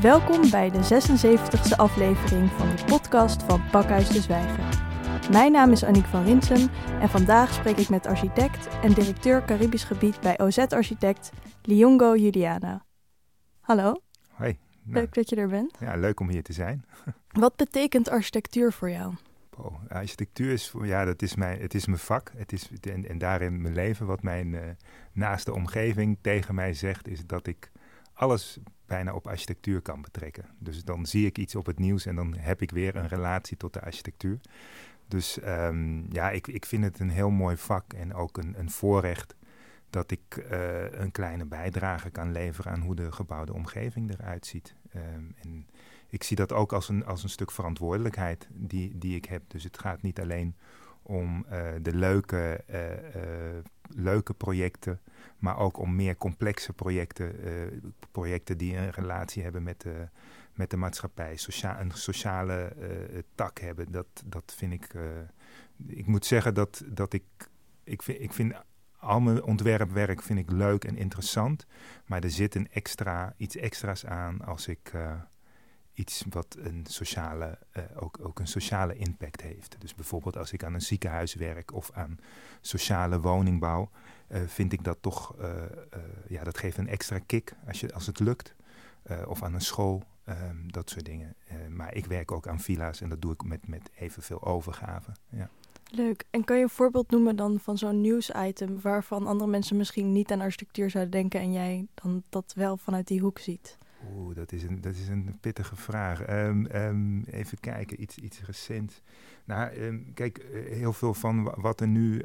Welkom 0.00 0.50
bij 0.50 0.70
de 0.70 0.78
76e 0.78 1.76
aflevering 1.76 2.50
van 2.50 2.76
de 2.76 2.84
podcast 2.84 3.42
van 3.42 3.70
Pakhuis 3.70 4.08
de 4.08 4.20
Zwijgen. 4.20 4.68
Mijn 5.30 5.52
naam 5.52 5.70
is 5.70 5.84
Aniek 5.84 6.04
van 6.04 6.24
Rinsum 6.24 6.68
en 7.00 7.08
vandaag 7.08 7.52
spreek 7.52 7.76
ik 7.76 7.88
met 7.88 8.06
architect 8.06 8.68
en 8.82 8.92
directeur 8.92 9.44
Caribisch 9.44 9.84
Gebied 9.84 10.20
bij 10.20 10.38
OZ 10.38 10.58
Architect, 10.58 11.32
Liongo 11.62 12.16
Juliana. 12.16 12.84
Hallo. 13.60 13.94
Hoi. 14.28 14.58
Nou, 14.82 15.00
leuk 15.00 15.14
dat 15.14 15.28
je 15.28 15.36
er 15.36 15.48
bent. 15.48 15.76
Ja, 15.80 15.96
leuk 15.96 16.20
om 16.20 16.28
hier 16.28 16.42
te 16.42 16.52
zijn. 16.52 16.84
Wat 17.40 17.56
betekent 17.56 18.08
architectuur 18.08 18.72
voor 18.72 18.90
jou? 18.90 19.14
Oh, 19.56 19.74
architectuur 19.88 20.52
is, 20.52 20.72
ja, 20.82 21.04
dat 21.04 21.22
is 21.22 21.34
mijn, 21.34 21.60
het 21.60 21.74
is 21.74 21.86
mijn 21.86 21.98
vak. 21.98 22.32
Het 22.36 22.52
is, 22.52 22.70
en, 22.80 23.08
en 23.08 23.18
daarin 23.18 23.62
mijn 23.62 23.74
leven. 23.74 24.06
Wat 24.06 24.22
mijn 24.22 24.52
uh, 24.52 24.60
naaste 25.12 25.54
omgeving 25.54 26.18
tegen 26.20 26.54
mij 26.54 26.72
zegt, 26.74 27.08
is 27.08 27.26
dat 27.26 27.46
ik 27.46 27.70
alles 28.12 28.58
bijna 28.90 29.14
op 29.14 29.26
architectuur 29.26 29.80
kan 29.80 30.02
betrekken. 30.02 30.44
Dus 30.58 30.84
dan 30.84 31.06
zie 31.06 31.26
ik 31.26 31.38
iets 31.38 31.54
op 31.54 31.66
het 31.66 31.78
nieuws 31.78 32.06
en 32.06 32.16
dan 32.16 32.34
heb 32.36 32.62
ik 32.62 32.70
weer 32.70 32.96
een 32.96 33.08
relatie 33.08 33.56
tot 33.56 33.72
de 33.72 33.80
architectuur. 33.80 34.40
Dus 35.08 35.38
um, 35.46 36.06
ja, 36.12 36.30
ik, 36.30 36.46
ik 36.46 36.66
vind 36.66 36.84
het 36.84 36.98
een 36.98 37.10
heel 37.10 37.30
mooi 37.30 37.56
vak 37.56 37.92
en 37.92 38.14
ook 38.14 38.38
een, 38.38 38.58
een 38.58 38.70
voorrecht 38.70 39.34
dat 39.90 40.10
ik 40.10 40.46
uh, 40.50 40.92
een 40.92 41.12
kleine 41.12 41.44
bijdrage 41.44 42.10
kan 42.10 42.32
leveren 42.32 42.72
aan 42.72 42.80
hoe 42.80 42.94
de 42.94 43.12
gebouwde 43.12 43.52
omgeving 43.52 44.10
eruit 44.10 44.46
ziet. 44.46 44.74
Um, 44.96 45.34
en 45.42 45.66
ik 46.08 46.22
zie 46.22 46.36
dat 46.36 46.52
ook 46.52 46.72
als 46.72 46.88
een, 46.88 47.04
als 47.06 47.22
een 47.22 47.28
stuk 47.28 47.50
verantwoordelijkheid 47.50 48.48
die, 48.52 48.98
die 48.98 49.16
ik 49.16 49.24
heb. 49.24 49.42
Dus 49.46 49.64
het 49.64 49.78
gaat 49.78 50.02
niet 50.02 50.20
alleen 50.20 50.54
om 51.02 51.46
uh, 51.52 51.68
de 51.82 51.94
leuke, 51.94 52.64
uh, 52.70 52.80
leuke 53.94 54.34
projecten, 54.34 55.00
maar 55.38 55.58
ook 55.58 55.78
om 55.78 55.94
meer 55.94 56.16
complexe 56.16 56.72
projecten. 56.72 57.34
projecten 58.10 58.58
die 58.58 58.76
een 58.76 58.90
relatie 58.90 59.42
hebben 59.42 59.62
met 59.62 59.80
de, 59.80 60.08
met 60.52 60.70
de 60.70 60.76
maatschappij, 60.76 61.36
socia 61.36 61.80
een 61.80 61.90
sociale 61.90 62.72
tak 63.34 63.58
hebben. 63.58 63.92
Dat, 63.92 64.06
dat 64.24 64.54
vind 64.56 64.72
ik. 64.72 64.94
ik 65.86 66.06
moet 66.06 66.26
zeggen 66.26 66.54
dat, 66.54 66.82
dat 66.86 67.12
ik. 67.12 67.24
Ik 67.84 68.02
vind, 68.02 68.20
ik 68.20 68.32
vind 68.32 68.54
al 68.98 69.20
mijn 69.20 69.42
ontwerpwerk 69.42 70.22
vind 70.22 70.38
ik 70.38 70.50
leuk 70.50 70.84
en 70.84 70.96
interessant. 70.96 71.66
Maar 72.06 72.22
er 72.22 72.30
zit 72.30 72.54
een 72.54 72.68
extra, 72.70 73.34
iets 73.36 73.56
extra's 73.56 74.06
aan 74.06 74.44
als 74.44 74.68
ik 74.68 74.92
iets 76.00 76.24
wat 76.30 76.56
een 76.58 76.84
sociale, 76.88 77.58
uh, 77.76 77.82
ook, 77.94 78.18
ook 78.22 78.38
een 78.38 78.46
sociale 78.46 78.94
impact 78.94 79.40
heeft. 79.40 79.76
Dus 79.78 79.94
bijvoorbeeld 79.94 80.36
als 80.36 80.52
ik 80.52 80.64
aan 80.64 80.74
een 80.74 80.80
ziekenhuis 80.80 81.34
werk 81.34 81.72
of 81.72 81.90
aan 81.92 82.18
sociale 82.60 83.20
woningbouw, 83.20 83.90
uh, 84.28 84.40
vind 84.46 84.72
ik 84.72 84.84
dat 84.84 84.98
toch, 85.00 85.34
uh, 85.40 85.52
ja, 86.28 86.44
dat 86.44 86.58
geeft 86.58 86.76
een 86.76 86.88
extra 86.88 87.18
kick 87.18 87.54
als, 87.66 87.80
je, 87.80 87.92
als 87.94 88.06
het 88.06 88.20
lukt. 88.20 88.54
of 89.26 89.42
aan 89.42 89.54
een 89.54 89.60
school, 89.60 90.02
ehm, 90.24 90.68
dat 90.68 90.90
soort 90.90 91.04
dingen. 91.04 91.34
maar 91.68 91.94
ik 91.94 92.06
werk 92.06 92.32
ook 92.32 92.48
aan 92.48 92.60
villa's 92.60 93.00
en 93.00 93.08
dat 93.08 93.22
doe 93.22 93.32
ik 93.32 93.44
met, 93.44 93.68
met 93.68 93.90
evenveel 93.94 94.44
overgave. 94.44 95.10
Ja. 95.28 95.50
Leuk. 95.90 96.24
En 96.30 96.44
kan 96.44 96.56
je 96.56 96.62
een 96.62 96.68
voorbeeld 96.68 97.10
noemen 97.10 97.36
dan 97.36 97.60
van 97.60 97.78
zo'n 97.78 98.00
nieuwsitem 98.00 98.80
waarvan 98.80 99.26
andere 99.26 99.50
mensen 99.50 99.76
misschien 99.76 100.12
niet 100.12 100.32
aan 100.32 100.40
architectuur 100.40 100.90
zouden 100.90 101.12
denken 101.12 101.40
en 101.40 101.52
jij 101.52 101.86
dan 101.94 102.22
dat 102.28 102.52
wel 102.56 102.76
vanuit 102.76 103.06
die 103.06 103.20
hoek 103.20 103.38
ziet? 103.38 103.78
Oeh, 104.08 104.34
dat 104.34 104.52
is 104.52 104.62
een, 104.62 104.80
dat 104.80 104.94
is 104.94 105.08
een 105.08 105.38
pittige 105.40 105.76
vraag. 105.76 106.30
Um, 106.30 106.66
um, 106.74 107.24
even 107.24 107.60
kijken, 107.60 108.02
iets, 108.02 108.18
iets 108.18 108.42
recents. 108.42 109.02
Nou, 109.44 109.80
um, 109.80 110.10
kijk, 110.14 110.38
eh, 110.38 110.76
heel 110.76 110.92
veel 110.92 111.14
van 111.14 111.42
wat 111.42 111.80
er 111.80 111.88
nu, 111.88 112.24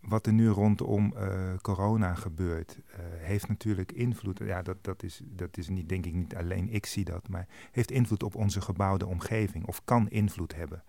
wat 0.00 0.26
er 0.26 0.32
nu 0.32 0.48
rondom 0.48 1.14
uh, 1.16 1.54
corona 1.62 2.14
gebeurt, 2.14 2.78
uh, 2.78 2.96
heeft 3.18 3.48
natuurlijk 3.48 3.92
invloed. 3.92 4.38
Ja, 4.38 4.62
dat, 4.62 4.76
dat, 4.80 5.02
is, 5.02 5.20
dat 5.24 5.56
is 5.56 5.68
niet, 5.68 5.88
denk 5.88 6.06
ik, 6.06 6.14
niet 6.14 6.34
alleen 6.34 6.68
ik 6.68 6.86
zie 6.86 7.04
dat, 7.04 7.28
maar 7.28 7.46
heeft 7.72 7.90
invloed 7.90 8.22
op 8.22 8.34
onze 8.34 8.60
gebouwde 8.60 9.06
omgeving 9.06 9.66
of 9.66 9.84
kan 9.84 10.08
invloed 10.08 10.54
hebben. 10.54 10.82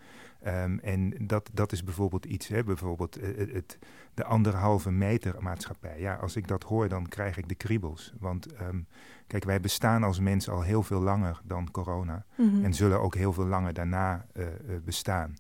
Um, 0.47 0.79
en 0.79 1.13
dat, 1.21 1.49
dat 1.53 1.71
is 1.71 1.83
bijvoorbeeld 1.83 2.25
iets, 2.25 2.47
hè, 2.47 2.63
bijvoorbeeld 2.63 3.21
uh, 3.21 3.53
het, 3.53 3.79
de 4.13 4.23
anderhalve 4.23 4.91
meter 4.91 5.35
maatschappij. 5.39 5.99
Ja, 5.99 6.15
als 6.15 6.35
ik 6.35 6.47
dat 6.47 6.63
hoor, 6.63 6.89
dan 6.89 7.07
krijg 7.07 7.37
ik 7.37 7.49
de 7.49 7.55
kriebels. 7.55 8.13
Want 8.19 8.61
um, 8.61 8.87
kijk, 9.27 9.43
wij 9.43 9.59
bestaan 9.59 10.03
als 10.03 10.19
mens 10.19 10.49
al 10.49 10.61
heel 10.61 10.83
veel 10.83 10.99
langer 10.99 11.41
dan 11.43 11.71
corona. 11.71 12.25
Mm 12.37 12.49
-hmm. 12.49 12.63
En 12.63 12.73
zullen 12.73 13.01
ook 13.01 13.15
heel 13.15 13.33
veel 13.33 13.45
langer 13.45 13.73
daarna 13.73 14.25
uh, 14.33 14.45
uh, 14.45 14.51
bestaan. 14.83 15.33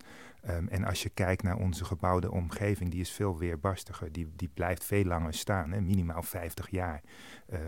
Um, 0.49 0.67
en 0.67 0.83
als 0.83 1.03
je 1.03 1.09
kijkt 1.09 1.43
naar 1.43 1.57
onze 1.57 1.85
gebouwde 1.85 2.31
omgeving, 2.31 2.91
die 2.91 3.01
is 3.01 3.11
veel 3.11 3.37
weerbarstiger. 3.37 4.11
Die, 4.11 4.27
die 4.35 4.49
blijft 4.53 4.83
veel 4.83 5.05
langer 5.05 5.33
staan, 5.33 5.71
hè, 5.71 5.81
minimaal 5.81 6.23
50 6.23 6.69
jaar. 6.69 7.01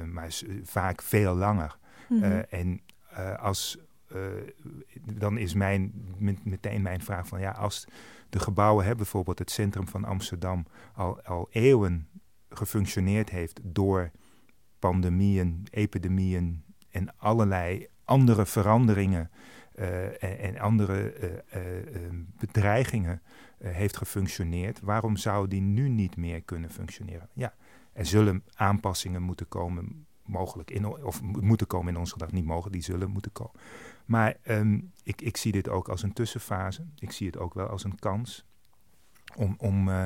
maar 0.05 0.25
is, 0.25 0.45
vaak 0.63 1.01
veel 1.01 1.35
langer. 1.35 1.77
Mm 2.07 2.21
-hmm. 2.21 2.43
en 2.49 2.81
als 3.39 3.77
uh, 4.15 4.21
dan 5.13 5.37
is 5.37 5.53
mijn, 5.53 5.93
meteen 6.43 6.81
mijn 6.81 7.01
vraag 7.01 7.27
van 7.27 7.39
ja, 7.39 7.51
als 7.51 7.87
de 8.29 8.39
gebouwen 8.39 8.85
hebben, 8.85 9.03
bijvoorbeeld 9.03 9.39
het 9.39 9.51
centrum 9.51 9.87
van 9.87 10.05
Amsterdam, 10.05 10.65
al, 10.93 11.21
al 11.21 11.47
eeuwen 11.51 12.07
gefunctioneerd 12.49 13.29
heeft 13.29 13.59
door 13.63 14.11
pandemieën, 14.79 15.67
epidemieën 15.69 16.63
en 16.89 17.17
allerlei 17.17 17.87
andere 18.03 18.45
veranderingen 18.45 19.31
uh, 19.75 20.43
en, 20.43 20.57
andere 20.57 21.13
uh, 21.55 21.61
bedreigingen 22.37 23.21
heeft 23.63 23.97
gefunctioneerd, 23.97 24.79
waarom 24.79 25.17
zou 25.17 25.47
die 25.47 25.61
nu 25.61 25.89
niet 25.89 26.17
meer 26.17 26.41
kunnen 26.41 26.69
functioneren? 26.69 27.29
Ja, 27.33 27.53
er 27.93 28.05
zullen 28.05 28.43
aanpassingen 28.53 29.21
moeten 29.21 29.47
komen, 29.47 30.06
mogelijk, 30.27 30.71
in, 30.71 30.85
of 30.85 31.21
moeten 31.21 31.67
komen 31.67 31.93
in 31.93 31.99
onze 31.99 32.11
gedachten, 32.11 32.37
niet 32.37 32.45
mogen, 32.45 32.71
die 32.71 32.81
zullen 32.81 33.09
moeten 33.09 33.31
komen. 33.31 33.59
Maar 34.05 34.35
um, 34.47 34.91
ik, 35.03 35.21
ik 35.21 35.37
zie 35.37 35.51
dit 35.51 35.69
ook 35.69 35.89
als 35.89 36.03
een 36.03 36.13
tussenfase. 36.13 36.85
Ik 36.99 37.11
zie 37.11 37.27
het 37.27 37.37
ook 37.37 37.53
wel 37.53 37.67
als 37.67 37.83
een 37.83 37.99
kans 37.99 38.45
om, 39.35 39.55
om 39.57 39.87
uh, 39.87 40.03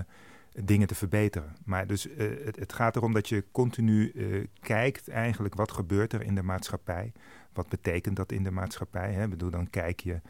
dingen 0.51 0.87
te 0.87 0.95
verbeteren. 0.95 1.55
Maar 1.65 1.87
dus 1.87 2.07
uh, 2.07 2.45
het, 2.45 2.55
het, 2.55 2.73
gaat 2.73 2.95
erom 2.95 3.13
dat 3.13 3.29
je 3.29 3.45
continu 3.51 4.11
uh, 4.11 4.45
kijkt 4.59 5.09
eigenlijk 5.09 5.55
wat 5.55 5.71
gebeurt 5.71 6.13
er 6.13 6.21
in 6.21 6.35
de 6.35 6.43
maatschappij. 6.43 7.11
Wat 7.53 7.69
betekent 7.69 8.15
dat 8.15 8.31
in 8.31 8.43
de 8.43 8.51
maatschappij? 8.51 9.13
Hè? 9.13 9.23
Ik 9.23 9.29
bedoel, 9.29 9.49
dan 9.49 9.69
kijk 9.69 9.99
je. 9.99 10.21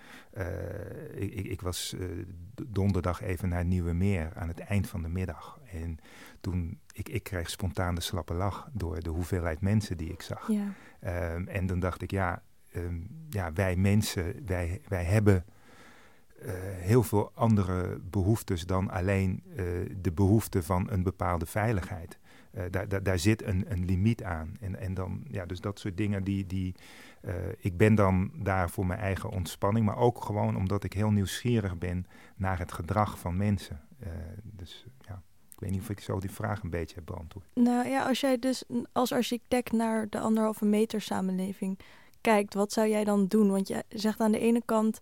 ik, 1.13 1.33
ik, 1.33 1.61
was 1.61 1.95
donderdag 2.67 3.21
even 3.21 3.49
naar 3.49 3.65
Nieuwe 3.65 3.93
Meer 3.93 4.31
aan 4.35 4.47
het 4.47 4.59
eind 4.59 4.89
van 4.89 5.01
de 5.01 5.09
middag. 5.09 5.59
En 5.71 5.97
toen 6.39 6.79
ik, 6.93 7.09
ik 7.09 7.23
kreeg 7.23 7.49
spontaan 7.49 7.95
de 7.95 8.01
slappe 8.01 8.33
lach 8.33 8.69
door 8.73 8.99
de 8.99 9.09
hoeveelheid 9.09 9.61
mensen 9.61 9.97
die 9.97 10.11
ik 10.11 10.21
zag. 10.21 10.47
Ja. 10.47 10.73
Um, 11.33 11.47
en 11.47 11.65
dan 11.65 11.79
dacht 11.79 12.01
ik, 12.01 12.11
ja, 12.11 12.43
um, 12.75 13.25
ja, 13.29 13.53
wij 13.53 13.75
mensen, 13.75 14.45
wij, 14.45 14.81
wij 14.87 15.03
hebben 15.03 15.45
uh, 16.45 16.51
heel 16.77 17.03
veel 17.03 17.31
andere 17.33 17.99
behoeftes 18.09 18.65
dan 18.65 18.89
alleen 18.89 19.43
uh, 19.45 19.55
de 20.01 20.11
behoefte 20.11 20.63
van 20.63 20.91
een 20.91 21.03
bepaalde 21.03 21.45
veiligheid. 21.45 22.19
Uh, 22.53 22.63
daar, 22.69 22.87
daar, 22.87 23.03
daar, 23.03 23.19
zit 23.19 23.43
een, 23.43 23.65
een 23.71 23.85
limiet 23.85 24.23
aan. 24.23 24.53
En, 24.59 24.79
en 24.79 24.93
dan, 24.93 25.23
ja, 25.27 25.45
dus 25.45 25.59
dat 25.59 25.79
soort 25.79 25.97
dingen 25.97 26.23
die. 26.23 26.45
die 26.45 26.75
ik 27.57 27.77
ben 27.77 27.95
dan 27.95 28.31
daar 28.35 28.69
voor 28.69 28.85
mijn 28.85 28.99
eigen 28.99 29.29
ontspanning, 29.29 29.85
maar 29.85 29.97
ook 29.97 30.23
gewoon 30.23 30.57
omdat 30.57 30.83
ik 30.83 30.93
heel 30.93 31.11
nieuwsgierig 31.11 31.77
ben 31.77 32.05
naar 32.35 32.59
het 32.59 32.71
gedrag 32.71 33.19
van 33.19 33.37
mensen. 33.37 33.81
dus 34.43 34.85
ja. 34.99 35.21
Ik 35.51 35.59
weet 35.59 35.71
niet 35.71 35.81
of 35.81 35.89
ik 35.89 35.99
zo 35.99 36.19
die 36.19 36.31
vraag 36.31 36.63
een 36.63 36.69
beetje 36.69 36.95
heb 36.95 37.05
beantwoord. 37.05 37.45
Nou 37.53 37.87
ja, 37.87 38.07
als 38.07 38.19
jij 38.19 38.39
dus 38.39 38.63
als 38.91 39.11
architect 39.11 39.71
naar 39.71 40.09
de 40.09 40.19
anderhalve 40.19 40.65
meter 40.65 41.01
samenleving 41.01 41.79
kijkt, 42.21 42.53
wat 42.53 42.71
zou 42.71 42.87
jij 42.87 43.03
dan 43.03 43.27
doen? 43.27 43.51
Want 43.51 43.67
je 43.67 43.83
zegt 43.89 44.19
aan 44.19 44.31
de 44.31 44.39
ene 44.39 44.61
kant 44.65 44.99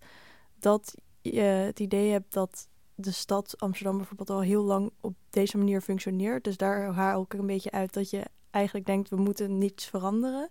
dat 0.58 0.94
je 1.22 1.40
het 1.40 1.80
idee 1.80 2.10
hebt 2.10 2.32
dat 2.32 2.68
de 2.94 3.10
stad 3.12 3.54
Amsterdam 3.58 3.96
bijvoorbeeld 3.96 4.30
al 4.30 4.40
heel 4.40 4.62
lang 4.62 4.90
op 5.00 5.14
deze 5.30 5.58
manier 5.58 5.80
functioneert. 5.80 6.44
Dus 6.44 6.56
daar 6.56 6.92
haal 6.92 7.22
ik 7.22 7.34
een 7.34 7.46
beetje 7.46 7.70
uit 7.70 7.92
dat 7.92 8.10
je 8.10 8.22
eigenlijk 8.50 8.86
denkt, 8.86 9.08
we 9.08 9.16
moeten 9.16 9.58
niets 9.58 9.86
veranderen. 9.86 10.50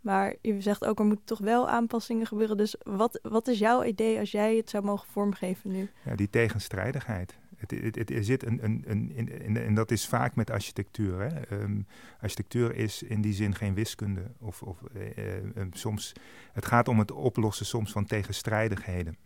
Maar 0.00 0.34
je 0.42 0.60
zegt 0.60 0.84
ook, 0.84 0.98
er 0.98 1.04
moeten 1.04 1.24
toch 1.24 1.38
wel 1.38 1.68
aanpassingen 1.68 2.26
gebeuren. 2.26 2.56
Dus 2.56 2.76
wat, 2.82 3.18
wat 3.22 3.48
is 3.48 3.58
jouw 3.58 3.84
idee 3.84 4.18
als 4.18 4.30
jij 4.30 4.56
het 4.56 4.70
zou 4.70 4.84
mogen 4.84 5.08
vormgeven 5.08 5.70
nu? 5.70 5.90
Ja, 6.04 6.14
die 6.14 6.30
tegenstrijdigheid. 6.30 7.38
Het, 7.56 8.10
er 8.10 8.24
zit 8.24 8.46
een, 8.46 8.60
een, 8.62 9.12
in, 9.16 9.56
en 9.56 9.74
dat 9.74 9.90
is 9.90 10.06
vaak 10.06 10.34
met 10.34 10.50
architectuur. 10.50 11.20
Hè. 11.20 11.60
Um, 11.62 11.86
architectuur 12.20 12.74
is 12.74 13.02
in 13.02 13.20
die 13.20 13.32
zin 13.32 13.54
geen 13.54 13.74
wiskunde. 13.74 14.22
Of, 14.40 14.62
of 14.62 14.80
uh, 14.96 15.34
um, 15.56 15.72
soms, 15.72 16.12
het 16.52 16.66
gaat 16.66 16.88
om 16.88 16.98
het 16.98 17.10
oplossen 17.10 17.66
soms 17.66 17.92
van 17.92 18.04
tegenstrijdigheden. 18.04 19.16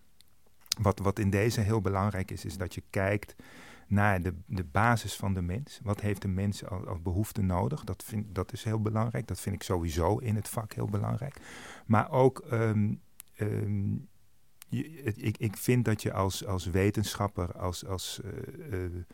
Wat, 0.80 0.98
wat 0.98 1.18
in 1.18 1.30
deze 1.30 1.60
heel 1.60 1.80
belangrijk 1.80 2.30
is, 2.30 2.44
is 2.44 2.56
dat 2.56 2.74
je 2.74 2.82
kijkt 2.90 3.34
naar 3.86 4.22
de, 4.22 4.34
de 4.46 4.64
basis 4.64 5.16
van 5.16 5.34
de 5.34 5.42
mens. 5.42 5.80
Wat 5.82 6.00
heeft 6.00 6.22
de 6.22 6.28
mens 6.28 6.66
als, 6.66 6.86
als 6.86 7.02
behoefte 7.02 7.42
nodig? 7.42 7.84
Dat, 7.84 8.02
vind, 8.04 8.34
dat 8.34 8.52
is 8.52 8.64
heel 8.64 8.80
belangrijk. 8.80 9.26
Dat 9.26 9.40
vind 9.40 9.54
ik 9.54 9.62
sowieso 9.62 10.18
in 10.18 10.34
het 10.34 10.48
vak 10.48 10.72
heel 10.72 10.88
belangrijk. 10.88 11.36
Maar 11.86 12.10
ook 12.10 12.44
um, 12.52 13.00
um, 13.38 14.08
ik, 14.68 15.38
ik 15.38 15.56
vind 15.56 15.84
dat 15.84 16.02
je 16.02 16.12
als, 16.12 16.46
als 16.46 16.64
wetenschapper, 16.64 17.58
als, 17.58 17.86
als, 17.86 18.20
uh, 18.24 18.82
uh, 18.84 19.04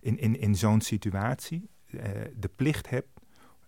in, 0.00 0.18
in, 0.18 0.40
in 0.40 0.54
zo'n 0.54 0.80
situatie, 0.80 1.68
uh, 1.90 2.00
de 2.36 2.50
plicht 2.56 2.90
hebt 2.90 3.20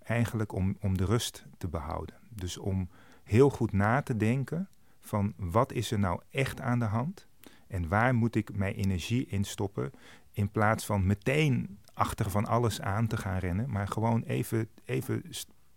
eigenlijk 0.02 0.52
om, 0.52 0.76
om 0.80 0.96
de 0.96 1.04
rust 1.04 1.46
te 1.58 1.68
behouden. 1.68 2.14
Dus 2.28 2.58
om 2.58 2.88
heel 3.24 3.50
goed 3.50 3.72
na 3.72 4.02
te 4.02 4.16
denken 4.16 4.68
van 5.00 5.32
wat 5.36 5.72
is 5.72 5.90
er 5.90 5.98
nou 5.98 6.20
echt 6.30 6.60
aan 6.60 6.78
de 6.78 6.84
hand 6.84 7.26
en 7.66 7.88
waar 7.88 8.14
moet 8.14 8.34
ik 8.34 8.56
mijn 8.56 8.74
energie 8.74 9.26
in 9.26 9.44
stoppen 9.44 9.90
in 10.32 10.50
plaats 10.50 10.86
van 10.86 11.06
meteen 11.06 11.78
achter 11.94 12.30
van 12.30 12.46
alles 12.46 12.80
aan 12.80 13.06
te 13.06 13.16
gaan 13.16 13.38
rennen, 13.38 13.70
maar 13.70 13.88
gewoon 13.88 14.22
even, 14.22 14.68
even 14.84 15.22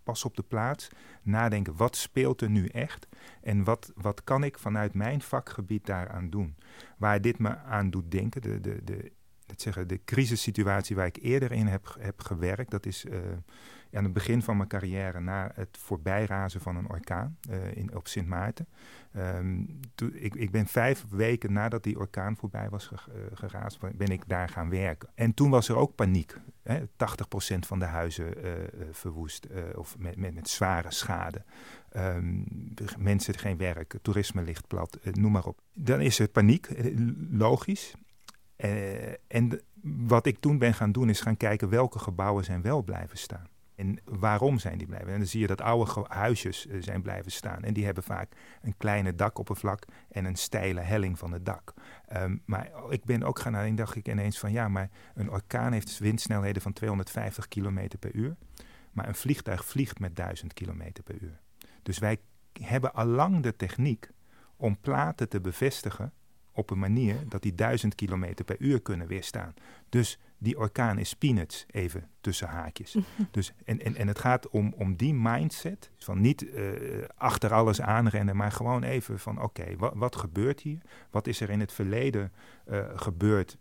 pas 0.04 0.26
op 0.26 0.36
de 0.36 0.44
plaats 0.44 0.90
nadenken 1.22 1.76
wat 1.76 1.96
speelt 1.96 2.42
er 2.42 2.50
nu 2.50 2.66
echt 2.66 3.08
en 3.42 3.64
wat, 3.64 3.92
wat 3.96 4.24
kan 4.24 4.44
ik 4.44 4.60
vanuit 4.60 4.94
mijn 4.94 5.22
vakgebied 5.22 5.86
daaraan 5.86 6.30
doen. 6.30 6.56
Waar 6.98 7.22
dit 7.22 7.40
me 7.40 7.58
aan 7.58 7.90
doet 7.90 8.12
denken, 8.12 8.42
de, 8.42 8.60
de, 8.60 8.84
de, 8.84 9.12
zeggen, 9.56 9.88
de 9.88 10.00
crisissituatie 10.06 10.96
waar 10.96 11.06
ik 11.06 11.18
eerder 11.22 11.52
in 11.52 11.68
heb, 11.68 11.96
heb 12.00 12.22
gewerkt, 12.22 12.72
dat 12.72 12.86
is 12.86 13.06
uh, 13.06 13.18
aan 13.94 14.04
het 14.04 14.14
begin 14.14 14.42
van 14.42 14.58
mijn 14.58 14.70
carrière 14.70 15.20
na 15.20 15.52
het 15.54 15.78
voorbijrazen 15.78 16.62
van 16.62 16.76
een 16.76 16.90
orkaan 16.90 17.38
uh, 17.50 17.76
in, 17.76 17.96
op 17.96 18.08
Sint 18.08 18.28
Maarten. 18.28 18.68
Um, 19.18 19.80
ik, 20.14 20.36
ik, 20.36 20.52
ben 20.52 20.66
vijf 20.66 21.06
weken 21.10 21.54
nadat 21.54 21.84
die 21.84 22.00
orkaan 22.00 22.36
voorbij 22.36 22.70
was 22.70 22.88
ge, 22.88 22.96
uh, 22.96 23.22
geraasd, 23.34 23.80
ben 23.98 24.08
ik 24.08 24.24
daar 24.28 24.50
gaan 24.50 24.70
werken. 24.70 25.10
En 25.16 25.34
toen 25.34 25.50
was 25.50 25.70
er 25.70 25.76
ook 25.76 25.96
paniek. 25.96 26.36
Hè, 26.64 26.82
80% 26.82 26.86
van 27.60 27.80
de 27.80 27.86
huizen 27.86 28.34
verwoest 28.92 29.48
of 29.76 29.98
met, 29.98 30.18
met, 30.18 30.34
met, 30.34 30.50
zware 30.50 30.92
schade. 30.92 31.44
Um, 31.98 32.46
mensen 32.98 33.38
geen 33.38 33.58
werk, 33.58 33.96
toerisme 34.02 34.42
ligt 34.42 34.68
plat, 34.68 35.00
noem 35.12 35.32
maar 35.32 35.46
op. 35.46 35.62
Dan 35.74 36.02
is 36.02 36.20
er 36.20 36.28
paniek, 36.28 36.68
logisch. 37.32 37.94
En 39.28 39.62
wat 39.82 40.26
ik 40.26 40.40
toen 40.40 40.58
ben 40.58 40.74
gaan 40.74 40.92
doen 40.92 41.10
is 41.10 41.22
gaan 41.22 41.38
kijken 41.38 41.70
welke 41.70 42.00
gebouwen 42.00 42.44
zijn 42.44 42.62
wel 42.62 42.84
blijven 42.84 43.18
staan. 43.18 43.48
En 43.80 44.00
waarom 44.04 44.60
zijn 44.60 44.78
die 44.78 44.88
blijven? 44.88 45.12
En 45.12 45.18
dan 45.18 45.28
zie 45.28 45.40
je 45.40 45.48
dat 45.48 45.62
oude 45.62 46.06
huisjes 46.08 46.66
uh, 46.66 46.82
zijn 46.82 47.02
blijven 47.02 47.32
staan. 47.32 47.64
En 47.64 47.74
die 47.74 47.86
hebben 47.86 48.04
vaak 48.04 48.32
een 48.62 48.78
kleine 48.78 49.16
dakoppervlak 49.16 49.86
en 50.12 50.26
een 50.26 50.36
steile 50.36 50.82
helling 50.82 51.20
van 51.20 51.32
het 51.32 51.46
dak. 51.46 51.74
Um, 52.16 52.42
maar 52.46 52.72
ik 52.90 53.04
ben 53.04 53.24
ook 53.24 53.40
gaan 53.40 53.52
nadenken, 53.52 53.76
dacht 53.76 53.96
ik 53.96 54.08
ineens 54.08 54.40
van 54.40 54.52
ja, 54.52 54.68
maar 54.68 54.90
een 55.16 55.30
orkaan 55.30 55.72
heeft 55.72 55.98
windsnelheden 55.98 56.62
van 56.62 56.74
250 56.74 57.48
km 57.48 57.88
per 58.00 58.16
uur. 58.16 58.36
Maar 58.92 59.08
een 59.08 59.16
vliegtuig 59.16 59.66
vliegt 59.66 60.00
met 60.00 60.16
1000 60.16 60.54
km 60.54 60.92
per 61.04 61.16
uur. 61.22 61.40
Dus 61.84 62.00
wij 62.00 62.18
hebben 62.62 62.94
allang 62.94 63.44
de 63.44 63.56
techniek 63.56 64.10
om 64.56 64.80
platen 64.80 65.30
te 65.30 65.42
bevestigen 65.42 66.14
op 66.52 66.70
een 66.70 66.80
manier 66.80 67.16
dat 67.28 67.42
die 67.42 67.56
1000 67.56 67.96
km 67.96 68.34
per 68.46 68.56
uur 68.60 68.82
kunnen 68.82 69.08
weerstaan. 69.08 69.54
Dus 69.90 70.20
die 70.38 70.58
orkaan 70.58 70.98
is 70.98 71.14
peanuts, 71.14 71.66
even 71.72 72.10
tussen 72.22 72.48
haakjes. 72.48 72.96
dus, 73.32 73.54
en, 73.66 73.82
en, 73.82 73.96
en 73.96 74.08
het 74.08 74.20
gaat 74.20 74.50
om, 74.50 74.74
om 74.78 74.96
die 74.96 75.14
mindset, 75.14 75.92
van 75.98 76.22
niet 76.22 76.42
uh, 76.42 76.72
achter 77.16 77.54
alles 77.54 77.82
aanrennen, 77.82 78.36
maar 78.36 78.52
gewoon 78.52 78.84
even 78.84 79.20
van 79.20 79.42
oké, 79.42 79.76
wat, 79.78 79.94
wat 79.96 80.16
gebeurt 80.16 80.62
hier? 80.62 80.82
Wat 81.10 81.28
is 81.28 81.42
er 81.42 81.50
in 81.50 81.60
het 81.60 81.74
verleden 81.74 82.32
uh, 82.70 82.86
gebeurd 82.96 83.58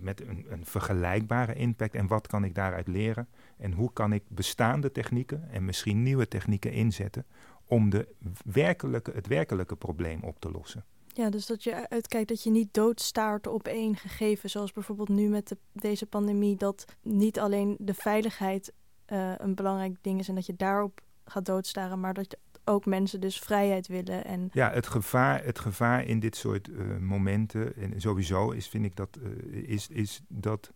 met 0.00 0.20
een, 0.20 0.46
een, 0.48 0.66
vergelijkbare 0.66 1.54
impact 1.54 1.94
en 1.94 2.06
wat 2.06 2.26
kan 2.26 2.44
ik 2.44 2.54
daaruit 2.54 2.86
leren? 2.86 3.28
En 3.56 3.72
hoe 3.72 3.92
kan 3.92 4.12
ik 4.12 4.22
bestaande 4.28 4.92
technieken 4.92 5.50
en 5.50 5.64
misschien 5.64 6.02
nieuwe 6.02 6.28
technieken 6.28 6.72
inzetten 6.72 7.26
om 7.64 7.90
de 7.90 8.14
werkelijke, 8.44 9.12
het 9.14 9.26
werkelijke 9.26 9.76
probleem 9.76 10.22
op 10.22 10.40
te 10.40 10.50
lossen? 10.50 10.84
Ja, 11.14 11.30
dus 11.30 11.46
dat 11.46 11.64
je 11.64 11.88
uitkijkt 11.88 12.28
dat 12.28 12.42
je 12.42 12.50
niet 12.50 12.74
doodstaart 12.74 13.46
op 13.46 13.66
één 13.66 13.96
gegeven, 13.96 14.50
zoals 14.50 14.72
bijvoorbeeld 14.72 15.08
nu 15.08 15.28
met 15.28 15.48
de, 15.48 15.56
deze 15.72 16.06
pandemie, 16.06 16.56
dat 16.56 16.84
niet 17.02 17.38
alleen 17.38 17.76
de 17.78 17.94
veiligheid 17.94 18.72
uh, 19.12 19.32
een 19.36 19.54
belangrijk 19.54 19.96
ding 20.00 20.20
is 20.20 20.28
en 20.28 20.34
dat 20.34 20.46
je 20.46 20.56
daarop 20.56 21.00
gaat 21.24 21.44
doodstaren, 21.44 22.00
maar 22.00 22.14
dat 22.14 22.36
ook 22.64 22.86
mensen 22.86 23.20
dus 23.20 23.38
vrijheid 23.38 23.86
willen. 23.86 24.24
En... 24.24 24.48
Ja, 24.52 24.70
het 24.70 24.86
gevaar, 24.86 25.44
het 25.44 25.58
gevaar 25.58 26.04
in 26.04 26.20
dit 26.20 26.36
soort 26.36 26.68
uh, 26.68 26.96
momenten, 26.98 27.76
en 27.76 28.00
sowieso 28.00 28.50
is, 28.50 28.68
vind 28.68 28.84
ik 28.84 28.96
dat, 28.96 29.18
uh, 29.22 29.68
is, 29.68 29.88
is 29.88 30.22
dat 30.28 30.72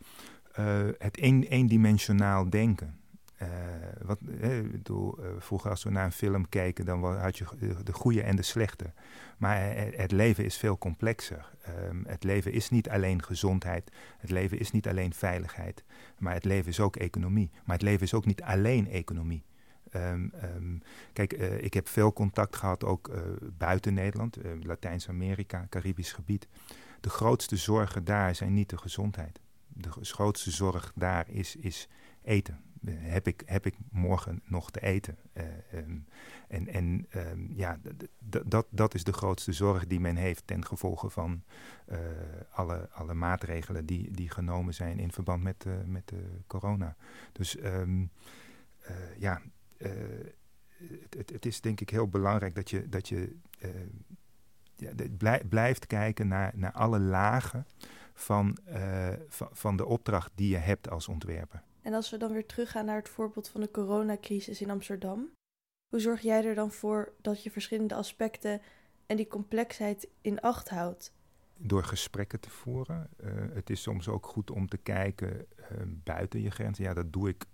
het 0.98 1.22
een, 1.22 1.42
eendimensionaal 1.42 2.50
denken. 2.50 2.98
Uh, 3.42 3.48
wat, 4.02 4.18
eh, 4.40 4.60
bedoel, 4.70 5.24
uh, 5.24 5.30
vroeger 5.38 5.70
als 5.70 5.84
we 5.84 5.90
naar 5.90 6.04
een 6.04 6.12
film 6.12 6.48
keken, 6.48 6.84
dan 6.84 7.16
had 7.16 7.38
je 7.38 7.44
de 7.84 7.92
goede 7.92 8.22
en 8.22 8.36
de 8.36 8.42
slechte. 8.42 8.92
Maar 9.38 9.76
het 9.76 10.12
leven 10.12 10.44
is 10.44 10.56
veel 10.56 10.78
complexer. 10.78 11.54
Um, 11.88 12.04
het 12.06 12.24
leven 12.24 12.52
is 12.52 12.70
niet 12.70 12.88
alleen 12.88 13.22
gezondheid, 13.22 13.92
het 14.18 14.30
leven 14.30 14.58
is 14.58 14.70
niet 14.70 14.88
alleen 14.88 15.14
veiligheid, 15.14 15.84
maar 16.18 16.34
het 16.34 16.44
leven 16.44 16.68
is 16.68 16.80
ook 16.80 16.96
economie. 16.96 17.50
Maar 17.64 17.76
het 17.76 17.84
leven 17.84 18.02
is 18.02 18.14
ook 18.14 18.26
niet 18.26 18.42
alleen 18.42 18.90
economie. 18.90 19.44
Um, 19.94 20.32
um, 20.56 20.82
kijk, 21.12 21.32
ik 21.32 21.74
heb 21.74 21.88
veel 21.88 22.12
contact 22.12 22.56
gehad 22.56 22.84
ook 22.84 23.10
buiten 23.58 23.94
Nederland, 23.94 24.38
Latijns-Amerika, 24.62 25.66
Caribisch 25.70 26.12
gebied. 26.12 26.48
De 27.00 27.10
grootste 27.10 27.56
zorgen 27.56 28.04
daar 28.04 28.34
zijn 28.34 28.54
niet 28.54 28.70
de 28.70 28.78
gezondheid. 28.78 29.40
De 29.68 29.90
grootste 30.00 30.50
zorg 30.50 30.92
daar 30.94 31.28
is, 31.28 31.56
is 31.56 31.88
eten 32.22 32.64
heb 32.94 33.26
ik, 33.26 33.42
heb 33.46 33.66
ik 33.66 33.74
morgen 33.90 34.42
nog 34.44 34.70
te 34.70 34.80
eten? 34.80 35.16
Uh, 35.34 35.44
um, 35.74 36.06
en 36.48 36.68
en 36.68 37.06
um, 37.16 37.52
ja, 37.54 37.78
dat, 38.46 38.66
dat 38.70 38.94
is 38.94 39.04
de 39.04 39.12
grootste 39.12 39.52
zorg 39.52 39.86
die 39.86 40.00
men 40.00 40.16
heeft 40.16 40.46
ten 40.46 40.64
gevolge 40.64 41.10
van 41.10 41.42
uh, 41.88 41.98
alle, 42.50 42.88
alle 42.90 43.14
maatregelen 43.14 43.86
die, 43.86 44.10
die 44.10 44.30
genomen 44.30 44.74
zijn 44.74 44.98
in 44.98 45.12
verband 45.12 45.42
met, 45.42 45.64
uh, 45.66 45.74
met 45.86 46.08
de 46.08 46.22
corona. 46.46 46.96
Dus 47.32 47.64
um, 47.64 48.10
ja, 49.18 49.42
het, 49.78 51.14
het, 51.16 51.30
het, 51.30 51.46
is 51.46 51.60
denk 51.60 51.80
ik 51.80 51.90
heel 51.90 52.08
belangrijk 52.08 52.54
dat 52.54 52.70
je, 52.70 52.88
dat 52.88 53.08
je 53.08 53.36
ja, 54.76 54.92
blij, 55.18 55.44
blijft 55.44 55.86
kijken 55.86 56.28
naar, 56.28 56.52
naar 56.54 56.72
alle 56.72 56.98
lagen 56.98 57.66
van, 58.14 58.58
van, 59.28 59.48
van 59.52 59.76
de 59.76 59.84
opdracht 59.86 60.32
die 60.34 60.48
je 60.48 60.56
hebt 60.56 60.90
als 60.90 61.08
ontwerper. 61.08 61.62
En 61.86 61.94
als 61.94 62.10
we 62.10 62.16
dan 62.16 62.32
weer 62.32 62.46
teruggaan 62.46 62.84
naar 62.84 62.96
het 62.96 63.08
voorbeeld 63.08 63.48
van 63.48 63.60
de 63.60 63.70
coronacrisis 63.70 64.60
in 64.60 64.70
Amsterdam, 64.70 65.30
hoe 65.88 66.00
zorg 66.00 66.20
jij 66.20 66.44
er 66.44 66.54
dan 66.54 66.70
voor 66.70 67.12
dat 67.20 67.42
je 67.42 67.50
verschillende 67.50 67.94
aspecten 67.94 68.60
en 69.06 69.16
die 69.16 69.26
complexheid 69.26 70.08
in 70.20 70.40
acht 70.40 70.68
houdt? 70.68 71.12
Door 71.56 71.84
gesprekken 71.84 72.40
te 72.40 72.50
voeren. 72.50 73.08
Uh, 73.20 73.30
het 73.52 73.70
is 73.70 73.82
soms 73.82 74.08
ook 74.08 74.26
goed 74.26 74.50
om 74.50 74.68
te 74.68 74.76
kijken 74.76 75.28
uh, 75.30 75.66
buiten 75.86 76.40
je 76.40 76.50
grenzen. 76.50 76.84
Ja, 76.84 76.94
dat 76.94 77.12
doe 77.12 77.28
ik 77.28 77.44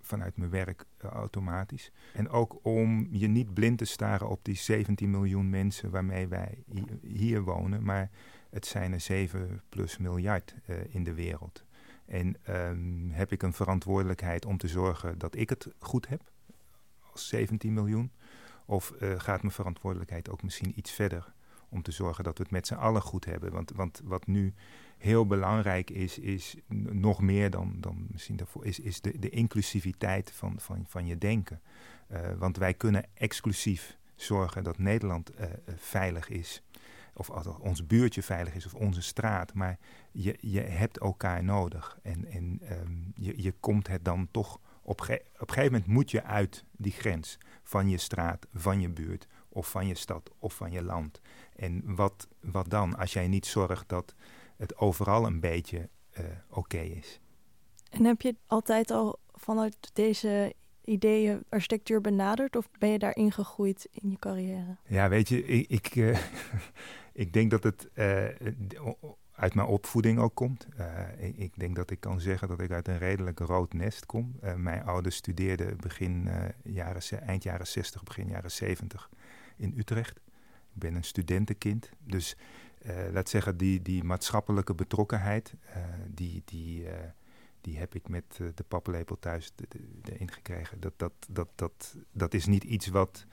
vanuit 0.00 0.36
mijn 0.36 0.50
werk 0.50 0.84
uh, 1.04 1.10
automatisch. 1.10 1.92
En 2.14 2.28
ook 2.28 2.58
om 2.62 3.08
je 3.10 3.28
niet 3.28 3.54
blind 3.54 3.78
te 3.78 3.84
staren 3.84 4.28
op 4.28 4.44
die 4.44 4.56
17 4.56 5.10
miljoen 5.10 5.50
mensen 5.50 5.90
waarmee 5.90 6.28
wij 6.28 6.64
hier 7.02 7.42
wonen. 7.42 7.84
Maar 7.84 8.10
het 8.50 8.66
zijn 8.66 8.92
er 8.92 9.00
7 9.00 9.62
plus 9.68 9.98
miljard 9.98 10.54
in 10.88 11.04
de 11.04 11.14
wereld. 11.14 11.64
En 12.04 12.36
um, 12.48 13.10
heb 13.10 13.32
ik 13.32 13.42
een 13.42 13.52
verantwoordelijkheid 13.52 14.46
om 14.46 14.58
te 14.58 14.68
zorgen 14.68 15.18
dat 15.18 15.36
ik 15.36 15.48
het 15.48 15.68
goed 15.78 16.08
heb, 16.08 16.20
als 17.12 17.28
17 17.28 17.72
miljoen? 17.72 18.12
Of 18.64 18.92
uh, 19.00 19.20
gaat 19.20 19.42
mijn 19.42 19.54
verantwoordelijkheid 19.54 20.30
ook 20.30 20.42
misschien 20.42 20.78
iets 20.78 20.90
verder 20.90 21.32
om 21.68 21.82
te 21.82 21.90
zorgen 21.90 22.24
dat 22.24 22.36
we 22.36 22.42
het 22.42 22.52
met 22.52 22.66
z'n 22.66 22.74
allen 22.74 23.02
goed 23.02 23.24
hebben? 23.24 23.52
Want, 23.52 23.70
want 23.70 24.00
wat 24.04 24.26
nu 24.26 24.54
heel 24.98 25.26
belangrijk 25.26 25.90
is, 25.90 26.18
is 26.18 26.56
nog 26.90 27.20
meer 27.20 27.50
dan, 27.50 27.76
dan 27.80 28.06
misschien 28.10 28.36
daarvoor, 28.36 28.66
is, 28.66 28.80
is 28.80 29.00
de, 29.00 29.18
de 29.18 29.30
inclusiviteit 29.30 30.30
van, 30.30 30.60
van, 30.60 30.84
van 30.88 31.06
je 31.06 31.18
denken. 31.18 31.60
Uh, 32.12 32.18
want 32.38 32.56
wij 32.56 32.74
kunnen 32.74 33.04
exclusief 33.14 33.98
zorgen 34.14 34.64
dat 34.64 34.78
Nederland 34.78 35.40
uh, 35.40 35.46
veilig 35.76 36.28
is 36.28 36.62
of 37.14 37.30
als 37.30 37.46
ons 37.46 37.86
buurtje 37.86 38.22
veilig 38.22 38.54
is 38.54 38.66
of 38.66 38.74
onze 38.74 39.02
straat. 39.02 39.54
Maar 39.54 39.78
je, 40.10 40.36
je 40.40 40.60
hebt 40.60 40.98
elkaar 40.98 41.44
nodig. 41.44 41.98
En, 42.02 42.24
en 42.26 42.60
um, 42.70 43.12
je, 43.14 43.42
je 43.42 43.52
komt 43.52 43.86
het 43.86 44.04
dan 44.04 44.28
toch. 44.30 44.60
Op, 44.84 45.00
ge 45.00 45.22
op 45.34 45.48
een 45.48 45.54
gegeven 45.54 45.72
moment 45.72 45.90
moet 45.90 46.10
je 46.10 46.22
uit 46.22 46.64
die 46.70 46.92
grens 46.92 47.38
van 47.62 47.88
je 47.88 47.98
straat, 47.98 48.46
van 48.54 48.80
je 48.80 48.88
buurt, 48.88 49.26
of 49.48 49.70
van 49.70 49.86
je 49.86 49.94
stad 49.94 50.30
of 50.38 50.54
van 50.54 50.72
je 50.72 50.82
land. 50.82 51.20
En 51.56 51.94
wat, 51.94 52.28
wat 52.40 52.70
dan 52.70 52.96
als 52.96 53.12
jij 53.12 53.28
niet 53.28 53.46
zorgt 53.46 53.88
dat 53.88 54.14
het 54.56 54.76
overal 54.76 55.26
een 55.26 55.40
beetje 55.40 55.88
uh, 56.18 56.24
oké 56.48 56.58
okay 56.58 56.86
is? 56.86 57.20
En 57.90 58.04
heb 58.04 58.22
je 58.22 58.36
altijd 58.46 58.90
al 58.90 59.18
vanuit 59.32 59.90
deze 59.92 60.54
ideeën 60.84 61.44
architectuur 61.48 62.00
benaderd 62.00 62.56
of 62.56 62.68
ben 62.78 62.88
je 62.88 62.98
daarin 62.98 63.32
gegroeid 63.32 63.88
in 63.90 64.10
je 64.10 64.18
carrière? 64.18 64.76
Ja, 64.86 65.08
weet 65.08 65.28
je, 65.28 65.44
ik, 65.44 65.68
ik, 65.68 65.94
uh, 65.94 66.18
ik 67.12 67.32
denk 67.32 67.50
dat 67.50 67.62
het 67.62 67.88
uh, 67.94 68.24
uit 69.32 69.54
mijn 69.54 69.68
opvoeding 69.68 70.18
ook 70.18 70.34
komt. 70.34 70.66
Uh, 70.78 71.40
ik, 71.40 71.58
denk 71.58 71.76
dat 71.76 71.90
ik 71.90 72.00
kan 72.00 72.20
zeggen 72.20 72.48
dat 72.48 72.60
ik 72.60 72.70
uit 72.70 72.88
een 72.88 72.98
redelijk 72.98 73.38
rood 73.38 73.72
nest 73.72 74.06
kom. 74.06 74.38
mijn 74.56 74.82
ouders 74.82 75.16
studeerden 75.16 75.76
begin, 75.76 76.28
jaren, 76.62 77.02
eind 77.20 77.42
jaren 77.42 77.66
60, 77.66 78.02
begin 78.02 78.28
jaren 78.28 78.50
70 78.50 79.10
in 79.56 79.74
Utrecht. 79.76 80.16
Ik 80.74 80.78
ben 80.78 80.94
een 80.94 81.04
studentenkind, 81.04 81.90
dus 82.04 82.36
laat 83.12 83.28
zeggen, 83.28 83.56
die, 83.56 83.82
die 83.82 84.04
maatschappelijke 84.04 84.74
betrokkenheid, 84.74 85.54
die, 86.14 86.42
die, 86.44 86.86
die 87.62 87.78
heb 87.78 87.94
ik 87.94 88.08
met 88.08 88.40
de 88.54 88.64
pappenlepel 88.68 89.18
thuis 89.18 89.52
erin 90.02 90.30
gekregen. 90.30 90.80
Dat, 90.80 90.92
dat, 90.96 91.12
dat, 91.28 91.48
dat, 91.54 91.96
dat 92.12 92.34
is 92.34 92.46
niet 92.46 92.64
iets 92.64 92.86
wat 92.86 93.26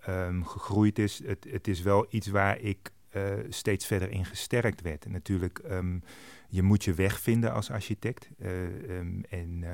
ehm, 0.00 0.42
gegroeid 0.42 0.98
is. 0.98 1.24
Het, 1.24 1.46
het 1.50 1.68
is 1.68 1.82
wel 1.82 2.06
iets 2.10 2.26
waar 2.26 2.58
ik 2.58 2.92
uh, 3.16 3.22
steeds 3.48 3.86
verder 3.86 4.10
in 4.10 4.24
gesterkt 4.24 4.80
werd. 4.80 5.04
En 5.04 5.10
natuurlijk, 5.10 5.60
um, 5.70 6.02
je 6.48 6.62
moet 6.62 6.84
je 6.84 6.94
weg 6.94 7.20
vinden 7.20 7.52
als 7.52 7.70
architect. 7.70 8.30
Um, 8.42 9.24
en 9.28 9.62
uh, 9.62 9.70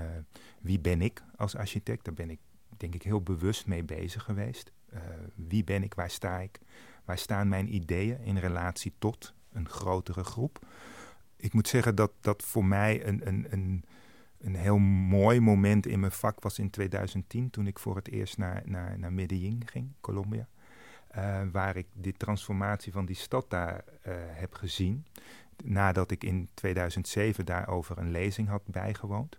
wie 0.61 0.81
ben 0.81 1.03
ik 1.03 1.23
als 1.37 1.57
architect? 1.57 2.05
Daar 2.05 2.15
ben 2.15 2.31
ik 2.31 2.39
denk 2.77 2.95
ik 2.95 3.03
heel 3.03 3.23
bewust 3.23 3.67
mee 3.67 3.85
bezig 3.85 4.23
geweest. 4.23 4.73
Wie 5.35 5.65
ben 5.65 5.83
ik? 5.83 5.95
Waar 5.95 6.11
sta 6.11 6.39
ik? 6.39 6.59
Waar 7.05 7.19
staan 7.19 7.49
mijn 7.49 7.75
ideeën 7.75 8.21
in 8.21 8.37
relatie 8.37 8.93
tot 8.99 9.35
een 9.53 9.69
grotere 9.69 10.25
groep? 10.25 10.67
Ik 11.37 11.53
moet 11.53 11.69
zeggen 11.69 11.95
dat 11.95 12.13
dat 12.21 12.43
voor 12.43 12.65
mij 12.65 13.07
een, 13.07 13.27
een, 13.29 13.47
een, 13.51 13.85
een 14.39 14.55
heel 14.55 14.79
mooi 14.79 15.41
moment 15.41 15.87
in 15.87 16.01
mijn 16.01 16.13
vak 16.13 16.41
was 16.41 16.59
in 16.59 16.71
2010, 16.71 17.51
toen 17.51 17.67
ik 17.67 17.79
voor 17.79 17.97
het 17.97 18.09
eerst 18.09 18.39
naar, 18.39 18.63
naar, 18.65 18.99
naar 18.99 19.13
Medellin 19.13 19.63
ging, 19.67 19.93
Colombia. 20.01 20.49
Uh, 21.16 21.40
waar 21.52 21.76
ik 21.76 21.87
die 21.92 22.12
transformatie 22.12 22.92
van 22.92 23.07
die 23.07 23.16
stad 23.16 23.50
daar 23.50 23.85
uh, 24.07 24.14
heb 24.16 24.54
gezien. 24.54 25.07
Nadat 25.64 26.11
ik 26.11 26.25
in 26.25 26.49
2007 26.54 27.45
daarover 27.45 27.99
een 27.99 28.11
lezing 28.11 28.49
had 28.49 28.62
bijgewoond. 28.66 29.38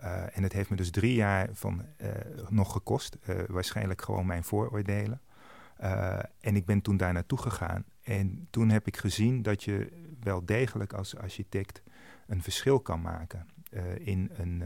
Uh, 0.00 0.36
en 0.36 0.42
het 0.42 0.52
heeft 0.52 0.70
me 0.70 0.76
dus 0.76 0.90
drie 0.90 1.14
jaar 1.14 1.48
van, 1.52 1.84
nog 2.48 2.72
gekost. 2.72 3.16
waarschijnlijk 3.48 4.02
gewoon 4.02 4.26
mijn 4.26 4.44
vooroordelen. 4.44 5.20
en 6.40 6.56
ik 6.56 6.64
ben 6.64 6.82
toen 6.82 6.96
daar 6.96 7.12
naartoe 7.12 7.38
gegaan. 7.38 7.84
En 8.02 8.46
toen 8.50 8.68
heb 8.68 8.86
ik 8.86 8.96
gezien 8.96 9.42
dat 9.42 9.64
je 9.64 9.92
wel 10.20 10.44
degelijk 10.44 10.92
als 10.92 11.16
architect 11.16 11.82
een 12.26 12.42
verschil 12.42 12.80
kan 12.80 13.00
maken 13.00 13.46
in 13.98 14.30
een. 14.36 14.62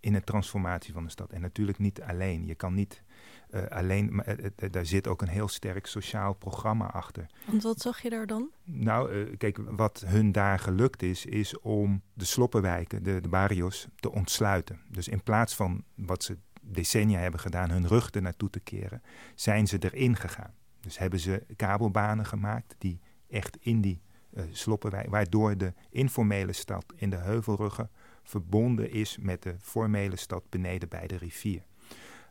In 0.00 0.14
een 0.14 0.24
transformatie 0.24 0.92
van 0.92 1.04
de 1.04 1.10
stad. 1.10 1.32
En 1.32 1.40
natuurlijk 1.40 1.78
niet 1.78 2.02
alleen. 2.02 2.46
Je 2.46 2.54
kan 2.54 2.74
niet 2.74 3.02
uh, 3.50 3.66
alleen, 3.66 4.14
maar 4.14 4.36
daar 4.70 4.86
zit 4.86 5.08
ook 5.08 5.22
een 5.22 5.28
heel 5.28 5.48
sterk 5.48 5.86
sociaal 5.86 6.34
programma 6.34 6.86
achter. 6.86 7.26
Want 7.46 7.62
wat 7.62 7.80
zag 7.80 8.02
je 8.02 8.10
daar 8.10 8.26
dan? 8.26 8.50
Nou, 8.64 9.12
uh, 9.12 9.36
kijk, 9.36 9.58
wat 9.70 10.04
hun 10.06 10.32
daar 10.32 10.58
gelukt 10.58 11.02
is, 11.02 11.26
is 11.26 11.60
om 11.60 12.02
de 12.12 12.24
sloppenwijken, 12.24 13.02
de, 13.02 13.20
de 13.20 13.28
barrios, 13.28 13.88
te 13.96 14.12
ontsluiten. 14.12 14.80
Dus 14.88 15.08
in 15.08 15.22
plaats 15.22 15.54
van 15.54 15.84
wat 15.94 16.24
ze 16.24 16.38
decennia 16.62 17.18
hebben 17.18 17.40
gedaan, 17.40 17.70
hun 17.70 17.86
rug 17.86 18.14
er 18.14 18.22
naartoe 18.22 18.50
te 18.50 18.60
keren, 18.60 19.02
zijn 19.34 19.66
ze 19.66 19.78
erin 19.78 20.16
gegaan. 20.16 20.54
Dus 20.80 20.98
hebben 20.98 21.20
ze 21.20 21.44
kabelbanen 21.56 22.26
gemaakt 22.26 22.74
die 22.78 23.00
echt 23.28 23.56
in 23.60 23.80
die 23.80 24.00
uh, 24.34 24.44
sloppenwijk, 24.50 25.10
waardoor 25.10 25.56
de 25.56 25.72
informele 25.90 26.52
stad 26.52 26.84
in 26.96 27.10
de 27.10 27.16
heuvelruggen 27.16 27.90
verbonden 28.22 28.90
is 28.90 29.18
met 29.20 29.42
de 29.42 29.54
formele 29.60 30.16
stad 30.16 30.42
beneden 30.48 30.88
bij 30.88 31.06
de 31.06 31.16
rivier. 31.16 31.62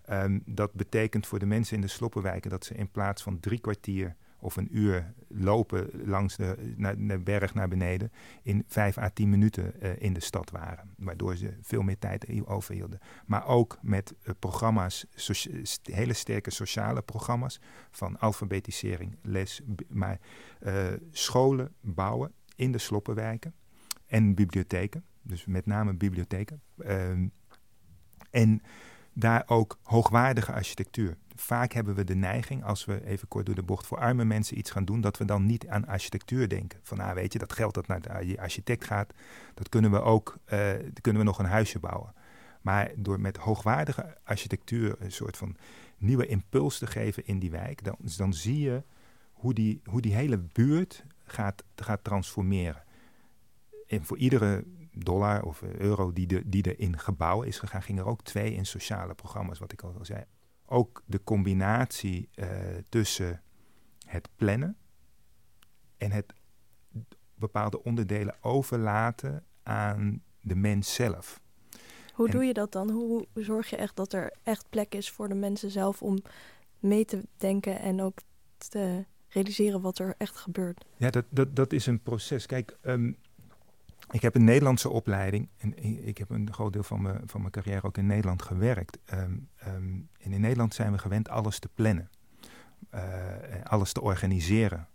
Um, 0.10 0.41
dat 0.45 0.74
betekent 0.74 1.27
voor 1.27 1.39
de 1.39 1.45
mensen 1.45 1.75
in 1.75 1.81
de 1.81 1.88
sloppenwijken 1.88 2.50
dat 2.50 2.65
ze 2.65 2.74
in 2.74 2.91
plaats 2.91 3.24
van 3.24 3.39
drie 3.39 3.60
kwartier 3.60 4.15
of 4.39 4.55
een 4.55 4.77
uur 4.77 5.13
lopen 5.27 5.89
langs 6.05 6.36
de, 6.36 6.74
naar, 6.77 6.98
de 6.98 7.19
berg 7.19 7.53
naar 7.53 7.67
beneden, 7.67 8.12
in 8.43 8.63
vijf 8.67 8.98
à 8.98 9.10
tien 9.10 9.29
minuten 9.29 9.74
uh, 9.81 10.01
in 10.01 10.13
de 10.13 10.19
stad 10.19 10.50
waren. 10.50 10.93
Waardoor 10.98 11.36
ze 11.36 11.57
veel 11.62 11.81
meer 11.81 11.98
tijd 12.00 12.45
overhielden. 12.45 13.00
Maar 13.25 13.48
ook 13.48 13.77
met 13.81 14.13
uh, 14.24 14.33
programma's, 14.39 15.05
hele 15.81 16.13
sterke 16.13 16.51
sociale 16.51 17.01
programma's 17.01 17.60
van 17.91 18.19
alfabetisering, 18.19 19.17
les, 19.21 19.62
maar 19.88 20.19
uh, 20.62 20.86
scholen 21.12 21.74
bouwen 21.81 22.33
in 22.55 22.71
de 22.71 22.77
sloppenwijken 22.77 23.53
en 24.05 24.36
bibliotheken. 24.36 25.03
Dus 25.22 25.46
met 25.46 25.66
name 25.66 25.94
bibliotheken. 25.94 26.62
Ehm, 26.78 27.28
en 28.30 28.62
daar 29.13 29.44
ook 29.46 29.80
hoogwaardige 29.84 30.51
architectuur. 30.51 31.18
Vaak 31.36 31.72
hebben 31.74 31.96
we 31.96 32.04
de 32.04 32.16
neiging, 32.16 32.63
als 32.63 32.86
we 32.86 33.06
even 33.06 33.28
kort 33.28 33.46
door 33.46 33.56
de 33.56 33.63
bocht 33.63 33.88
voor 33.88 33.98
arme 33.98 34.25
mensen 34.25 34.58
iets 34.58 34.72
gaan 34.72 34.86
doen, 34.86 35.01
dat 35.01 35.18
we 35.18 35.25
dan 35.25 35.46
niet 35.46 35.68
aan 35.68 35.88
architectuur 35.88 36.50
denken. 36.50 36.80
Van, 36.84 36.98
nou 36.98 37.13
weet 37.13 37.34
je, 37.34 37.40
dat 37.40 37.54
geld 37.54 37.74
dat 37.74 37.88
naar 37.88 38.01
de 38.01 38.38
architect 38.40 38.86
gaat, 38.86 39.13
dat 39.54 39.70
kunnen 39.70 39.92
we 39.92 40.01
ook, 40.01 40.38
uh, 40.54 40.72
kunnen 41.01 41.22
we 41.22 41.28
nog 41.28 41.40
een 41.40 41.46
huisje 41.46 41.80
bouwen. 41.80 42.13
Maar 42.62 42.92
door 42.96 43.20
met 43.20 43.38
hoogwaardige 43.38 44.18
architectuur 44.24 44.96
een 45.00 45.12
soort 45.12 45.38
van 45.38 45.56
nieuwe 45.98 46.28
impuls 46.28 46.78
te 46.78 46.88
geven 46.88 47.25
in 47.25 47.40
die 47.40 47.51
wijk, 47.51 47.84
dan, 47.84 47.96
dan 48.18 48.34
zie 48.34 48.60
je 48.60 48.84
hoe 49.32 49.54
die, 49.54 49.82
hoe 49.86 50.01
die 50.01 50.13
hele 50.13 50.38
buurt 50.38 51.06
gaat, 51.24 51.63
gaat 51.75 52.04
transformeren. 52.04 52.84
En 53.88 54.06
voor 54.06 54.18
iedere 54.18 54.63
dollar 54.91 55.43
of 55.43 55.62
euro 55.62 56.13
die, 56.13 56.27
de, 56.27 56.50
die 56.50 56.63
er 56.63 56.79
in 56.79 57.00
gebouwen 57.00 57.48
is 57.48 57.60
gegaan, 57.60 57.81
gingen 57.81 58.03
er 58.03 58.10
ook 58.10 58.24
twee 58.24 58.53
in 58.53 58.65
sociale 58.65 59.13
programma's, 59.13 59.60
wat 59.60 59.71
ik 59.71 59.81
al 59.81 59.95
zei. 60.01 60.24
Ook 60.65 61.03
de 61.05 61.24
combinatie 61.24 62.29
uh, 62.36 62.48
tussen 62.89 63.41
het 64.05 64.29
plannen 64.36 64.77
en 65.98 66.12
het 66.12 66.33
bepaalde 67.36 67.83
onderdelen 67.83 68.36
overlaten 68.41 69.45
aan 69.63 70.24
de 70.41 70.55
mens 70.55 70.93
zelf. 70.93 71.41
Hoe 72.13 72.25
en, 72.25 72.31
doe 72.31 72.43
je 72.43 72.53
dat 72.53 72.71
dan? 72.71 72.89
Hoe 72.89 73.27
zorg 73.33 73.69
je 73.69 73.75
echt 73.75 73.95
dat 73.95 74.13
er 74.13 74.33
echt 74.43 74.69
plek 74.69 74.95
is 74.95 75.12
voor 75.12 75.27
de 75.27 75.36
mensen 75.36 75.71
zelf 75.71 76.01
om 76.01 76.17
mee 76.79 77.05
te 77.05 77.21
denken 77.38 77.79
en 77.79 78.01
ook 78.01 78.19
te 78.57 79.05
realiseren 79.27 79.81
wat 79.81 80.00
er 80.00 80.15
echt 80.17 80.38
gebeurt? 80.38 80.86
Ja, 80.98 81.10
dat, 81.10 81.25
dat, 81.29 81.55
dat 81.55 81.74
is 81.74 81.86
een 81.86 82.01
proces. 82.01 82.45
Kijk, 82.45 82.77
um, 82.81 83.17
ik 84.12 84.22
heb 84.22 84.36
een 84.36 84.44
Nederlandse 84.44 84.89
opleiding 84.89 85.50
en 85.58 85.84
ik 86.08 86.18
heb 86.18 86.30
een 86.30 86.53
groot 86.53 86.74
deel 86.74 86.84
van 86.84 87.01
mijn, 87.01 87.22
van 87.25 87.39
mijn 87.39 87.51
carrière 87.51 87.84
ook 87.88 87.98
in 87.98 88.06
Nederland 88.06 88.41
gewerkt. 88.41 89.00
Um, 89.13 89.50
um, 89.68 90.10
en 90.20 90.34
in 90.34 90.41
Nederland 90.41 90.74
zijn 90.74 90.91
we 90.91 90.98
gewend 90.98 91.30
alles 91.30 91.60
te 91.60 91.70
plannen, 91.74 92.10
uh, 92.96 93.01
alles 93.63 93.94
te 93.94 94.01
organiseren. 94.01 94.88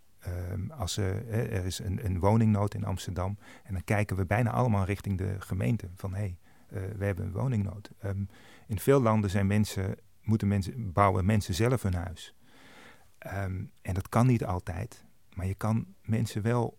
Um, 0.52 0.70
als 0.70 0.96
er, 0.96 1.28
er 1.28 1.64
is 1.64 1.78
een, 1.78 2.04
een, 2.04 2.18
woningnood 2.18 2.74
in 2.74 2.84
Amsterdam 2.84 3.38
en 3.64 3.72
dan 3.72 3.84
kijken 3.84 4.16
we 4.16 4.26
bijna 4.26 4.50
allemaal 4.50 4.84
richting 4.84 5.18
de 5.18 5.36
gemeente 5.38 5.88
van 5.94 6.14
hé, 6.14 6.18
hey, 6.18 6.38
uh, 6.72 6.96
we 6.96 7.04
hebben 7.04 7.24
een 7.24 7.32
woningnood. 7.32 7.90
in 8.66 8.78
veel 8.78 9.00
landen 9.00 9.30
zijn 9.30 9.46
mensen, 9.46 9.94
moeten 10.22 10.48
mensen, 10.48 10.92
bouwen 10.92 11.24
mensen 11.24 11.54
zelf 11.54 11.82
hun 11.82 11.94
huis. 11.94 12.34
en 13.82 13.94
dat 13.94 14.08
kan 14.08 14.26
niet 14.26 14.44
altijd, 14.44 15.04
maar 15.34 15.46
je 15.46 15.54
kan 15.54 15.86
mensen 16.02 16.42
wel 16.42 16.78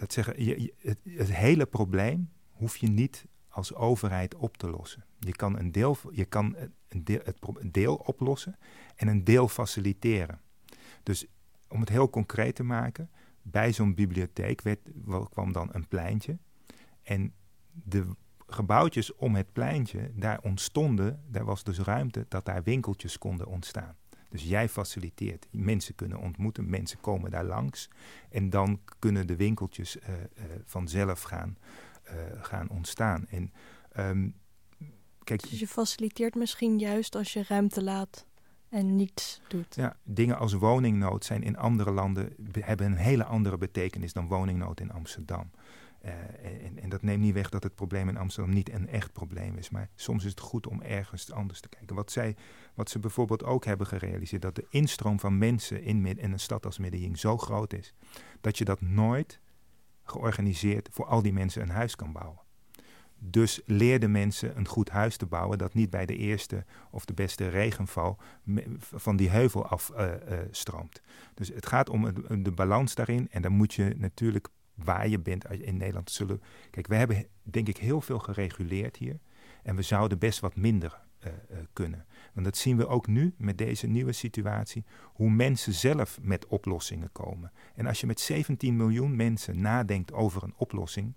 dat 0.00 0.12
zeggen, 0.12 0.44
je, 0.44 0.74
het, 0.78 1.32
hele 1.32 1.66
probleem 1.66 2.30
hoef 2.50 2.76
je 2.76 2.88
niet 2.88 3.26
als 3.48 3.74
overheid 3.74 4.34
op 4.34 4.56
te 4.56 4.70
lossen. 4.70 5.04
Je 5.18 5.32
kan 5.32 5.58
een 5.58 5.72
deel, 5.72 5.96
je 6.10 6.24
kan 6.24 6.56
het, 6.56 7.36
een 7.58 7.72
deel 7.72 7.94
oplossen 7.94 8.58
en 8.96 9.08
een 9.08 9.24
deel 9.24 9.48
faciliteren. 9.48 10.40
Dus 11.02 11.26
om 11.68 11.80
het 11.80 11.88
heel 11.88 12.10
concreet 12.10 12.54
te 12.54 12.62
maken, 12.62 13.10
bij 13.42 13.72
zo'n 13.72 13.94
bibliotheek 13.94 14.62
werd, 14.62 14.90
kwam 15.30 15.52
dan 15.52 15.68
een 15.72 15.88
pleintje. 15.88 16.38
En 17.02 17.34
de 17.70 18.06
gebouwtjes 18.46 19.14
om 19.14 19.34
het 19.34 19.52
pleintje, 19.52 20.10
daar 20.14 20.40
ontstonden, 20.42 21.24
daar 21.28 21.44
was 21.44 21.64
dus 21.64 21.78
ruimte 21.78 22.26
dat 22.28 22.44
daar 22.44 22.62
winkeltjes 22.62 23.18
konden 23.18 23.46
ontstaan. 23.46 23.96
Dus 24.30 24.42
jij 24.42 24.68
faciliteert. 24.68 25.46
Mensen 25.50 25.94
kunnen 25.94 26.18
ontmoeten, 26.18 26.70
mensen 26.70 27.00
komen 27.00 27.30
daar 27.30 27.44
langs. 27.44 27.88
En 28.30 28.50
dan 28.50 28.80
kunnen 28.98 29.26
de 29.26 29.36
winkeltjes 29.36 29.96
uh, 29.96 30.08
uh, 30.08 30.44
vanzelf 30.64 31.22
gaan, 31.22 31.58
uh, 32.04 32.12
gaan 32.40 32.68
ontstaan. 32.68 33.26
En, 33.28 33.52
um, 33.98 34.34
kijk, 35.24 35.42
dus 35.42 35.60
je 35.60 35.68
faciliteert 35.68 36.34
misschien 36.34 36.78
juist 36.78 37.14
als 37.14 37.32
je 37.32 37.44
ruimte 37.48 37.82
laat 37.82 38.26
en 38.68 38.96
niets 38.96 39.40
doet. 39.48 39.74
Ja, 39.74 39.96
dingen 40.02 40.38
als 40.38 40.52
woningnood 40.52 41.24
zijn 41.24 41.42
in 41.42 41.56
andere 41.56 41.90
landen 41.90 42.34
hebben 42.60 42.86
een 42.86 42.96
hele 42.96 43.24
andere 43.24 43.58
betekenis 43.58 44.12
dan 44.12 44.28
woningnood 44.28 44.80
in 44.80 44.92
Amsterdam. 44.92 45.50
Uh, 46.04 46.12
en, 46.64 46.78
en, 46.78 46.88
dat 46.88 47.02
neemt 47.02 47.22
niet 47.22 47.34
weg 47.34 47.48
dat 47.48 47.62
het 47.62 47.74
probleem 47.74 48.08
in 48.08 48.16
Amsterdam 48.16 48.54
niet 48.54 48.72
een 48.72 48.88
echt 48.88 49.12
probleem 49.12 49.56
is. 49.56 49.70
Maar 49.70 49.88
soms 49.94 50.24
is 50.24 50.30
het 50.30 50.40
goed 50.40 50.66
om 50.66 50.82
ergens 50.82 51.32
anders 51.32 51.60
te 51.60 51.68
kijken. 51.68 51.96
Wat, 51.96 52.12
zij, 52.12 52.36
wat 52.74 52.90
ze 52.90 52.98
bijvoorbeeld 52.98 53.44
ook 53.44 53.64
hebben 53.64 53.86
gerealiseerd, 53.86 54.42
dat 54.42 54.54
de 54.54 54.66
instroom 54.70 55.20
van 55.20 55.38
mensen 55.38 55.82
in, 55.82 56.06
in 56.06 56.32
een 56.32 56.40
stad 56.40 56.66
als 56.66 56.78
Medellin 56.78 57.18
zo 57.18 57.38
groot 57.38 57.72
is, 57.72 57.94
dat 58.40 58.58
je 58.58 58.64
dat 58.64 58.80
nooit 58.80 59.40
georganiseerd 60.04 60.88
voor 60.92 61.06
al 61.06 61.22
die 61.22 61.32
mensen 61.32 61.62
een 61.62 61.70
huis 61.70 61.96
kan 61.96 62.12
bouwen. 62.12 62.40
Dus 63.22 63.60
leerden 63.66 64.10
mensen 64.10 64.56
een 64.56 64.66
goed 64.66 64.88
huis 64.88 65.16
te 65.16 65.26
bouwen 65.26 65.58
dat 65.58 65.74
niet 65.74 65.90
bij 65.90 66.06
de 66.06 66.16
eerste 66.16 66.64
of 66.90 67.04
de 67.04 67.14
beste 67.14 67.48
regenval 67.48 68.18
van 68.80 69.16
die 69.16 69.30
heuvel 69.30 69.66
afstroomt. 69.66 71.00
Uh, 71.00 71.12
uh, 71.12 71.34
dus 71.34 71.48
het 71.48 71.66
gaat 71.66 71.90
om 71.90 72.12
de 72.42 72.52
balans 72.52 72.94
daarin 72.94 73.28
en 73.30 73.42
dan 73.42 73.52
moet 73.52 73.74
je 73.74 73.94
natuurlijk 73.98 74.48
waar 74.84 75.08
je 75.08 75.18
bent 75.18 75.50
in 75.50 75.76
Nederland 75.76 76.10
zullen. 76.10 76.42
Kijk, 76.70 76.86
we 76.86 76.94
hebben 76.94 77.26
denk 77.42 77.68
ik 77.68 77.76
heel 77.76 78.00
veel 78.00 78.18
gereguleerd 78.18 78.96
hier. 78.96 79.18
En 79.62 79.76
we 79.76 79.82
zouden 79.82 80.18
best 80.18 80.40
wat 80.40 80.56
minder 80.56 81.00
uh, 81.26 81.32
uh, 81.50 81.58
kunnen. 81.72 82.06
Want 82.32 82.46
dat 82.46 82.56
zien 82.56 82.76
we 82.76 82.86
ook 82.86 83.06
nu 83.06 83.34
met 83.36 83.58
deze 83.58 83.86
nieuwe 83.86 84.12
situatie. 84.12 84.84
Hoe 85.04 85.30
mensen 85.30 85.72
zelf 85.72 86.18
met 86.22 86.46
oplossingen 86.46 87.12
komen. 87.12 87.52
En 87.74 87.86
als 87.86 88.00
je 88.00 88.06
met 88.06 88.20
17 88.20 88.76
miljoen 88.76 89.16
mensen 89.16 89.60
nadenkt 89.60 90.12
over 90.12 90.42
een 90.42 90.54
oplossing. 90.56 91.14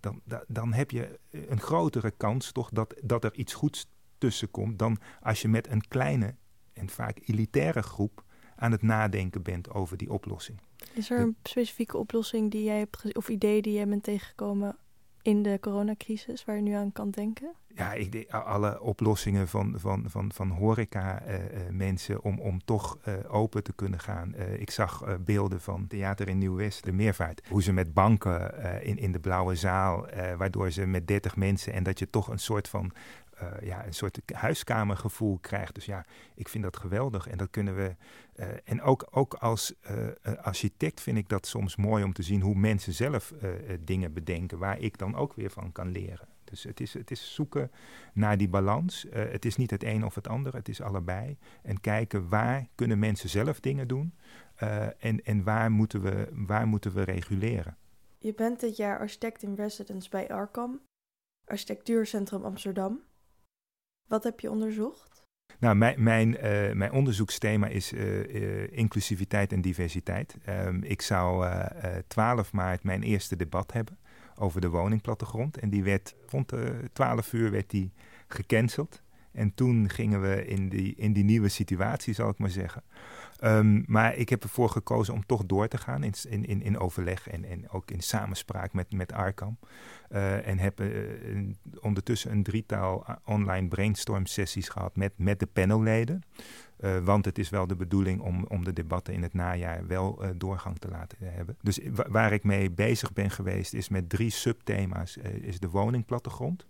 Dan, 0.00 0.20
da, 0.24 0.44
dan 0.48 0.72
heb 0.72 0.90
je 0.90 1.18
een 1.30 1.60
grotere 1.60 2.10
kans 2.10 2.52
toch 2.52 2.70
dat, 2.70 2.94
dat 3.02 3.24
er 3.24 3.34
iets 3.34 3.54
goeds 3.54 3.90
tussen 4.18 4.50
komt. 4.50 4.78
Dan 4.78 4.98
als 5.20 5.42
je 5.42 5.48
met 5.48 5.68
een 5.68 5.88
kleine 5.88 6.34
en 6.72 6.88
vaak 6.88 7.18
elitaire 7.24 7.82
groep 7.82 8.24
aan 8.56 8.72
het 8.72 8.82
nadenken 8.82 9.42
bent 9.42 9.70
over 9.70 9.96
die 9.96 10.12
oplossing. 10.12 10.60
Is 10.92 11.10
er 11.10 11.20
een 11.20 11.36
specifieke 11.42 11.96
oplossing 11.96 12.50
die 12.50 12.64
jij 12.64 12.78
hebt 12.78 13.16
of 13.16 13.28
idee 13.28 13.62
die 13.62 13.72
jij 13.72 13.88
bent 13.88 14.02
tegengekomen 14.02 14.76
in 15.22 15.42
de 15.42 15.58
coronacrisis 15.60 16.44
waar 16.44 16.56
je 16.56 16.62
nu 16.62 16.72
aan 16.72 16.92
kan 16.92 17.10
denken? 17.10 17.52
Ja, 17.74 17.94
alle 18.28 18.80
oplossingen 18.80 19.48
van, 19.48 19.74
van, 19.76 20.04
van, 20.08 20.32
van 20.32 20.50
horeca 20.50 21.22
uh, 21.26 21.34
mensen 21.70 22.22
om, 22.22 22.40
om 22.40 22.64
toch 22.64 22.98
uh, 23.08 23.14
open 23.34 23.62
te 23.62 23.72
kunnen 23.72 24.00
gaan. 24.00 24.34
ik 24.58 24.70
zag 24.70 25.18
beelden 25.20 25.60
van 25.60 25.86
theater 25.86 26.28
in 26.28 26.38
Nieuw-West, 26.38 26.84
de 26.84 26.92
meervaart. 26.92 27.42
Hoe 27.48 27.62
ze 27.62 27.72
met 27.72 27.94
banken 27.94 28.62
in, 28.82 28.98
in 28.98 29.12
de 29.12 29.20
blauwe 29.20 29.54
zaal, 29.54 30.06
waardoor 30.36 30.70
ze 30.70 30.86
met 30.86 31.06
30 31.06 31.36
mensen 31.36 31.72
en 31.72 31.82
dat 31.82 31.98
je 31.98 32.10
toch 32.10 32.28
een 32.28 32.38
soort 32.38 32.68
van 32.68 32.92
ja, 33.60 33.86
een 33.86 33.94
soort 33.94 34.20
huiskamergevoel 34.32 35.38
krijgt. 35.38 35.74
Dus 35.74 35.84
ja, 35.84 36.06
ik 36.34 36.48
vind 36.48 36.64
dat 36.64 36.76
geweldig. 36.76 37.28
En 37.28 37.38
dat 37.38 37.50
kunnen 37.50 37.76
we. 37.76 37.96
Uh, 38.36 38.46
en 38.64 38.82
ook, 38.82 39.08
ook 39.10 39.34
als 39.34 39.74
uh, 39.90 40.34
architect 40.42 41.00
vind 41.00 41.18
ik 41.18 41.28
dat 41.28 41.46
soms 41.46 41.76
mooi 41.76 42.04
om 42.04 42.12
te 42.12 42.22
zien 42.22 42.40
hoe 42.40 42.54
mensen 42.54 42.92
zelf 42.92 43.34
dingen 43.80 44.12
bedenken, 44.12 44.58
waar 44.58 44.78
ik 44.78 44.98
dan 44.98 45.14
ook 45.14 45.34
weer 45.34 45.50
van 45.50 45.72
kan 45.72 45.90
leren. 45.90 46.28
Dus 46.44 46.62
het 46.62 46.80
is, 46.80 46.94
het 46.94 47.10
is 47.10 47.34
zoeken 47.34 47.70
naar 48.12 48.36
die 48.36 48.48
balans. 48.48 49.06
het 49.10 49.44
is 49.44 49.56
niet 49.56 49.70
het 49.70 49.84
een 49.84 50.04
of 50.04 50.14
het 50.14 50.28
ander, 50.28 50.54
het 50.54 50.68
is 50.68 50.80
allebei. 50.80 51.38
En 51.62 51.80
kijken 51.80 52.28
waar 52.28 52.66
kunnen 52.74 52.98
mensen 52.98 53.28
zelf 53.28 53.60
dingen 53.60 53.88
doen 53.88 54.14
en, 54.98 55.24
en 55.24 55.42
waar, 55.42 55.70
moeten 55.70 56.02
we, 56.02 56.28
waar 56.32 56.66
moeten 56.66 56.92
we 56.92 57.02
reguleren. 57.02 57.76
Je 58.18 58.34
bent 58.34 58.60
dit 58.60 58.76
jaar 58.76 58.98
architect 58.98 59.42
in 59.42 59.54
residence 59.54 60.10
bij 60.10 60.28
Arkham, 60.28 60.80
Architectuurcentrum 61.44 62.44
Amsterdam. 62.44 63.02
Wat 64.10 64.24
heb 64.24 64.40
je 64.40 64.50
onderzocht? 64.50 65.22
Nou, 65.58 65.76
mijn, 65.76 66.02
mijn, 66.02 66.28
uh, 66.34 66.72
mijn 66.72 66.92
onderzoeksthema 66.92 67.66
is 67.66 67.92
uh, 67.92 68.72
inclusiviteit 68.72 69.52
en 69.52 69.60
diversiteit. 69.60 70.36
Um, 70.48 70.82
ik 70.84 71.02
zou 71.02 71.48
12 72.06 72.52
maart 72.52 72.82
mijn 72.82 73.02
eerste 73.02 73.36
debat 73.36 73.72
hebben 73.72 73.98
over 74.34 74.60
de 74.60 74.68
woningplattegrond. 74.68 75.58
En 75.58 75.70
die 75.70 75.84
werd 75.84 76.14
rond 76.26 76.52
12 76.92 77.32
uur 77.32 77.50
werd 77.50 77.70
die 77.70 77.92
gecanceld. 78.28 79.02
En 79.32 79.54
toen 79.54 79.90
gingen 79.90 80.20
we 80.20 80.46
in 80.46 80.68
die, 80.68 80.94
in 80.96 81.12
die 81.12 81.24
nieuwe 81.24 81.48
situatie, 81.48 82.14
zal 82.14 82.28
ik 82.28 82.38
maar 82.38 82.50
zeggen. 82.50 82.82
Um, 83.44 83.84
maar 83.86 84.16
ik 84.16 84.28
heb 84.28 84.42
ervoor 84.42 84.68
gekozen 84.70 85.14
om 85.14 85.26
toch 85.26 85.46
door 85.46 85.68
te 85.68 85.78
gaan 85.78 86.02
in, 86.02 86.14
in, 86.28 86.62
in 86.62 86.78
overleg 86.78 87.28
en, 87.28 87.44
en 87.44 87.70
ook 87.70 87.90
in 87.90 88.02
samenspraak 88.02 88.72
met, 88.72 88.92
met 88.92 89.12
Arkham. 89.12 89.58
Uh, 90.10 90.46
en 90.46 90.58
heb 90.58 90.80
uh, 90.80 90.88
ondertussen 91.80 92.30
een 92.30 92.42
drietal 92.42 93.06
online 93.24 93.68
brainstorm 93.68 94.26
sessies 94.26 94.68
gehad 94.68 94.96
met, 94.96 95.12
met 95.16 95.40
de 95.40 95.46
panelleden. 95.46 96.22
Want 97.02 97.24
het 97.24 97.38
is 97.38 97.50
wel 97.50 97.66
de 97.66 97.76
bedoeling 97.76 98.20
om, 98.20 98.44
om 98.48 98.64
de 98.64 98.72
debatten 98.72 99.14
in 99.14 99.22
het 99.22 99.34
najaar 99.34 99.86
wel 99.86 100.22
doorgang 100.36 100.78
te 100.78 100.88
laten 100.88 101.18
hebben. 101.20 101.56
Dus 101.62 101.80
waar 101.92 102.32
ik 102.32 102.44
mee 102.44 102.70
bezig 102.70 103.12
ben 103.12 103.30
geweest 103.30 103.74
is 103.74 103.88
met 103.88 104.08
drie 104.08 104.30
subthema's. 104.30 105.16
is 105.16 105.60
de 105.60 105.68
woningplattegrond 105.68 106.66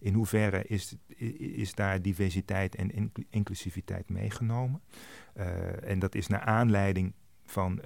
in 0.00 0.14
hoeverre 0.14 0.64
is, 0.66 0.96
is 1.38 1.74
daar 1.74 2.02
diversiteit 2.02 2.74
en 2.74 3.12
inclusiviteit 3.30 4.08
meegenomen? 4.08 4.80
Uh, 5.36 5.88
en 5.90 5.98
dat 5.98 6.14
is 6.14 6.26
naar 6.26 6.40
aanleiding 6.40 7.12
van 7.44 7.76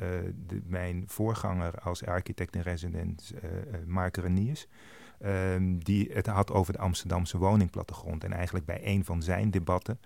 de, 0.47 0.62
mijn 0.66 1.04
voorganger 1.06 1.80
als 1.80 2.04
architect 2.04 2.56
in 2.56 2.61
residence, 2.61 3.35
uh, 3.35 3.40
Mark 3.87 4.16
Reniers. 4.16 4.66
Um, 5.25 5.85
die 5.85 6.11
het 6.12 6.26
had 6.26 6.50
over 6.50 6.73
de 6.73 6.78
Amsterdamse 6.78 7.38
woningplattegrond. 7.38 8.25
En 8.25 8.32
eigenlijk 8.32 8.67
bij 8.67 8.80
een 8.82 9.04
van 9.04 9.23
zijn 9.23 9.50
debatten 9.50 10.00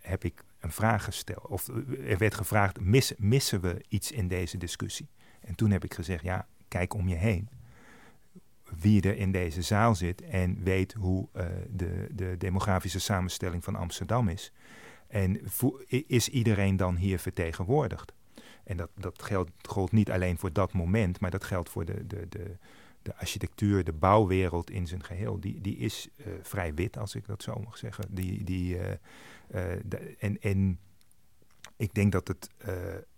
heb 0.00 0.24
ik 0.24 0.44
een 0.60 0.72
vraag 0.72 1.04
gesteld. 1.04 1.46
Of 1.46 1.68
er 2.06 2.18
werd 2.18 2.34
gevraagd, 2.34 2.80
mis, 2.80 3.12
missen 3.16 3.60
we 3.60 3.84
iets 3.88 4.12
in 4.12 4.28
deze 4.28 4.58
discussie? 4.58 5.08
En 5.40 5.54
toen 5.54 5.70
heb 5.70 5.84
ik 5.84 5.94
gezegd, 5.94 6.22
ja, 6.22 6.46
kijk 6.68 6.94
om 6.94 7.08
je 7.08 7.14
heen 7.14 7.48
wie 8.80 9.02
er 9.02 9.16
in 9.16 9.32
deze 9.32 9.62
zaal 9.62 9.94
zit 9.94 10.22
en 10.22 10.62
weet 10.62 10.92
hoe 10.92 11.28
uh, 11.36 11.46
de, 11.70 12.08
de 12.10 12.34
demografische 12.38 13.00
samenstelling 13.00 13.64
van 13.64 13.76
Amsterdam 13.76 14.28
is. 14.28 14.52
En 15.08 15.40
is 15.88 16.28
iedereen 16.28 16.76
dan 16.76 16.96
hier 16.96 17.18
vertegenwoordigd? 17.18 18.12
En 18.64 18.76
dat, 18.76 18.90
dat 18.94 19.22
geldt, 19.22 19.92
niet 19.92 20.10
alleen 20.10 20.38
voor 20.38 20.52
dat 20.52 20.72
moment, 20.72 21.20
maar 21.20 21.30
dat 21.30 21.44
geldt 21.44 21.70
voor 21.70 21.84
de, 21.84 22.06
de, 22.06 22.28
de, 22.28 22.56
de 23.02 23.16
architectuur, 23.16 23.84
de 23.84 23.92
bouwwereld 23.92 24.70
in 24.70 24.86
zijn 24.86 25.04
geheel. 25.04 25.40
Die, 25.40 25.60
die 25.60 25.76
is 25.76 26.08
uh, 26.16 26.26
vrij 26.42 26.74
wit, 26.74 26.98
als 26.98 27.14
ik 27.14 27.26
dat 27.26 27.42
zo 27.42 27.60
mag 27.64 27.78
zeggen. 27.78 28.04
Die, 28.14 28.44
die, 28.44 28.78
de, 29.84 30.16
en, 30.18 30.40
en 30.40 30.78
ik 31.76 31.94
denk 31.94 32.12
dat 32.12 32.28
het 32.28 32.50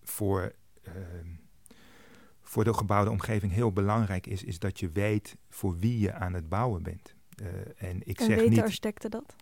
voor 0.03 0.53
ehm, 0.83 1.27
voor 2.49 2.65
de 2.65 2.75
gebouwde 2.75 3.11
omgeving 3.11 3.53
heel 3.53 3.73
belangrijk 3.73 4.27
is, 4.27 4.45
is 4.45 4.59
dat 4.59 4.81
je 4.81 4.91
weet 4.91 5.37
voor 5.49 5.79
wie 5.79 5.99
je 5.99 6.13
aan 6.13 6.33
het 6.33 6.49
bouwen 6.49 6.83
bent. 6.83 7.15
Uh, 7.43 7.47
en 7.77 8.01
ik 8.05 8.19
en 8.19 8.25
zeg 8.25 8.37
weten 8.37 8.51
niet, 8.51 8.61
architecten 8.61 9.11
dat? 9.11 9.37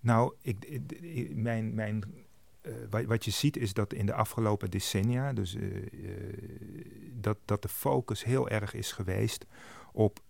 Nou, 0.00 0.34
ik, 0.40 0.80
mijn, 1.34 1.74
mijn, 1.74 2.02
uh, 2.06 2.12
wat, 2.90 3.04
wat, 3.04 3.24
je 3.24 3.30
ziet 3.30 3.56
is 3.56 3.74
dat 3.74 3.92
in 3.92 4.06
de 4.06 4.14
afgelopen 4.14 4.70
decennia, 4.70 5.32
dus, 5.32 5.54
uh, 5.54 5.86
dat, 7.12 7.38
dat 7.44 7.62
de 7.62 7.68
focus 7.68 8.24
heel 8.24 8.48
erg 8.48 8.74
is 8.74 8.92
geweest 8.92 9.46
op 9.92 10.20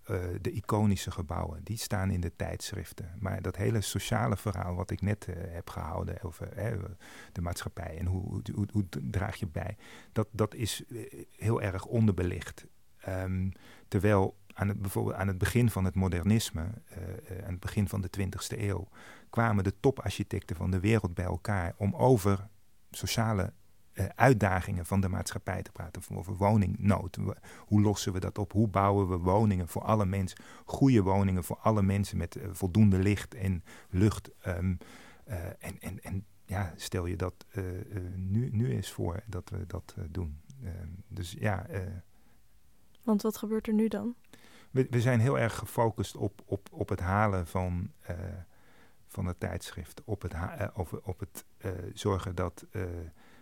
de 0.41 0.51
iconische 0.51 1.11
gebouwen. 1.11 1.61
Die 1.65 1.77
staan 1.77 2.11
in 2.11 2.21
de 2.21 2.33
tijdschriften. 2.37 3.13
Maar 3.19 3.43
dat 3.43 3.57
hele 3.57 3.81
sociale 3.81 4.37
verhaal 4.37 4.75
wat 4.75 4.91
ik 4.91 5.01
net 5.01 5.27
heb 5.49 5.71
gehouden 5.71 6.23
over 6.23 6.49
de 7.33 7.41
maatschappij 7.41 7.99
en 7.99 8.07
hoe, 8.07 8.43
hoe, 8.55 8.67
hoe, 8.73 8.85
draag 9.11 9.37
je 9.37 9.47
bij, 9.47 9.77
dat, 10.13 10.29
dat 10.31 10.55
is 10.55 10.83
eh, 10.89 11.25
heel 11.37 11.63
erg 11.63 11.85
onderbelicht. 11.85 12.67
Um, 13.09 13.53
terwijl 13.89 14.37
aan 14.57 14.69
het, 14.69 14.81
bijvoorbeeld 14.81 15.17
aan 15.17 15.29
het 15.29 15.39
begin 15.39 15.71
van 15.71 15.85
het 15.85 15.95
modernisme, 15.95 16.63
uh, 16.63 17.45
aan 17.45 17.51
het 17.51 17.61
begin 17.61 17.89
van 17.89 18.01
de 18.01 18.11
20e 18.19 18.59
eeuw, 18.59 18.89
kwamen 19.31 19.65
de 19.65 19.81
toparchitecten 19.81 20.57
van 20.57 20.71
de 20.71 20.81
wereld 20.81 21.15
bij 21.15 21.25
elkaar 21.25 21.75
om 21.77 21.95
over 21.95 22.49
sociale 22.91 23.53
uh, 23.93 24.07
uitdagingen 24.15 24.87
van 24.87 25.01
de 25.01 25.09
maatschappij 25.09 25.63
te 25.63 25.73
praten. 25.73 26.03
Over 26.17 26.37
woningnood. 26.37 27.19
Hoe 27.59 27.81
lossen 27.81 28.13
we 28.13 28.21
dat 28.21 28.39
op? 28.39 28.53
Hoe 28.53 28.69
bouwen 28.69 29.09
we 29.09 29.17
woningen 29.17 29.69
voor 29.69 29.83
alle 29.83 30.07
mensen? 30.07 30.39
Goede 30.65 31.03
woningen 31.03 31.45
voor 31.45 31.57
alle 31.57 31.83
mensen 31.83 32.17
met 32.17 32.39
voldoende 32.51 32.99
licht 32.99 33.35
en 33.35 33.65
lucht. 33.91 34.31
Uh, 34.47 34.57
en, 35.59 35.81
en, 35.81 36.03
en 36.03 36.25
ja, 36.45 36.73
stel 36.77 37.07
je 37.07 37.17
dat 37.17 37.47
nu, 38.15 38.51
nu 38.51 38.71
eens 38.71 38.93
voor 38.93 39.23
dat 39.27 39.51
we 39.51 39.67
dat 39.67 39.95
doen. 40.11 40.41
Ehm, 40.65 40.89
dus 41.09 41.37
ja. 41.39 41.67
Want 43.03 43.23
wat 43.23 43.37
gebeurt 43.37 43.67
er 43.67 43.75
nu 43.75 43.89
dan? 43.89 44.15
We, 44.91 45.01
zijn 45.01 45.21
heel 45.21 45.39
erg 45.39 45.55
gefocust 45.55 46.17
op, 46.17 46.43
op, 46.45 46.69
op 46.71 46.89
het 46.89 47.01
halen 47.01 47.47
van, 47.47 47.93
van 49.07 49.27
het 49.27 49.41
tijdschrift. 49.41 50.03
Op 50.05 50.23
het, 50.23 50.35
op, 50.75 51.01
op 51.05 51.21
het 51.21 51.45
zorgen 51.95 52.35
dat 52.35 52.67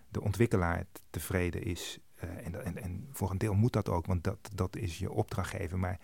de 0.09 0.21
ontwikkelaar 0.21 0.85
tevreden 1.11 1.63
is. 1.63 1.99
En, 2.15 2.65
en, 2.65 2.83
en, 2.83 3.09
voor 3.13 3.31
een 3.31 3.39
deel 3.39 3.55
moet 3.55 3.73
dat 3.73 3.89
ook, 3.89 4.07
want 4.07 4.25
dat, 4.25 4.51
dat 4.55 4.77
is 4.77 4.99
je 4.99 5.13
opdrachtgever. 5.13 5.79
Maar 5.79 6.01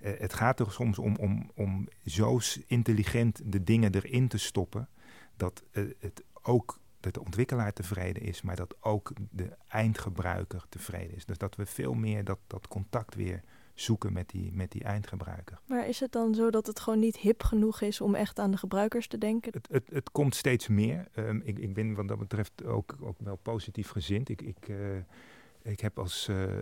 het 0.00 0.34
gaat 0.34 0.60
er 0.60 0.72
soms 0.72 0.98
om, 0.98 1.16
om, 1.16 1.50
om 1.54 1.88
zo 2.04 2.38
intelligent 2.66 3.40
de 3.44 3.64
dingen 3.64 3.94
erin 3.94 4.28
te 4.28 4.38
stoppen. 4.38 4.88
dat 5.36 5.62
het 5.98 6.24
ook 6.42 6.78
dat 7.04 7.14
de 7.14 7.24
ontwikkelaar 7.24 7.72
tevreden 7.72 8.22
is, 8.22 8.42
maar 8.42 8.56
dat 8.56 8.76
ook 8.80 9.12
de 9.30 9.56
eindgebruiker 9.68 10.64
tevreden 10.68 11.16
is. 11.16 11.24
Dus 11.24 11.38
dat 11.38 11.56
we 11.56 11.66
veel 11.66 11.94
meer 11.94 12.24
dat, 12.24 12.38
dat 12.46 12.68
contact 12.68 13.14
weer 13.14 13.42
zoeken 13.74 14.12
met 14.12 14.28
die, 14.28 14.52
met 14.52 14.70
die 14.70 14.84
eindgebruiker. 14.84 15.58
Maar 15.66 15.88
is 15.88 16.00
het 16.00 16.12
dan 16.12 16.34
zo 16.34 16.50
dat 16.50 16.66
het 16.66 16.80
gewoon 16.80 16.98
niet 16.98 17.16
hip 17.16 17.42
genoeg 17.42 17.80
is 17.80 18.00
om 18.00 18.14
echt 18.14 18.38
aan 18.38 18.50
de 18.50 18.56
gebruikers 18.56 19.06
te 19.06 19.18
denken? 19.18 19.52
Het, 19.52 19.68
het, 19.70 19.90
het 19.92 20.10
komt 20.10 20.34
steeds 20.34 20.68
meer. 20.68 21.08
Um, 21.18 21.42
ik, 21.44 21.58
ik 21.58 21.74
ben 21.74 21.94
wat 21.94 22.08
dat 22.08 22.18
betreft 22.18 22.64
ook, 22.64 22.96
ook 23.00 23.16
wel 23.18 23.36
positief 23.36 23.90
gezind. 23.90 24.28
Ik, 24.28 24.42
ik, 24.42 24.68
uh, 24.68 24.76
ik 25.62 25.80
heb 25.80 25.98
als 25.98 26.28
uh, 26.30 26.42
uh, 26.42 26.56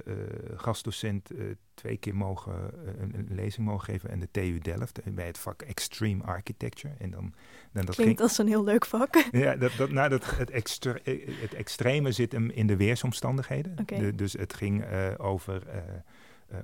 gastdocent 0.54 1.30
twee 1.74 1.96
keer 1.96 2.16
mogen, 2.16 2.54
een, 2.98 3.14
een, 3.14 3.28
lezing 3.30 3.66
mogen 3.66 3.84
geven 3.84 4.10
aan 4.10 4.18
de 4.18 4.28
TU 4.30 4.58
Delft 4.58 5.14
bij 5.14 5.26
het 5.26 5.38
vak 5.38 5.62
Extreme 5.62 6.24
Architecture. 6.24 6.94
En 6.98 7.10
dan, 7.10 7.34
dan 7.72 7.84
dat 7.84 7.94
Klinkt 7.94 7.96
ging, 7.96 8.20
als 8.20 8.38
een 8.38 8.48
heel 8.48 8.64
leuk 8.64 8.86
vak. 8.86 9.14
Ja, 9.32 9.56
dat, 9.56 9.72
dat, 9.76 9.90
nou, 9.90 10.08
dat, 10.08 10.36
het, 10.36 10.50
extre, 10.50 11.00
het 11.40 11.54
extreme 11.54 12.12
zit 12.12 12.32
hem 12.32 12.50
in 12.50 12.66
de 12.66 12.76
weersomstandigheden. 12.76 13.78
Okay. 13.80 13.98
De, 13.98 14.14
dus 14.14 14.32
het 14.32 14.54
ging 14.54 14.84
over 15.18 15.62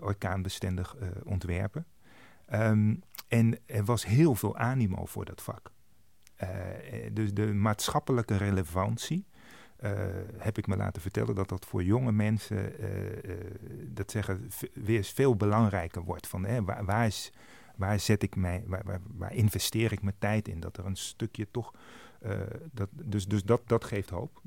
orkaanbestendig 0.01 0.97
uh, 0.97 1.09
ontwerpen. 1.25 1.87
Um, 2.53 3.03
en 3.29 3.59
er 3.67 3.85
was 3.85 4.07
heel 4.07 4.35
veel 4.35 4.57
animo 4.57 5.05
voor 5.05 5.25
dat 5.25 5.43
vak. 5.43 5.71
Uh, 6.43 6.49
dus 7.13 7.35
de 7.35 7.55
maatschappelijke 7.55 8.37
relevantie, 8.37 9.27
heb 10.37 10.59
ik 10.59 10.67
me 10.67 10.77
laten 10.77 11.03
vertellen 11.03 11.35
dat 11.35 11.49
dat 11.49 11.65
voor 11.65 11.83
jonge 11.83 12.13
mensen, 12.13 12.73
dat 13.95 14.11
zeggen, 14.11 14.49
weer 14.75 15.05
veel 15.05 15.37
belangrijker 15.37 16.03
wordt. 16.03 16.27
Van, 16.27 16.45
hè, 16.45 16.65
waar, 16.65 16.85
waar, 16.85 17.07
is, 17.07 17.33
waar 17.77 18.01
zet 18.01 18.23
ik 18.23 18.37
mij, 18.37 18.63
waar, 18.67 18.83
waar, 18.85 19.01
waar, 19.17 19.35
investeer 19.35 19.93
ik 19.93 20.03
mijn 20.03 20.19
tijd 20.19 20.49
in? 20.49 20.61
Dat 20.61 20.77
er 20.77 20.87
een 20.87 20.97
stukje 20.97 21.51
toch 21.51 21.73
dat, 22.73 22.89
dus 22.93 23.27
dus 23.27 23.45
dat, 23.45 23.61
dat 23.67 23.85
geeft 23.85 24.11
hoop 24.11 24.41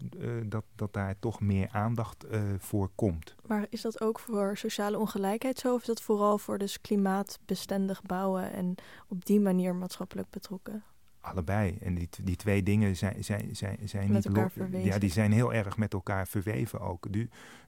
dat, 0.46 0.64
dat 0.76 0.94
daar 0.94 1.16
toch 1.20 1.40
meer 1.40 1.70
aandacht 1.72 2.26
voor 2.58 2.90
komt. 2.96 3.36
Maar 3.48 3.66
is 3.70 3.82
dat 3.82 4.02
ook 4.02 4.20
voor 4.20 4.58
sociale 4.58 5.00
ongelijkheid 5.00 5.60
zo? 5.60 5.74
Of 5.74 5.82
is 5.82 5.88
dat 5.88 6.02
vooral 6.02 6.38
voor 6.38 6.58
dus 6.58 6.82
klimaatbestendig 6.82 8.02
bouwen 8.02 8.52
en 8.54 8.76
op 9.08 9.26
die 9.26 9.40
manier 9.40 9.76
maatschappelijk 9.76 10.30
betrokken? 10.30 10.84
Allebei. 11.22 11.78
En 11.82 11.96
die, 11.96 12.10
die 12.24 12.36
twee 12.36 12.64
dingen 12.64 12.96
zijn, 12.96 13.24
zijn, 13.24 13.56
zijn, 13.56 13.78
zijn 13.84 14.12
met 14.12 14.26
elkaar 14.26 14.52
verweven. 14.52 14.88
Ja, 14.88 14.98
die 14.98 15.12
zijn 15.12 15.32
heel 15.32 15.54
erg 15.54 15.78
met 15.78 15.94
elkaar 15.94 16.28
verweven 16.28 16.80
ook. 16.80 17.08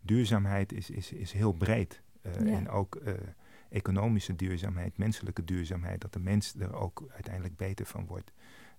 duurzaamheid 0.02 0.74
is, 0.74 0.90
is, 0.90 1.12
is 1.12 1.32
heel 1.32 1.54
breed. 1.54 2.02
En 2.22 2.70
ook 2.70 3.02
economische 3.70 4.36
duurzaamheid, 4.36 4.98
menselijke 4.98 5.44
duurzaamheid, 5.44 6.02
dat 6.02 6.14
de 6.14 6.20
mens 6.20 6.56
er 6.60 6.76
ook 6.76 7.04
uiteindelijk 7.14 7.58
beter 7.58 7.86
van 7.86 8.06
wordt. 8.06 8.32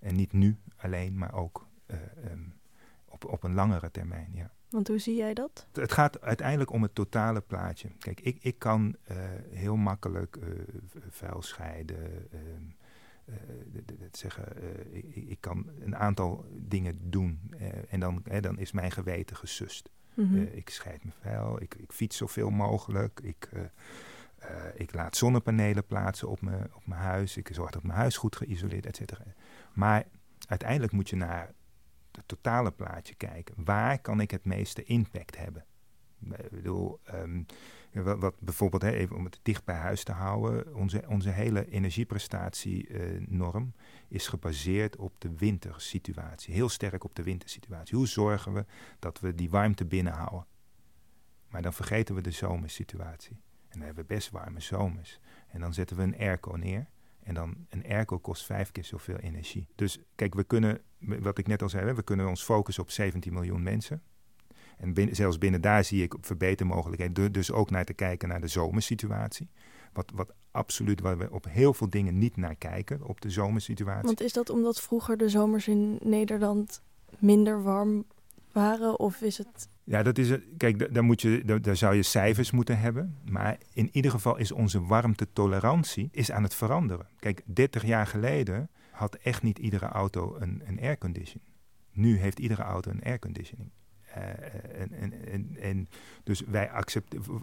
En 0.05 0.15
niet 0.15 0.33
nu 0.33 0.57
alleen, 0.77 1.19
maar 1.19 1.35
ook 1.35 1.67
uh, 1.87 1.97
um, 2.31 2.55
op, 3.05 3.25
op 3.25 3.43
een 3.43 3.55
langere 3.55 3.91
termijn. 3.91 4.31
Ja. 4.35 4.51
Want 4.69 4.89
hoe 4.89 4.99
zie 4.99 5.17
jij 5.17 5.35
dat? 5.35 5.67
Het 5.73 5.93
gaat 5.93 6.21
uiteindelijk 6.21 6.73
om 6.73 6.83
het 6.83 6.95
totale 6.95 7.41
plaatje. 7.41 7.89
Kijk, 7.99 8.21
ik, 8.21 8.39
ik 8.41 8.59
kan 8.59 8.97
uh, 9.11 9.17
heel 9.51 9.77
makkelijk 9.77 10.37
uh, 10.37 10.45
vuil 11.09 11.43
scheiden. 11.43 12.29
Uh, 12.33 12.41
zeggen, 14.13 14.45
ik, 14.95 15.15
ik, 15.15 15.41
kan 15.41 15.71
een 15.81 15.97
aantal 15.97 16.45
dingen 16.53 17.11
doen 17.11 17.55
en 17.89 18.01
dan, 18.01 18.23
dan 18.41 18.59
is 18.59 18.73
mijn 18.73 18.91
geweten 18.91 19.37
gesust. 19.37 19.91
Mm 20.15 20.29
-hmm. 20.29 20.49
ik 20.53 20.69
scheid 20.69 21.05
me 21.05 21.11
vuil, 21.21 21.63
ik, 21.63 21.75
ik 21.75 21.93
fiets 21.93 22.17
zoveel 22.17 22.51
mogelijk, 22.51 23.21
ik 23.23 23.49
uh, 24.51 24.57
ik 24.75 24.95
laat 24.95 25.17
zonnepanelen 25.17 25.87
plaatsen 25.87 26.29
op 26.29 26.41
mijn, 26.41 26.75
op 26.75 26.87
mijn 26.87 27.01
huis. 27.01 27.37
Ik 27.37 27.49
zorg 27.53 27.71
dat 27.71 27.83
mijn 27.83 27.99
huis 27.99 28.17
goed 28.17 28.37
geïsoleerd, 28.37 28.87
et 28.87 28.97
cetera. 28.97 29.25
Maar 29.73 30.05
uiteindelijk 30.49 30.93
moet 30.93 31.09
je 31.09 31.17
naar 31.17 31.53
het 32.13 32.29
totale 32.29 32.71
plaatje 32.71 33.15
kijken. 33.15 33.55
Waar 33.65 33.99
kan 33.99 34.21
ik 34.21 34.31
het 34.31 34.45
meeste 34.45 34.85
impact 34.85 35.37
hebben? 35.37 35.65
Ik 36.31 36.51
bedoel, 36.51 37.01
um, 37.15 37.47
wat, 37.93 38.35
bijvoorbeeld, 38.39 38.83
hè, 38.83 38.91
even 38.91 39.17
om 39.17 39.25
het 39.25 39.41
dicht 39.43 39.65
bij 39.65 39.77
huis 39.77 40.05
te 40.05 40.13
houden, 40.13 40.75
onze, 40.75 41.05
onze 41.09 41.31
hele 41.31 41.71
energieprestatienorm 41.71 43.73
uh, 43.77 43.83
is 44.09 44.29
gebaseerd 44.29 44.97
op 44.97 45.15
de 45.19 45.37
wintersituatie. 45.37 46.55
Heel 46.55 46.69
sterk 46.69 47.05
op 47.05 47.15
de 47.15 47.23
wintersituatie. 47.23 47.97
Hoe 47.97 48.09
zorgen 48.09 48.53
we 48.53 48.65
dat 48.99 49.21
we 49.21 49.35
die 49.35 49.51
warmte 49.51 49.85
binnenhouden? 49.85 50.47
Maar 51.49 51.63
dan 51.63 51.73
vergeten 51.73 52.15
we 52.15 52.21
de 52.21 52.31
zomersituatie. 52.31 53.41
En 53.75 53.81
dan 53.81 53.87
hebben 53.87 54.07
we 54.07 54.15
best 54.15 54.31
warme 54.31 54.61
zomers. 54.61 55.21
En 55.49 55.61
dan 55.61 55.75
zetten 55.75 55.97
we 55.97 56.03
een 56.03 56.19
airco 56.19 56.57
neer. 56.57 56.87
En 57.23 57.35
dan 57.35 57.67
een 57.69 57.85
airco 57.89 58.19
kost 58.19 58.45
vijf 58.45 58.73
keer 58.73 58.85
zoveel 58.85 59.17
energie. 59.17 59.69
Dus 59.75 59.99
kijk, 60.15 60.35
we 60.35 60.45
kunnen, 60.45 60.81
wat 60.99 61.39
ik 61.39 61.47
net 61.47 61.63
al 61.63 61.69
zei, 61.69 61.93
we 61.93 62.03
kunnen 62.03 62.29
ons 62.29 62.43
focussen 62.43 62.83
op 62.83 62.91
17 62.91 63.33
miljoen 63.33 63.63
mensen. 63.63 64.03
En 64.77 65.15
zelfs 65.17 65.39
binnen 65.39 65.61
daar 65.61 65.85
zie 65.85 66.03
ik 66.03 66.15
verbetermogelijkheden. 66.21 67.33
Dus 67.33 67.53
ook 67.53 67.71
naar 67.71 67.85
te 67.85 67.93
kijken 67.93 68.29
naar 68.29 68.41
de 68.41 68.49
zomersituatie. 68.49 69.51
Wat, 69.93 70.13
wat 70.15 70.33
absoluut, 70.51 71.01
waar 71.01 71.19
we 71.19 71.31
op 71.31 71.45
heel 71.49 71.75
veel 71.75 71.91
dingen 71.91 72.19
niet 72.19 72.37
naar 72.37 72.57
kijken, 72.57 73.03
op 73.03 73.21
de 73.21 73.31
zomersituatie. 73.31 74.07
Want 74.07 74.21
is 74.21 74.33
dat 74.33 74.51
omdat 74.51 74.81
vroeger 74.81 75.17
de 75.17 75.29
zomers 75.29 75.69
in 75.69 75.99
Nederland 76.03 76.83
minder 77.19 77.63
warm 77.63 78.05
waren? 78.53 78.99
Of 78.99 79.21
is 79.21 79.39
het 79.39 79.69
ja, 79.85 80.03
dat 80.03 80.19
is 80.19 80.39
Kijk, 80.57 80.95
daar, 80.95 81.05
moet 81.05 81.23
je, 81.23 81.61
daar, 81.61 81.77
zou 81.77 81.95
je 81.95 82.03
cijfers 82.03 82.51
moeten 82.51 82.79
hebben. 82.79 83.19
Maar 83.25 83.59
in 83.73 83.89
ieder 83.93 84.11
geval 84.11 84.37
is 84.37 84.53
onze 84.53 84.85
warmtetolerantie 84.85 86.09
is 86.13 86.31
aan 86.31 86.43
het 86.43 86.55
veranderen. 86.55 87.07
Kijk, 87.19 87.43
30 87.45 87.85
jaar 87.85 88.07
geleden 88.07 88.71
had 88.91 89.15
echt 89.15 89.43
niet 89.43 89.59
iedere 89.59 89.87
auto 89.87 90.37
een, 90.39 90.63
een 90.67 90.81
airconditioning. 90.81 91.51
Nu 91.93 92.19
heeft 92.19 92.39
iedere 92.39 92.63
auto 92.63 92.91
een 92.91 93.03
airconditioning. 93.03 93.71
Uh, 94.09 94.23
en, 94.81 94.93
en, 94.93 95.27
en, 95.27 95.57
en, 95.61 95.89
dus 96.25 96.41
wij 96.41 96.71
accepteren. 96.71 97.43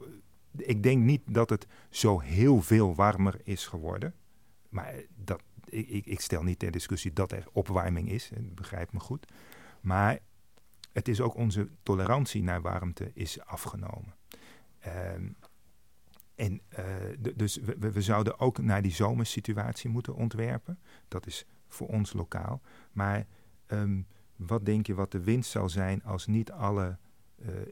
Ik 0.58 0.84
denk 0.84 1.04
niet 1.04 1.22
dat 1.26 1.50
het 1.50 1.68
zo 1.90 2.20
heel 2.20 2.62
veel 2.62 2.96
warmer 2.96 3.40
is 3.44 3.66
geworden. 3.66 4.14
Maar 4.70 4.94
dat, 5.16 5.42
ik, 5.66 6.06
ik 6.06 6.20
stel 6.20 6.44
niet 6.44 6.60
ter 6.60 6.72
discussie 6.72 7.14
dat 7.14 7.32
er 7.32 7.48
opwarming 7.52 8.10
is. 8.10 8.32
Begrijp 8.40 8.94
me 8.94 9.00
goed. 9.00 9.32
Maar 9.82 10.20
het 10.92 11.08
is 11.08 11.22
ook 11.22 11.36
onze 11.36 11.70
tolerantie 11.84 12.44
naar 12.44 12.62
warmte 12.62 13.12
is 13.14 13.40
afgenomen. 13.46 14.16
Ehm, 14.80 15.30
en 16.36 16.62
uh, 16.80 17.34
dus 17.36 17.56
we, 17.56 17.92
we, 17.92 18.02
zouden 18.02 18.40
ook 18.40 18.58
naar 18.58 18.82
die 18.82 18.92
zomersituatie 18.92 19.90
moeten 19.90 20.16
ontwerpen. 20.16 20.80
Dat 21.08 21.26
is 21.26 21.46
voor 21.68 21.88
ons 21.88 22.14
lokaal. 22.14 22.62
Maar 22.92 23.28
um, 23.68 24.08
wat 24.36 24.66
denk 24.66 24.88
je 24.88 24.94
wat 24.94 25.12
de 25.12 25.24
winst 25.24 25.52
zal 25.52 25.70
zijn 25.70 26.04
als 26.04 26.28
niet 26.28 26.52
alle 26.52 26.98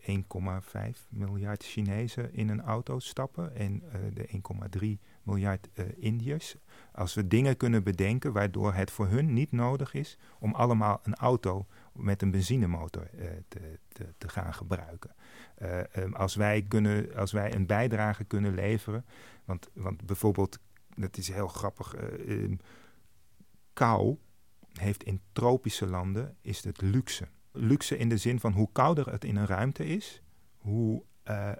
uh, 0.03 0.15
eh, 0.15 0.93
1,5 0.93 1.07
miljard 1.09 1.63
Chinezen 1.63 2.33
in 2.33 2.49
een 2.49 2.61
auto 2.61 2.99
stappen 2.99 3.55
en 3.55 3.83
uh, 3.83 3.91
de 4.13 4.97
1,3 4.99 5.09
miljard 5.23 5.69
Indiërs? 5.95 6.55
Als 6.91 7.13
we 7.13 7.27
dingen 7.27 7.57
kunnen 7.57 7.83
bedenken 7.83 8.33
waardoor 8.33 8.73
het 8.73 8.91
voor 8.91 9.07
hun 9.07 9.33
niet 9.33 9.51
nodig 9.51 9.93
is 9.93 10.17
om 10.39 10.53
allemaal 10.53 10.99
een 11.03 11.15
auto 11.15 11.67
met 11.99 12.21
een 12.21 12.31
benzinemotor 12.31 13.07
uh, 13.15 13.25
te, 13.47 13.79
te, 13.87 14.13
te, 14.17 14.29
gaan 14.29 14.53
gebruiken. 14.53 15.15
Uh, 15.61 15.79
um, 15.97 16.13
als, 16.13 16.35
wij 16.35 16.65
kunnen, 16.67 17.15
als 17.15 17.31
wij 17.31 17.55
een 17.55 17.65
bijdrage 17.65 18.23
kunnen 18.23 18.53
leveren, 18.53 19.05
want, 19.45 19.69
want 19.73 20.05
bijvoorbeeld, 20.05 20.59
dat 20.95 21.17
is 21.17 21.27
heel 21.27 21.47
grappig, 21.47 21.95
uh, 22.25 22.57
kou 23.73 24.17
heeft 24.73 25.03
in 25.03 25.21
tropische 25.31 25.87
landen 25.87 26.35
is 26.41 26.63
het 26.63 26.81
luxe. 26.81 27.27
Luxe 27.51 27.97
in 27.97 28.09
de 28.09 28.17
zin 28.17 28.39
van 28.39 28.53
hoe 28.53 28.69
kouder 28.71 29.11
het 29.11 29.23
in 29.23 29.35
een 29.35 29.45
ruimte 29.45 29.85
is, 29.85 30.21
hoe, 30.57 31.03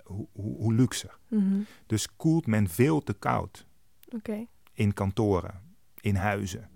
hoe, 0.04 0.28
hoe, 0.34 0.58
hoe 0.58 0.74
luxer. 0.74 1.18
Mm 1.28 1.40
-hmm. 1.40 1.66
Dus 1.86 2.16
koelt 2.16 2.48
men 2.48 2.68
veel 2.68 3.04
te 3.04 3.14
koud. 3.14 3.68
Okay. 4.16 4.48
In 4.74 4.94
kantoren, 4.94 5.62
in 6.02 6.16
huizen. 6.16 6.70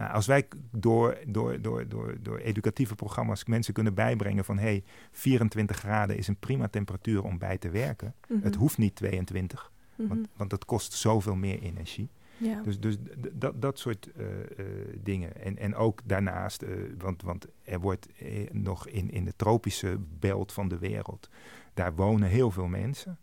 Nou, 0.00 0.12
als 0.12 0.26
wij 0.26 0.48
door, 0.70 1.18
door, 1.26 1.60
door, 1.60 1.88
door, 1.88 2.16
door 2.20 2.38
educatieve 2.38 2.94
programma's 2.94 3.44
mensen 3.44 3.74
kunnen 3.74 3.94
bijbrengen 3.94 4.44
van 4.44 4.58
hey, 4.58 4.84
24 5.12 5.76
graden 5.76 6.16
is 6.16 6.28
een 6.28 6.36
prima 6.36 6.68
temperatuur 6.68 7.22
om 7.22 7.38
bij 7.38 7.58
te 7.58 7.70
werken. 7.70 8.14
Mhm. 8.28 8.42
Het 8.42 8.54
hoeft 8.54 8.78
niet 8.78 8.94
22, 8.94 9.72
want, 9.94 10.10
mhm. 10.10 10.20
want 10.36 10.50
dat 10.50 10.64
kost 10.64 10.92
zoveel 10.92 11.34
meer 11.34 11.62
energie. 11.62 12.08
Ja. 12.36 12.62
Dus, 12.62 12.80
dus 12.80 12.96
dat, 13.32 13.62
dat 13.62 13.78
soort 13.78 14.10
uh, 14.16 14.26
uh, 14.26 14.66
dingen. 15.02 15.42
En, 15.42 15.58
en 15.58 15.74
ook 15.74 16.00
daarnaast, 16.04 16.62
uh, 16.62 16.68
want, 16.98 17.22
want 17.22 17.46
er 17.62 17.80
wordt 17.80 18.08
nog 18.52 18.88
in, 18.88 19.10
in 19.10 19.24
de 19.24 19.36
tropische 19.36 19.98
belt 20.18 20.52
van 20.52 20.68
de 20.68 20.78
wereld, 20.78 21.30
daar 21.74 21.94
wonen 21.94 22.28
heel 22.28 22.50
veel 22.50 22.68
mensen. 22.68 23.18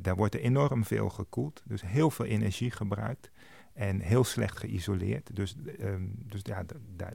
daar 0.00 0.16
wordt 0.16 0.34
er 0.34 0.40
enorm 0.40 0.84
veel 0.84 1.08
gekoeld, 1.08 1.62
dus 1.64 1.82
heel 1.82 2.10
veel 2.10 2.24
energie 2.24 2.70
gebruikt. 2.70 3.30
En 3.72 4.00
heel 4.00 4.24
slecht 4.24 4.58
geïsoleerd. 4.58 5.36
Dus, 5.36 5.56
um, 5.80 6.14
dus 6.26 6.40
ja, 6.42 6.64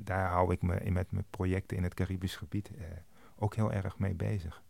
daar 0.01 0.29
hou 0.29 0.53
ik 0.53 0.61
me 0.61 0.79
in 0.79 0.93
met 0.93 1.11
mijn 1.11 1.25
projecten 1.29 1.77
in 1.77 1.83
het 1.83 1.93
Caribisch 1.93 2.35
gebied 2.35 2.69
uh, 2.75 2.83
ook 3.35 3.55
heel 3.55 3.71
erg 3.71 3.97
mee 3.97 4.13
bezig. 4.13 4.63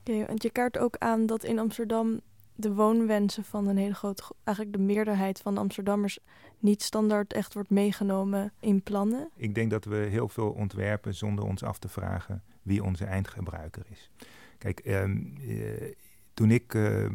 Oké, 0.00 0.10
okay, 0.10 0.26
want 0.26 0.42
je 0.42 0.50
kaart 0.50 0.78
ook 0.78 0.96
aan 0.98 1.26
dat 1.26 1.44
in 1.44 1.58
Amsterdam 1.58 2.20
de 2.54 2.74
woonwensen 2.74 3.44
van 3.44 3.66
een 3.66 3.76
hele 3.76 3.94
grote, 3.94 4.22
eigenlijk 4.44 4.76
de 4.76 4.82
meerderheid 4.82 5.40
van 5.40 5.54
de 5.54 5.60
Amsterdammers 5.60 6.18
niet 6.58 6.82
standaard 6.82 7.32
echt 7.32 7.54
wordt 7.54 7.70
meegenomen 7.70 8.52
in 8.60 8.82
plannen. 8.82 9.30
Ik 9.36 9.54
denk 9.54 9.70
dat 9.70 9.84
we 9.84 9.96
heel 9.96 10.28
veel 10.28 10.50
ontwerpen 10.50 11.14
zonder 11.14 11.44
ons 11.44 11.62
af 11.62 11.78
te 11.78 11.88
vragen 11.88 12.42
wie 12.62 12.84
onze 12.84 13.04
eindgebruiker 13.04 13.82
is. 13.90 14.10
Kijk, 14.58 14.86
um, 14.86 15.34
uh, 15.40 15.94
toen 16.40 16.50
ik 16.50 16.74
uh, 16.74 17.02
uh, 17.02 17.10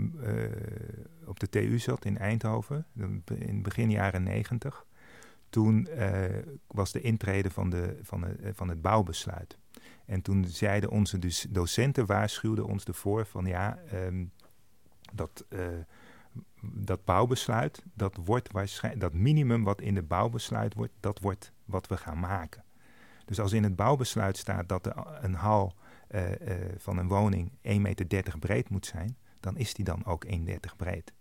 op 1.25 1.39
de 1.39 1.49
TU 1.49 1.79
zat 1.79 2.05
in 2.05 2.17
Eindhoven, 2.17 2.85
in 3.37 3.61
begin 3.61 3.91
jaren 3.91 4.23
negentig, 4.23 4.85
toen 5.49 5.87
uh, 5.89 6.25
was 6.67 6.91
de 6.91 7.01
intrede 7.01 7.49
van, 7.49 7.69
de, 7.69 7.99
van, 8.01 8.25
van 8.53 8.69
het 8.69 8.81
bouwbesluit. 8.81 9.57
En 10.05 10.21
toen 10.21 10.45
zeiden 10.47 10.89
onze 10.89 11.19
dus 11.19 11.45
docenten, 11.49 12.05
waarschuwden 12.05 12.65
ons 12.65 12.83
ervoor 12.83 13.25
van 13.25 13.45
ja, 13.45 13.79
um, 13.93 14.31
dat, 15.13 15.45
dat 16.61 17.05
bouwbesluit, 17.05 17.83
dat 17.93 18.15
wordt 18.25 18.51
waarschijnlijk, 18.51 19.03
dat 19.03 19.13
minimum 19.13 19.63
wat 19.63 19.81
in 19.81 19.95
het 19.95 20.07
bouwbesluit 20.07 20.73
wordt, 20.73 20.93
dat 20.99 21.19
wordt 21.19 21.51
wat 21.65 21.87
we 21.87 21.97
gaan 21.97 22.19
maken. 22.19 22.63
Dus 23.25 23.39
als 23.39 23.53
in 23.53 23.63
het 23.63 23.75
bouwbesluit 23.75 24.37
staat 24.37 24.69
dat 24.69 24.91
een 25.21 25.35
hal 25.35 25.75
uh, 26.15 26.29
uh, 26.29 26.55
van 26.77 26.97
een 26.97 27.07
woning 27.07 27.51
1,30 27.51 27.59
meter 27.79 28.39
breed 28.39 28.69
moet 28.69 28.85
zijn, 28.85 29.17
dan 29.39 29.57
is 29.57 29.73
die 29.73 29.85
dan 29.85 30.05
ook 30.05 30.25
1,30 30.25 30.31
breed. 30.77 31.13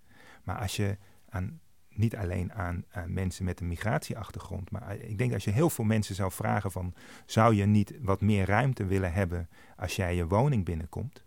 Maar 0.44 0.58
als 0.58 0.76
je 0.76 0.96
aan, 1.28 1.60
niet 1.88 2.16
alleen 2.16 2.52
aan, 2.52 2.84
mensen 3.06 3.44
met 3.44 3.60
een 3.60 3.68
migratieachtergrond, 3.68 4.70
maar 4.70 4.96
ik 4.96 5.18
denk 5.18 5.32
als 5.32 5.44
je 5.44 5.50
heel 5.50 5.70
veel 5.70 5.84
mensen 5.84 6.14
zou 6.14 6.32
vragen 6.32 6.70
van, 6.70 6.94
zou 7.26 7.54
je 7.54 7.66
niet 7.66 7.94
wat 8.00 8.20
meer 8.20 8.46
ruimte 8.46 8.84
willen 8.84 9.12
hebben 9.12 9.48
als 9.76 9.96
jij 9.96 10.14
je 10.14 10.26
woning 10.26 10.64
binnenkomt? 10.64 11.24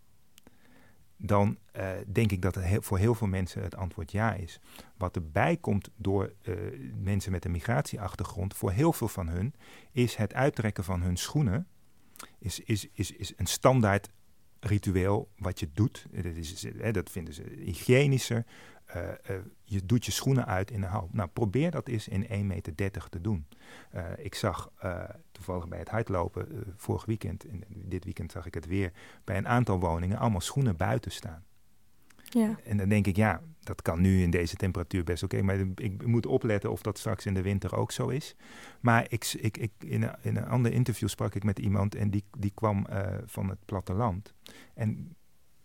dan 1.20 1.58
denk 2.06 2.32
ik 2.32 2.42
dat 2.42 2.54
het 2.54 2.84
voor 2.84 2.98
heel 2.98 3.14
veel 3.14 3.26
mensen 3.26 3.62
het 3.62 3.76
antwoord 3.76 4.12
ja 4.12 4.34
is. 4.34 4.60
Wat 4.96 5.16
erbij 5.16 5.56
komt 5.56 5.90
door 5.96 6.32
mensen 6.94 7.32
met 7.32 7.44
een 7.44 7.50
migratieachtergrond, 7.50 8.54
voor 8.54 8.70
heel 8.70 8.92
veel 8.92 9.08
van 9.08 9.28
hun, 9.28 9.54
is 9.92 10.14
het 10.14 10.34
uittrekken 10.34 10.84
van 10.84 11.02
hun 11.02 11.16
schoenen. 11.16 11.66
Is, 12.38 12.60
is, 12.60 12.88
is, 12.92 13.12
is 13.12 13.32
een 13.36 13.46
standaard 13.46 14.08
ritueel 14.60 15.28
wat 15.36 15.60
je 15.60 15.68
doet. 15.72 16.06
Dat, 16.10 16.24
is, 16.24 16.66
dat 16.92 17.10
vinden 17.10 17.34
ze 17.34 17.42
hygiënischer. 17.42 18.44
Uh, 18.96 19.36
je 19.64 19.86
doet 19.86 20.04
je 20.04 20.12
schoenen 20.12 20.46
uit 20.46 20.70
in 20.70 20.80
de 20.80 20.86
hal. 20.86 21.08
Nou, 21.12 21.28
probeer 21.28 21.70
dat 21.70 21.88
eens 21.88 22.08
in 22.08 22.26
1,30 22.26 22.28
meter 22.44 23.08
te 23.08 23.20
doen. 23.20 23.46
Ik 24.16 24.34
zag 24.34 24.70
toevallig 25.32 25.68
bij 25.68 25.78
het 25.78 25.88
hardlopen 25.88 26.74
vorig 26.76 27.04
weekend, 27.04 27.44
en 27.44 27.64
dit 27.68 28.04
weekend 28.04 28.32
zag 28.32 28.46
ik 28.46 28.54
het 28.54 28.66
weer, 28.66 28.92
bij 29.24 29.36
een 29.36 29.48
aantal 29.48 29.80
woningen 29.80 30.18
allemaal 30.18 30.40
schoenen 30.40 30.76
buiten 30.76 31.10
staan. 31.10 31.44
Ja. 32.28 32.58
En 32.64 32.76
dan 32.76 32.88
denk 32.88 33.06
ik, 33.06 33.16
ja, 33.16 33.42
dat 33.60 33.82
kan 33.82 34.00
nu 34.00 34.22
in 34.22 34.30
deze 34.30 34.56
temperatuur 34.56 35.04
best 35.04 35.22
oké, 35.22 35.42
maar 35.42 35.58
ik 35.74 36.06
moet 36.06 36.26
opletten 36.26 36.70
of 36.70 36.82
dat 36.82 36.98
straks 36.98 37.26
in 37.26 37.34
de 37.34 37.42
winter 37.42 37.76
ook 37.76 37.92
zo 37.92 38.08
is. 38.08 38.36
Maar 38.80 39.06
ik, 39.08 39.36
ik, 39.40 39.56
ik, 39.56 39.72
in, 39.78 40.02
een, 40.02 40.14
in 40.22 40.36
een 40.36 40.48
ander 40.48 40.72
interview 40.72 41.08
sprak 41.08 41.34
ik 41.34 41.44
met 41.44 41.58
iemand 41.58 41.94
en 41.94 42.10
die, 42.10 42.24
die 42.38 42.52
kwam 42.54 42.86
van 43.26 43.48
het 43.48 43.58
platteland. 43.64 44.34
En 44.74 45.16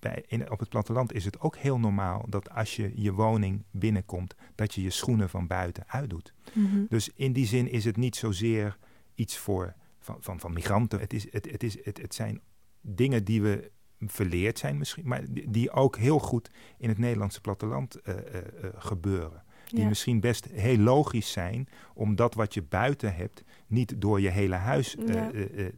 bij, 0.04 0.24
in, 0.28 0.52
op 0.52 0.60
het 0.60 0.70
platteland 0.70 1.14
is 1.14 1.26
het 1.26 1.40
ook 1.40 1.56
heel 1.56 1.80
normaal 1.80 2.26
dat 2.30 2.50
als 2.50 2.76
je 2.76 2.92
je 2.96 3.14
woning 3.14 3.64
binnenkomt, 3.72 4.36
dat 4.56 4.74
je 4.74 4.82
je 4.82 4.90
schoenen 4.90 5.30
van 5.30 5.48
buiten 5.48 5.84
uitdoet. 5.88 6.34
Mm 6.54 6.86
Dus 6.90 7.10
in 7.16 7.34
die 7.34 7.46
zin 7.46 7.70
is 7.70 7.86
het 7.86 7.98
niet 7.98 8.16
zozeer 8.16 8.78
iets 9.16 9.38
voor, 9.38 9.76
van, 10.00 10.18
van, 10.20 10.40
van 10.40 10.54
migranten. 10.54 11.00
Het, 11.00 11.14
is, 11.14 11.32
het, 11.32 11.52
het, 11.52 11.64
is, 11.64 11.86
het, 11.86 12.02
het 12.02 12.16
zijn 12.16 12.42
dingen 12.82 13.24
die 13.24 13.42
we 13.42 13.72
verleerd 14.10 14.60
zijn 14.60 14.78
misschien, 14.78 15.08
maar 15.08 15.22
die, 15.48 15.72
ook 15.72 15.98
heel 15.98 16.20
goed 16.20 16.50
in 16.78 16.90
het 16.90 16.98
Nederlandse 16.98 17.42
platteland 17.42 17.98
uh, 18.04 18.16
uh, 18.16 18.22
uh, 18.64 18.70
gebeuren. 18.76 19.44
Die 19.68 19.86
misschien 19.86 20.20
best 20.20 20.46
heel 20.46 20.78
logisch 20.78 21.32
zijn, 21.32 21.68
om 21.94 22.16
dat 22.16 22.34
wat 22.34 22.54
je 22.54 22.62
buiten 22.62 23.16
hebt 23.16 23.44
niet 23.68 24.02
door 24.02 24.22
je 24.22 24.30
hele 24.30 24.56
huis 24.56 24.96
ja. 25.06 25.32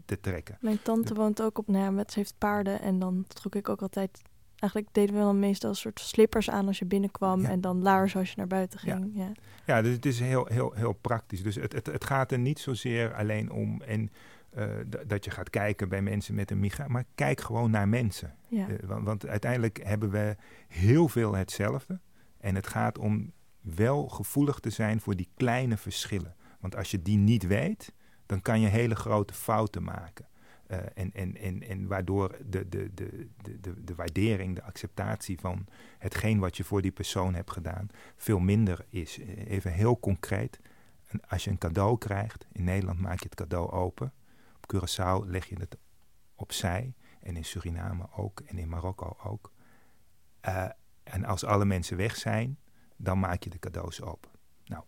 te 0.05 0.19
trekken. 0.21 0.57
Mijn 0.61 0.81
tante 0.81 1.13
woont 1.13 1.41
ook 1.41 1.57
op 1.57 1.67
Namet, 1.67 2.11
ze 2.11 2.19
heeft 2.19 2.35
paarden 2.37 2.81
en 2.81 2.99
dan 2.99 3.25
trok 3.27 3.55
ik 3.55 3.69
ook 3.69 3.81
altijd 3.81 4.21
eigenlijk 4.59 4.93
deden 4.93 5.15
we 5.15 5.21
dan 5.21 5.39
meestal 5.39 5.69
een 5.69 5.75
soort 5.75 5.99
slippers 5.99 6.49
aan 6.49 6.67
als 6.67 6.79
je 6.79 6.85
binnenkwam 6.85 7.41
ja. 7.41 7.49
en 7.49 7.61
dan 7.61 7.81
laars 7.81 8.15
als 8.15 8.29
je 8.29 8.35
naar 8.37 8.47
buiten 8.47 8.79
ging. 8.79 9.11
Ja, 9.13 9.23
ja. 9.23 9.31
ja 9.65 9.81
dus 9.81 9.93
het 9.93 10.05
is 10.05 10.19
heel, 10.19 10.45
heel, 10.45 10.71
heel 10.73 10.93
praktisch. 10.93 11.43
Dus 11.43 11.55
het, 11.55 11.73
het, 11.73 11.85
het 11.85 12.03
gaat 12.03 12.31
er 12.31 12.39
niet 12.39 12.59
zozeer 12.59 13.13
alleen 13.13 13.51
om 13.51 13.81
en, 13.81 14.09
uh, 14.57 14.65
dat 15.07 15.25
je 15.25 15.31
gaat 15.31 15.49
kijken 15.49 15.89
bij 15.89 16.01
mensen 16.01 16.35
met 16.35 16.51
een 16.51 16.59
migratie, 16.59 16.93
maar 16.93 17.05
kijk 17.15 17.41
gewoon 17.41 17.71
naar 17.71 17.87
mensen. 17.87 18.35
Ja. 18.47 18.69
Uh, 18.69 18.75
want, 18.85 19.05
want, 19.05 19.27
uiteindelijk 19.27 19.79
hebben 19.83 20.09
we 20.09 20.35
heel 20.67 21.07
veel 21.07 21.35
hetzelfde 21.35 21.99
en 22.37 22.55
het 22.55 22.67
gaat 22.67 22.97
om 22.97 23.31
wel 23.61 24.07
gevoelig 24.07 24.59
te 24.59 24.69
zijn 24.69 25.01
voor 25.01 25.15
die 25.15 25.29
kleine 25.35 25.77
verschillen. 25.77 26.35
Want 26.59 26.75
als 26.75 26.91
je 26.91 27.01
die 27.01 27.17
niet 27.17 27.47
weet, 27.47 27.93
dan 28.25 28.41
kan 28.41 28.59
je 28.59 28.67
hele 28.67 28.95
grote 28.95 29.33
fouten 29.33 29.83
maken. 29.83 30.27
Uh, 30.67 30.77
en, 30.93 31.13
en, 31.13 31.37
en, 31.37 31.63
en 31.63 31.87
waardoor 31.87 32.37
de, 32.45 32.69
de, 32.69 32.91
de, 32.93 33.27
de, 33.61 33.83
de 33.83 33.95
waardering, 33.95 34.55
de 34.55 34.63
acceptatie 34.63 35.39
van 35.39 35.65
hetgeen 35.97 36.39
wat 36.39 36.57
je 36.57 36.63
voor 36.63 36.81
die 36.81 36.91
persoon 36.91 37.35
hebt 37.35 37.51
gedaan, 37.51 37.87
veel 38.15 38.39
minder 38.39 38.85
is. 38.89 39.19
Even 39.47 39.71
heel 39.71 39.99
concreet. 39.99 40.59
Als 41.27 41.43
je 41.43 41.49
een 41.49 41.57
cadeau 41.57 41.97
krijgt, 41.97 42.47
in 42.51 42.63
Nederland 42.63 42.99
maak 42.99 43.19
je 43.19 43.25
het 43.25 43.35
cadeau 43.35 43.71
open. 43.71 44.13
Curaçao 44.73 45.25
leg 45.25 45.49
je 45.49 45.55
het 45.59 45.77
opzij. 46.35 46.93
En 47.21 47.35
in 47.35 47.45
Suriname 47.45 48.07
ook. 48.15 48.39
En 48.39 48.57
in 48.57 48.69
Marokko 48.69 49.17
ook. 49.23 49.51
Uh, 50.47 50.69
en 51.03 51.25
als 51.25 51.43
alle 51.43 51.65
mensen 51.65 51.97
weg 51.97 52.15
zijn, 52.15 52.59
dan 52.97 53.19
maak 53.19 53.43
je 53.43 53.49
de 53.49 53.59
cadeaus 53.59 54.01
open. 54.01 54.31
Nou, 54.65 54.83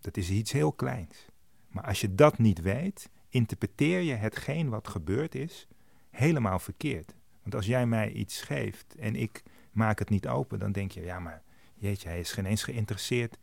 dat 0.00 0.16
is 0.16 0.30
iets 0.30 0.52
heel 0.52 0.72
kleins. 0.72 1.26
Maar 1.68 1.84
als 1.84 2.00
je 2.00 2.14
dat 2.14 2.38
niet 2.38 2.60
weet, 2.60 3.10
interpreteer 3.28 4.00
je 4.00 4.14
hetgeen 4.14 4.68
wat 4.68 4.88
gebeurd 4.88 5.34
is 5.34 5.68
helemaal 6.10 6.58
verkeerd. 6.58 7.14
Want 7.42 7.54
als 7.54 7.66
jij 7.66 7.86
mij 7.86 8.12
iets 8.12 8.42
geeft 8.42 8.94
en 8.94 9.16
ik 9.16 9.42
maak 9.72 9.98
het 9.98 10.08
niet 10.08 10.28
open, 10.28 10.58
dan 10.58 10.72
denk 10.72 10.90
je, 10.90 11.00
ja 11.00 11.18
maar 11.18 11.42
jeetje, 11.74 12.08
hij 12.08 12.20
is 12.20 12.32
geen 12.32 12.46
eens 12.46 12.62
geïnteresseerd. 12.62 13.38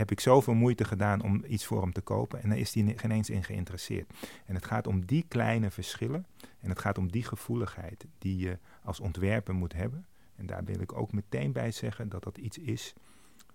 Heb 0.00 0.10
ik 0.10 0.20
zoveel 0.20 0.54
moeite 0.54 0.84
gedaan 0.84 1.22
om 1.22 1.44
iets 1.46 1.66
voor 1.66 1.80
hem 1.80 1.92
te 1.92 2.00
kopen 2.00 2.42
en 2.42 2.48
dan 2.48 2.58
is 2.58 2.74
hij 2.74 2.92
geen 2.96 3.10
eens 3.10 3.30
in 3.30 3.44
geïnteresseerd. 3.44 4.12
En 4.46 4.54
het 4.54 4.64
gaat 4.64 4.86
om 4.86 5.06
die 5.06 5.24
kleine 5.28 5.70
verschillen 5.70 6.26
en 6.60 6.68
het 6.68 6.78
gaat 6.78 6.98
om 6.98 7.10
die 7.10 7.24
gevoeligheid 7.24 8.06
die 8.18 8.36
je 8.36 8.58
als 8.82 9.00
ontwerper 9.00 9.54
moet 9.54 9.72
hebben. 9.72 10.06
En 10.36 10.46
daar 10.46 10.64
wil 10.64 10.80
ik 10.80 10.92
ook 10.92 11.12
meteen 11.12 11.52
bij 11.52 11.70
zeggen 11.72 12.08
dat 12.08 12.22
dat 12.22 12.38
iets 12.38 12.58
is 12.58 12.94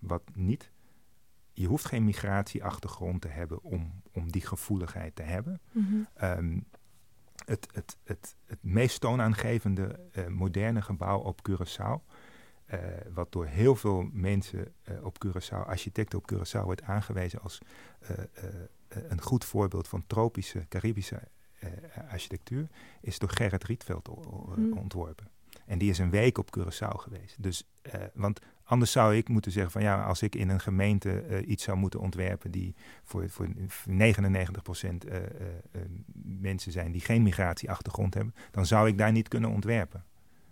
wat 0.00 0.22
niet 0.34 0.70
je 1.52 1.66
hoeft 1.66 1.84
geen 1.84 2.04
migratieachtergrond 2.04 3.20
te 3.20 3.28
hebben 3.28 3.62
om, 3.62 4.02
om 4.12 4.32
die 4.32 4.46
gevoeligheid 4.46 5.16
te 5.16 5.22
hebben. 5.22 5.60
Mm 5.72 6.06
het, 7.46 7.68
het, 7.72 7.96
het, 8.04 8.36
het 8.46 8.58
meest 8.62 9.00
toonaangevende 9.00 10.00
uh, 10.12 10.26
moderne 10.26 10.82
gebouw 10.82 11.18
op 11.18 11.40
Curaçao, 11.50 12.15
uh, 12.74 12.80
wat 13.14 13.32
door 13.32 13.46
heel 13.46 13.76
veel 13.76 14.08
mensen 14.12 14.72
uh, 14.88 15.04
op 15.04 15.26
Curaçao, 15.26 15.66
architecten 15.66 16.18
op 16.18 16.32
Curaçao, 16.32 16.64
wordt 16.64 16.82
aangewezen 16.82 17.40
als 17.40 17.60
een 18.88 19.20
goed 19.20 19.44
voorbeeld 19.44 19.88
van 19.88 20.04
tropische, 20.06 20.66
Caribische 20.68 21.20
architectuur, 22.10 22.68
is 23.00 23.18
door 23.18 23.28
Gerrit 23.28 23.64
Rietveld 23.64 24.08
mm. 24.56 24.72
ontworpen. 24.72 25.28
En 25.66 25.78
die 25.78 25.90
is 25.90 25.98
een 25.98 26.10
week 26.10 26.38
op 26.38 26.58
Curaçao 26.58 26.96
geweest. 26.96 27.42
Dus, 27.42 27.64
want 28.14 28.40
Anders 28.68 28.92
zou 28.92 29.16
ik 29.16 29.28
moeten 29.28 29.52
zeggen 29.52 29.72
van 29.72 29.82
ja, 29.82 30.04
als 30.04 30.22
ik 30.22 30.34
in 30.34 30.48
een 30.48 30.60
gemeente 30.60 31.42
iets 31.44 31.64
zou 31.64 31.76
moeten 31.76 32.00
ontwerpen 32.00 32.50
die 32.50 32.74
voor, 33.04 33.30
voor 33.30 33.48
99% 33.48 33.52
uh, 33.92 34.02
uh, 34.02 35.22
mensen 36.22 36.72
zijn 36.72 36.92
die 36.92 37.00
geen 37.00 37.22
migratieachtergrond 37.22 38.14
hebben, 38.14 38.34
dan 38.50 38.66
zou 38.66 38.88
ik 38.88 38.98
daar 38.98 39.12
niet 39.12 39.28
kunnen 39.28 39.50
ontwerpen. 39.50 40.04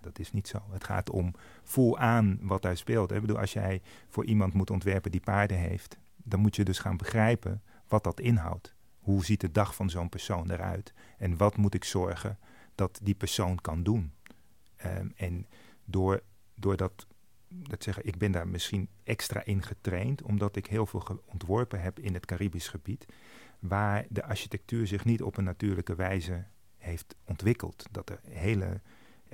Dat 0.05 0.19
is 0.19 0.33
niet 0.33 0.49
zo. 0.49 0.63
Het 0.71 0.85
gaat 0.85 1.11
om 1.11 1.35
voel 1.63 1.99
aan 1.99 2.39
wat 2.41 2.63
daar 2.63 2.77
speelt. 2.77 3.13
Ik 3.13 3.21
bedoel, 3.21 3.39
als 3.39 3.53
jij 3.53 3.83
voor 4.09 4.25
iemand 4.25 4.53
moet 4.53 4.71
ontwerpen 4.71 5.11
die 5.11 5.21
paarden 5.21 5.59
heeft, 5.59 5.99
dan 6.17 6.41
moet 6.41 6.57
je 6.57 6.65
dus 6.65 6.79
gaan 6.79 6.97
begrijpen 6.97 7.63
wat 7.89 8.05
dat 8.05 8.21
inhoudt. 8.21 8.75
Hoe 8.99 9.25
ziet 9.25 9.41
de 9.41 9.51
dag 9.51 9.75
van 9.75 9.91
zo'n 9.91 10.09
persoon 10.09 10.51
eruit? 10.51 10.93
En 11.19 11.37
wat 11.37 11.57
moet 11.57 11.75
ik 11.75 11.85
zorgen 11.85 12.39
dat 12.75 13.01
die 13.03 13.15
persoon 13.15 13.61
kan 13.61 13.83
doen? 13.83 14.13
Um, 14.87 15.13
en 15.17 15.47
door, 15.85 16.23
door 16.55 16.77
dat 16.77 17.07
dat 17.49 17.83
zeggen, 17.83 18.07
ik 18.07 18.19
ben 18.19 18.33
daar 18.33 18.49
misschien 18.49 18.89
extra 19.03 19.45
in 19.45 19.63
getraind, 19.63 20.23
omdat 20.23 20.57
ik 20.57 20.67
heel 20.67 20.87
veel 20.87 21.23
ontworpen 21.25 21.81
heb 21.81 21.99
in 21.99 22.15
het 22.15 22.27
Caribisch 22.27 22.69
gebied, 22.69 23.07
waar 23.59 24.07
de 24.09 24.25
architectuur 24.25 24.87
zich 24.87 25.05
niet 25.05 25.23
op 25.23 25.37
een 25.37 25.45
natuurlijke 25.45 25.95
wijze 25.95 26.45
heeft 26.77 27.17
ontwikkeld. 27.25 27.87
Dat 27.91 28.11
er 28.11 28.21
hele 28.29 28.81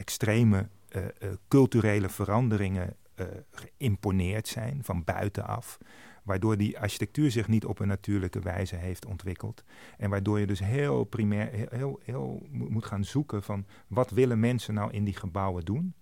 extreme 0.01 0.69
uh, 0.97 1.03
uh, 1.03 1.31
culturele 1.49 2.09
veranderingen 2.09 2.97
uh, 3.17 3.27
geïmponeerd 3.51 4.49
zijn 4.49 4.85
van 4.85 5.05
buitenaf. 5.05 5.79
Waardoor 6.23 6.57
die 6.57 6.79
architectuur 6.79 7.31
zich 7.31 7.49
niet 7.49 7.65
op 7.65 7.79
een 7.79 7.89
natuurlijke 7.89 8.41
wijze 8.41 8.77
heeft 8.77 9.07
ontwikkeld. 9.07 9.65
En 9.97 10.11
waardoor 10.11 10.41
je 10.41 10.47
dus 10.47 10.59
heel 10.59 11.05
primair 11.05 11.51
heel, 11.53 11.69
heel, 11.71 12.01
heel 12.03 12.47
moet 12.51 12.85
gaan 12.85 13.05
zoeken 13.05 13.43
van 13.43 13.67
wat 13.87 14.11
willen 14.11 14.41
mensen 14.41 14.75
nou 14.75 14.91
in 14.91 15.05
die 15.05 15.17
gebouwen 15.17 15.65
doen. 15.65 15.95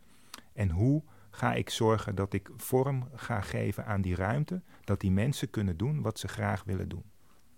En 0.53 0.71
hoe 0.71 1.03
ga 1.31 1.55
ik 1.55 1.71
zorgen 1.71 2.15
dat 2.15 2.33
ik 2.33 2.51
vorm 2.57 3.09
ga 3.15 3.41
geven 3.41 3.87
aan 3.87 4.01
die 4.01 4.15
ruimte, 4.15 4.63
dat 4.85 5.01
die 5.01 5.11
mensen 5.11 5.51
kunnen 5.51 5.77
doen 5.77 6.03
wat 6.03 6.19
ze 6.19 6.29
graag 6.29 6.65
willen 6.65 6.89
doen. 6.89 7.05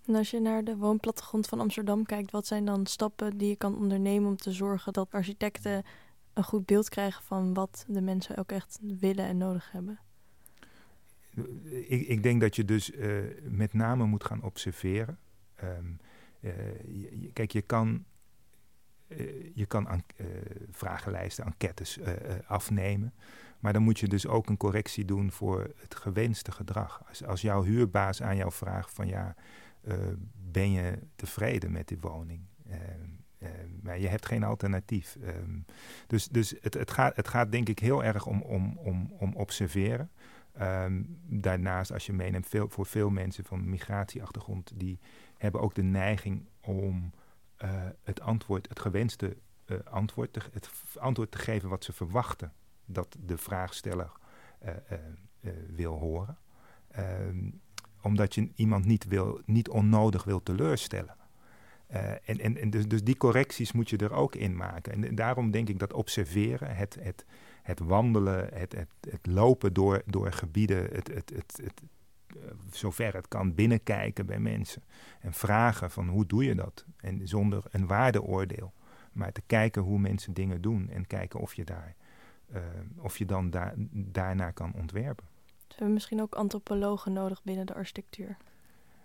En 0.05 0.15
als 0.15 0.31
je 0.31 0.39
naar 0.39 0.63
de 0.63 0.77
woonplattegrond 0.77 1.47
van 1.47 1.59
Amsterdam 1.59 2.05
kijkt, 2.05 2.31
wat 2.31 2.47
zijn 2.47 2.65
dan 2.65 2.85
stappen 2.85 3.37
die 3.37 3.49
je 3.49 3.55
kan 3.55 3.77
ondernemen 3.77 4.29
om 4.29 4.35
te 4.35 4.51
zorgen 4.51 4.93
dat 4.93 5.11
architecten 5.11 5.83
een 6.33 6.43
goed 6.43 6.65
beeld 6.65 6.89
krijgen 6.89 7.23
van 7.23 7.53
wat 7.53 7.85
de 7.87 8.01
mensen 8.01 8.37
ook 8.37 8.51
echt 8.51 8.79
willen 8.81 9.25
en 9.25 9.37
nodig 9.37 9.71
hebben? 9.71 9.99
Ik, 11.63 12.07
ik 12.07 12.23
denk 12.23 12.41
dat 12.41 12.55
je 12.55 12.65
dus 12.65 12.91
uh, 12.91 13.19
met 13.43 13.73
name 13.73 14.05
moet 14.05 14.23
gaan 14.23 14.43
observeren. 14.43 15.19
Um, 15.63 15.99
uh, 16.39 16.51
kijk, 17.33 17.51
je 17.51 17.61
kan, 17.61 18.05
uh, 19.07 19.55
je 19.55 19.65
kan 19.65 20.03
vragenlijsten, 20.71 21.45
enquêtes 21.45 21.99
afnemen. 22.45 23.13
Maar 23.59 23.73
dan 23.73 23.81
moet 23.81 23.99
je 23.99 24.07
dus 24.07 24.27
ook 24.27 24.49
een 24.49 24.57
correctie 24.57 25.05
doen 25.05 25.31
voor 25.31 25.73
het 25.75 25.95
gewenste 25.95 26.51
gedrag. 26.51 27.03
Als, 27.07 27.23
als 27.23 27.41
jouw 27.41 27.63
huurbaas 27.63 28.21
aan 28.21 28.35
jou 28.35 28.51
vraagt 28.51 28.93
van 28.93 29.07
ja, 29.07 29.35
ben 30.51 30.71
je 30.71 30.99
tevreden 31.15 31.71
met 31.71 31.87
die 31.87 31.99
woning? 31.99 32.41
Uh, 33.43 33.49
maar 33.81 33.99
je 33.99 34.07
hebt 34.07 34.25
geen 34.25 34.43
alternatief. 34.43 35.17
Um, 35.23 35.65
dus 36.07 36.27
dus 36.27 36.55
het, 36.61 36.73
het, 36.73 36.91
gaat, 36.91 37.15
het 37.15 37.27
gaat 37.27 37.51
denk 37.51 37.69
ik 37.69 37.79
heel 37.79 38.03
erg 38.03 38.25
om, 38.25 38.41
om, 38.41 38.77
om, 38.77 39.13
om 39.17 39.35
observeren. 39.35 40.11
Um, 40.61 41.19
daarnaast, 41.21 41.91
als 41.91 42.05
je 42.05 42.13
meeneemt, 42.13 42.47
veel, 42.47 42.69
voor 42.69 42.85
veel 42.85 43.09
mensen 43.09 43.43
van 43.43 43.69
migratieachtergrond, 43.69 44.71
die 44.75 44.99
hebben 45.37 45.61
ook 45.61 45.75
de 45.75 45.83
neiging 45.83 46.47
om 46.61 47.11
het 48.03 48.21
antwoord, 48.21 48.69
het 48.69 48.79
gewenste 48.79 49.37
antwoord, 49.83 50.33
te, 50.33 50.41
het 50.51 50.69
antwoord 50.99 51.31
te 51.31 51.37
geven 51.37 51.69
wat 51.69 51.83
ze 51.83 51.93
verwachten 51.93 52.53
dat 52.85 53.17
de 53.19 53.37
vraagsteller 53.37 54.11
wil 55.67 55.97
horen. 55.97 56.37
Ehm, 56.87 57.49
omdat 58.01 58.35
je 58.35 58.51
iemand 58.55 58.85
niet, 58.85 59.07
wil, 59.07 59.41
niet 59.45 59.69
onnodig 59.69 60.23
wil 60.23 60.43
teleurstellen. 60.43 61.15
En 61.91 62.39
en, 62.39 62.57
en 62.57 62.69
dus, 62.69 62.87
dus 62.87 63.03
die 63.03 63.17
correcties 63.17 63.71
moet 63.71 63.89
je 63.89 63.97
er 63.97 64.13
ook 64.13 64.35
in 64.35 64.55
maken. 64.55 65.05
En, 65.05 65.15
daarom 65.15 65.51
denk 65.51 65.69
ik 65.69 65.79
dat 65.79 65.93
observeren, 65.93 66.75
het, 66.75 66.97
het, 67.61 67.79
wandelen, 67.79 68.49
het, 68.53 68.75
het, 69.09 69.27
lopen 69.27 69.73
door, 69.73 70.01
door 70.05 70.31
gebieden, 70.31 70.83
het, 70.83 71.07
het, 71.07 71.29
het, 71.29 71.59
het, 71.63 71.81
eh, 72.27 72.51
zover 72.71 73.13
het 73.13 73.27
kan 73.27 73.55
binnenkijken 73.55 74.25
bij 74.25 74.39
mensen. 74.39 74.83
En 75.19 75.33
vragen 75.33 75.91
van 75.91 76.07
hoe 76.07 76.25
doe 76.25 76.43
je 76.43 76.55
dat? 76.55 76.85
En 76.97 77.27
zonder 77.27 77.63
een 77.71 77.87
waardeoordeel. 77.87 78.73
Maar 79.11 79.31
te 79.31 79.41
kijken 79.45 79.81
hoe 79.81 79.99
mensen 79.99 80.33
dingen 80.33 80.61
doen 80.61 80.89
en 80.89 81.07
kijken 81.07 81.39
of 81.39 81.53
je, 81.53 81.65
daar, 81.65 81.95
uh, 82.53 82.59
of 82.97 83.17
je 83.17 83.25
dan 83.25 83.49
daar, 83.49 83.73
daarnaar 83.91 84.53
kan 84.53 84.73
ontwerpen. 84.73 85.25
We 85.67 85.77
hebben 85.77 85.93
misschien 85.93 86.21
ook 86.21 86.35
antropologen 86.35 87.13
nodig 87.13 87.43
binnen 87.43 87.65
de 87.65 87.73
architectuur. 87.73 88.37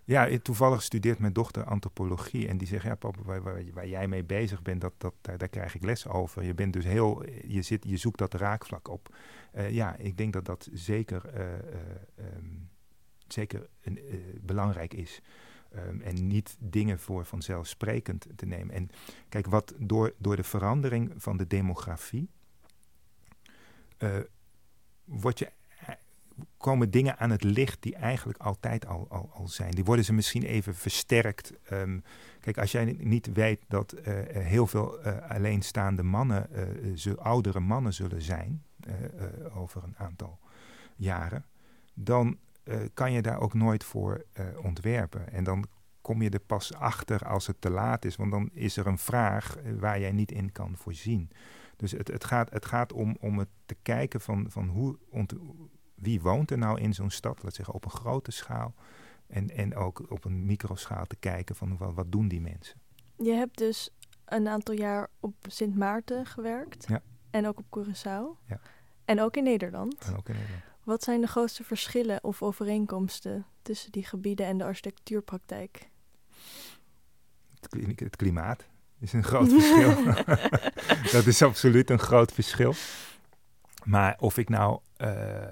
Ja, 0.07 0.39
toevallig 0.43 0.83
studeert 0.83 1.19
mijn 1.19 1.33
dochter 1.33 1.65
antropologie. 1.65 2.49
En 2.49 2.59
die 2.59 2.67
zegt, 2.67 2.85
ja 2.85 2.95
papa, 2.95 3.41
waar, 3.41 3.87
jij 3.87 4.09
mee 4.09 4.25
bezig 4.25 4.63
bent, 4.63 4.81
dat, 4.81 4.93
dat, 4.99 5.15
daar, 5.21 5.49
krijg 5.49 5.75
ik 5.75 5.85
les 5.85 6.09
over. 6.09 6.45
Je 6.45 6.55
bent 6.55 6.73
dus 6.73 6.85
heel, 6.85 7.25
je, 7.47 7.63
zit, 7.63 7.85
je 7.87 7.97
zoekt 7.97 8.19
dat 8.19 8.35
raakvlak 8.35 8.89
op. 8.89 9.15
Uh, 9.55 9.71
ja, 9.71 9.97
ik 9.97 10.17
denk 10.17 10.33
dat 10.33 10.45
dat 10.45 10.69
zeker, 10.73 11.23
uh, 11.35 11.41
uh, 11.41 12.37
um, 12.37 12.69
zeker 13.27 13.69
belangrijk 14.41 14.95
is. 14.95 15.21
Um, 15.77 16.01
en 16.01 16.27
niet 16.27 16.57
dingen 16.59 16.99
voor 16.99 17.25
vanzelfsprekend 17.25 18.27
te 18.37 18.47
nemen. 18.47 18.75
En 18.75 18.91
kijk, 19.29 19.47
wat 19.47 19.75
door, 19.79 20.15
door 20.19 20.37
de 20.37 20.45
verandering 20.45 21.13
van 21.17 21.37
de 21.37 21.47
demografie... 21.47 22.29
word 25.05 25.39
je 25.39 25.51
komen 26.57 26.91
dingen 26.91 27.19
aan 27.19 27.31
het 27.31 27.43
licht 27.43 27.83
die 27.83 27.95
eigenlijk 27.97 28.39
altijd 28.39 28.87
al, 28.87 29.07
al, 29.33 29.49
zijn. 29.49 29.71
Die 29.71 29.85
worden 29.85 30.05
ze 30.05 30.13
misschien 30.13 30.43
even 30.43 30.75
versterkt. 30.75 31.53
Um, 31.73 32.03
kijk, 32.41 32.59
als 32.59 32.73
jij 32.73 32.97
niet 32.99 33.33
weet 33.33 33.65
dat 33.69 33.95
uh, 33.95 34.03
heel 34.29 34.67
veel 34.67 35.07
uh, 35.07 35.31
alleenstaande 35.31 36.03
mannen, 36.03 36.49
uh, 37.07 37.15
oudere 37.15 37.61
mannen 37.61 37.95
zullen 37.95 38.23
zijn 38.23 38.65
over 39.55 39.83
een 39.85 39.97
aantal 39.97 40.39
jaren, 40.97 41.45
dan 41.95 42.39
kan 42.95 43.13
je 43.13 43.23
daar 43.23 43.41
ook 43.41 43.55
nooit 43.55 43.85
voor 43.85 44.25
ontwerpen. 44.63 45.33
En 45.33 45.45
dan 45.45 45.67
kom 46.01 46.23
je 46.23 46.31
er 46.31 46.41
pas 46.41 46.75
achter 46.75 47.27
als 47.27 47.47
het 47.47 47.61
te 47.61 47.71
laat 47.71 48.05
is, 48.05 48.17
want 48.17 48.31
dan 48.31 48.51
is 48.53 48.77
er 48.77 48.87
een 48.87 48.99
vraag 48.99 49.57
waar 49.79 50.01
jij 50.01 50.13
niet 50.13 50.33
in 50.33 50.53
kan 50.53 50.77
voorzien. 50.77 51.31
Dus 51.77 51.93
het, 51.93 52.09
het, 52.09 52.25
gaat, 52.25 52.51
het 52.51 52.65
gaat 52.65 52.93
om, 52.93 53.17
om 53.21 53.39
het 53.39 53.49
te 53.67 53.77
kijken 53.83 54.21
van, 54.21 54.47
van 54.49 54.69
hoe, 54.69 54.99
wie 55.97 56.21
woont 56.21 56.51
er 56.51 56.59
nou 56.59 56.81
in 56.81 56.95
zo'n 56.95 57.11
stad, 57.11 57.43
laat 57.43 57.55
zeggen 57.55 57.75
op 57.75 57.85
een 57.85 57.91
grote 57.91 58.31
schaal. 58.31 58.75
En, 59.27 59.51
en 59.51 59.75
ook 59.75 60.11
op 60.11 60.25
een 60.25 60.47
microschaal 60.47 61.07
te 61.07 61.17
kijken 61.17 61.57
van 61.57 61.77
wat, 61.77 61.95
wat 61.95 62.13
doen 62.13 62.29
die 62.29 62.41
mensen. 62.41 62.81
Je 63.17 63.33
hebt 63.33 63.59
dus 63.59 63.91
een 64.25 64.49
aantal 64.49 64.75
jaar 64.75 65.09
op 65.21 65.35
Sint 65.49 65.77
Maarten 65.77 66.27
gewerkt. 66.27 66.87
Ja. 66.89 67.03
En 67.31 67.47
ook 67.47 67.59
op 67.59 67.79
Curaçao. 67.79 68.47
Ja. 68.47 68.61
En 69.05 69.21
ook 69.21 69.37
in 69.37 69.45
Nederland. 69.45 69.99
En 69.99 70.17
ook 70.17 70.29
in 70.29 70.35
Nederland. 70.35 70.63
Wat 70.85 71.03
zijn 71.03 71.21
de 71.21 71.27
grootste 71.27 71.65
verschillen 71.65 72.25
of 72.25 72.43
overeenkomsten 72.43 73.47
tussen 73.63 73.93
die 73.93 74.05
gebieden 74.05 74.47
en 74.47 74.59
de 74.59 74.65
architectuurpraktijk? 74.65 75.91
Het, 77.97 78.17
klimaat 78.17 78.67
is 78.99 79.13
een 79.13 79.25
groot 79.25 79.49
verschil. 79.59 80.15
dat 81.19 81.27
is 81.27 81.43
absoluut 81.43 81.91
een 81.91 81.99
groot 81.99 82.33
verschil. 82.33 82.75
Maar 83.85 84.17
of 84.19 84.39
ik 84.39 84.49
nou 84.49 84.81
uh, 84.99 85.45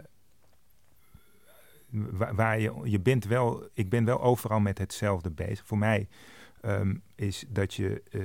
waar, 2.35 2.61
je, 2.61 2.73
je 2.85 3.01
bent 3.01 3.25
wel, 3.25 3.69
ik 3.73 3.89
ben 3.89 4.05
wel 4.05 4.21
overal 4.21 4.61
met 4.61 4.79
hetzelfde 4.79 5.31
bezig. 5.31 5.67
Voor 5.67 5.79
mij 5.79 6.09
um, 6.63 7.03
is 7.15 7.45
dat 7.49 7.75
je 7.75 8.03
uh, 8.11 8.23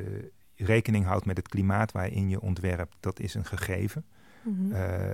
rekening 0.56 1.06
houdt 1.06 1.26
met 1.26 1.38
het 1.38 1.48
klimaat 1.48 1.92
waarin 1.92 2.30
je 2.30 2.42
ontwerpt, 2.42 2.96
dat 3.00 3.20
is 3.20 3.34
een 3.34 3.46
gegeven. 3.46 4.06
Mm 4.42 4.56
-hmm. 4.56 4.72
uh, 4.72 5.14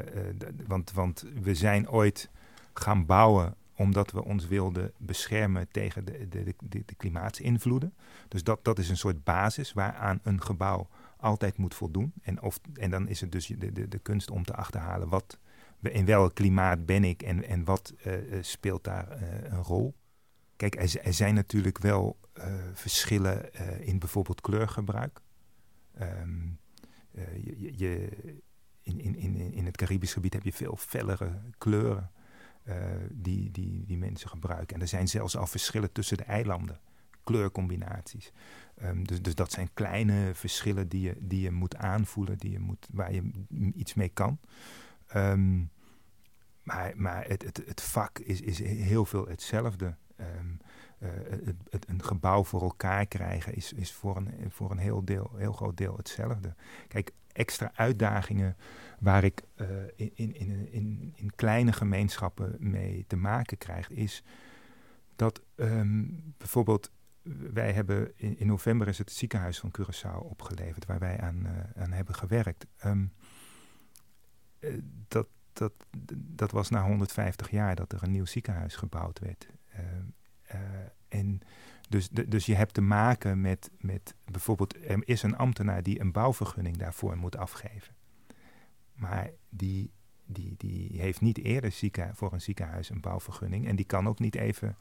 want, 0.68 0.92
want 0.92 1.26
we 1.42 1.56
zijn 1.56 1.90
ooit 1.90 2.30
gaan 2.74 3.06
bouwen 3.06 3.56
omdat 3.76 4.12
we 4.12 4.24
ons 4.24 4.48
wilden 4.48 4.92
beschermen 4.98 5.68
tegen 5.72 6.06
de, 6.06 6.28
de, 6.30 6.44
de, 6.44 6.84
de 6.86 6.96
klimaatsinvloeden. 6.96 7.94
Dus 8.28 8.44
dat, 8.44 8.64
dat 8.64 8.80
is 8.80 8.90
een 8.90 8.98
soort 8.98 9.24
basis 9.24 9.74
waaraan 9.74 10.20
een 10.24 10.42
gebouw 10.42 10.88
altijd 11.18 11.58
moet 11.58 11.76
voldoen. 11.76 12.14
En, 12.22 12.42
of, 12.42 12.60
en 12.74 12.90
dan 12.90 13.08
is 13.08 13.22
het 13.22 13.32
dus 13.32 13.48
de, 13.48 13.72
de, 13.72 13.88
de 13.88 14.00
kunst 14.00 14.32
om 14.32 14.44
te 14.44 14.56
achterhalen 14.56 15.10
wat 15.10 15.40
in 15.94 16.06
welk 16.06 16.36
klimaat 16.36 16.86
ben 16.86 17.04
ik 17.04 17.22
en, 17.22 17.44
en 17.44 17.64
wat 17.64 17.94
uh, 18.08 18.14
speelt 18.42 18.84
daar 18.84 19.22
uh, 19.22 19.44
een 19.44 19.64
rol? 19.64 19.96
Kijk, 20.56 20.76
er, 20.76 21.14
zijn 21.14 21.34
natuurlijk 21.34 21.78
wel 21.78 22.20
verschillen 22.74 23.54
in 23.86 24.00
bijvoorbeeld 24.00 24.42
kleurgebruik. 24.42 25.22
Um, 26.02 26.60
je, 27.44 27.74
je, 27.78 28.10
in, 28.82 29.00
in, 29.00 29.16
in, 29.16 29.54
in 29.54 29.66
het 29.66 29.78
Caribisch 29.78 30.14
gebied 30.14 30.34
heb 30.34 30.44
je 30.44 30.54
veel 30.54 30.76
fellere 30.76 31.42
kleuren 31.58 32.12
die, 33.12 33.52
die, 33.52 33.86
die 33.86 33.98
mensen 33.98 34.30
gebruiken. 34.30 34.76
En 34.76 34.82
er 34.82 34.88
zijn 34.88 35.08
zelfs 35.08 35.38
al 35.38 35.48
verschillen 35.48 35.92
tussen 35.92 36.18
de 36.18 36.24
eilanden, 36.24 36.80
kleurcombinaties. 37.24 38.32
Um, 38.84 39.08
dus, 39.08 39.22
dus 39.22 39.36
dat 39.36 39.52
zijn 39.52 39.70
kleine 39.74 40.32
verschillen 40.34 40.90
die 40.90 41.02
je, 41.02 41.16
die 41.20 41.42
je 41.42 41.52
moet 41.52 41.76
aanvoelen, 41.76 42.38
die 42.38 42.52
je 42.52 42.60
moet, 42.60 42.88
waar 42.94 43.14
je 43.14 43.32
iets 43.76 43.94
mee 43.94 44.10
kan. 44.10 44.40
Um, 45.16 45.70
maar, 46.66 46.94
maar 46.96 47.28
het, 47.28 47.44
het, 47.44 47.62
het, 47.66 47.82
vak 47.82 48.20
is, 48.20 48.42
is 48.42 48.60
heel 48.60 49.06
veel 49.06 49.28
hetzelfde. 49.28 49.96
Um, 50.20 50.60
uh, 51.00 51.10
het, 51.70 51.88
een 51.88 52.04
gebouw 52.04 52.44
voor 52.44 52.62
elkaar 52.62 53.06
krijgen 53.06 53.56
is, 53.56 53.74
is 53.74 53.94
voor, 53.94 54.18
een, 54.18 54.52
voor 54.52 54.72
een 54.72 54.78
heel, 54.78 55.06
deel, 55.06 55.32
heel 55.36 55.54
groot 55.54 55.78
deel 55.78 55.98
hetzelfde. 55.98 56.56
Kijk, 56.88 57.12
extra 57.32 57.72
uitdagingen 57.76 58.58
waar 59.00 59.24
ik 59.24 59.44
uh, 59.56 59.68
in, 59.96 60.12
in, 60.16 60.72
in, 60.72 61.14
in, 61.16 61.36
kleine 61.36 61.72
gemeenschappen 61.74 62.56
mee 62.60 63.06
te 63.08 63.16
maken 63.16 63.58
krijg, 63.58 63.90
is 63.90 64.24
dat 65.16 65.42
um, 65.56 66.34
bijvoorbeeld 66.38 66.92
wij 67.54 67.74
hebben 67.74 68.18
in, 68.18 68.48
november 68.48 68.88
is 68.88 68.98
het 68.98 69.12
ziekenhuis 69.12 69.60
van 69.60 69.74
Curaçao 69.80 70.18
opgeleverd, 70.18 70.86
waar 70.86 71.00
wij 71.00 71.20
aan, 71.20 71.46
uh, 71.46 71.82
aan 71.84 71.92
hebben 71.92 72.16
gewerkt. 72.16 72.66
Um, 72.86 73.14
dat, 75.08 75.28
dat, 75.58 75.74
dat 76.18 76.52
was 76.52 76.70
na 76.70 76.84
150 76.84 77.52
jaar 77.52 77.76
dat 77.76 77.92
er 77.92 78.04
een 78.04 78.12
nieuw 78.12 78.26
ziekenhuis 78.26 78.76
gebouwd 78.76 79.20
werd. 79.20 79.48
Uh, 79.74 79.80
uh, 80.54 80.62
en 81.08 81.42
dus, 81.90 82.10
dus 82.10 82.46
je 82.46 82.56
hebt 82.56 82.74
te 82.74 82.82
maken 82.82 83.42
met, 83.42 83.72
met 83.80 84.16
bijvoorbeeld, 84.32 84.76
er 84.90 85.08
is 85.08 85.24
een 85.24 85.38
ambtenaar 85.38 85.84
die 85.84 86.00
een 86.00 86.12
bouwvergunning 86.12 86.78
daarvoor 86.78 87.18
moet 87.18 87.38
afgeven. 87.38 87.96
Maar 88.94 89.30
die, 89.50 89.92
die, 90.26 90.54
die 90.58 91.02
heeft 91.02 91.22
niet 91.22 91.38
eerder 91.38 91.74
voor 92.14 92.34
een 92.34 92.42
ziekenhuis 92.42 92.90
een 92.90 93.02
bouwvergunning. 93.02 93.68
En 93.68 93.76
die 93.76 93.86
kan 93.86 94.08
ook 94.08 94.20
niet 94.20 94.36
even 94.36 94.78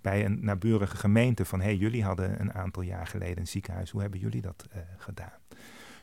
bij 0.00 0.24
een 0.24 0.44
naburige 0.44 0.96
gemeente 0.96 1.44
van... 1.44 1.60
hé, 1.60 1.64
hey, 1.64 1.76
jullie 1.76 2.04
hadden 2.04 2.40
een 2.40 2.52
aantal 2.52 2.82
jaar 2.82 3.06
geleden 3.06 3.38
een 3.38 3.46
ziekenhuis, 3.46 3.90
hoe 3.90 4.00
hebben 4.00 4.20
jullie 4.20 4.40
dat 4.40 4.66
uh, 4.74 4.82
gedaan? 4.96 5.41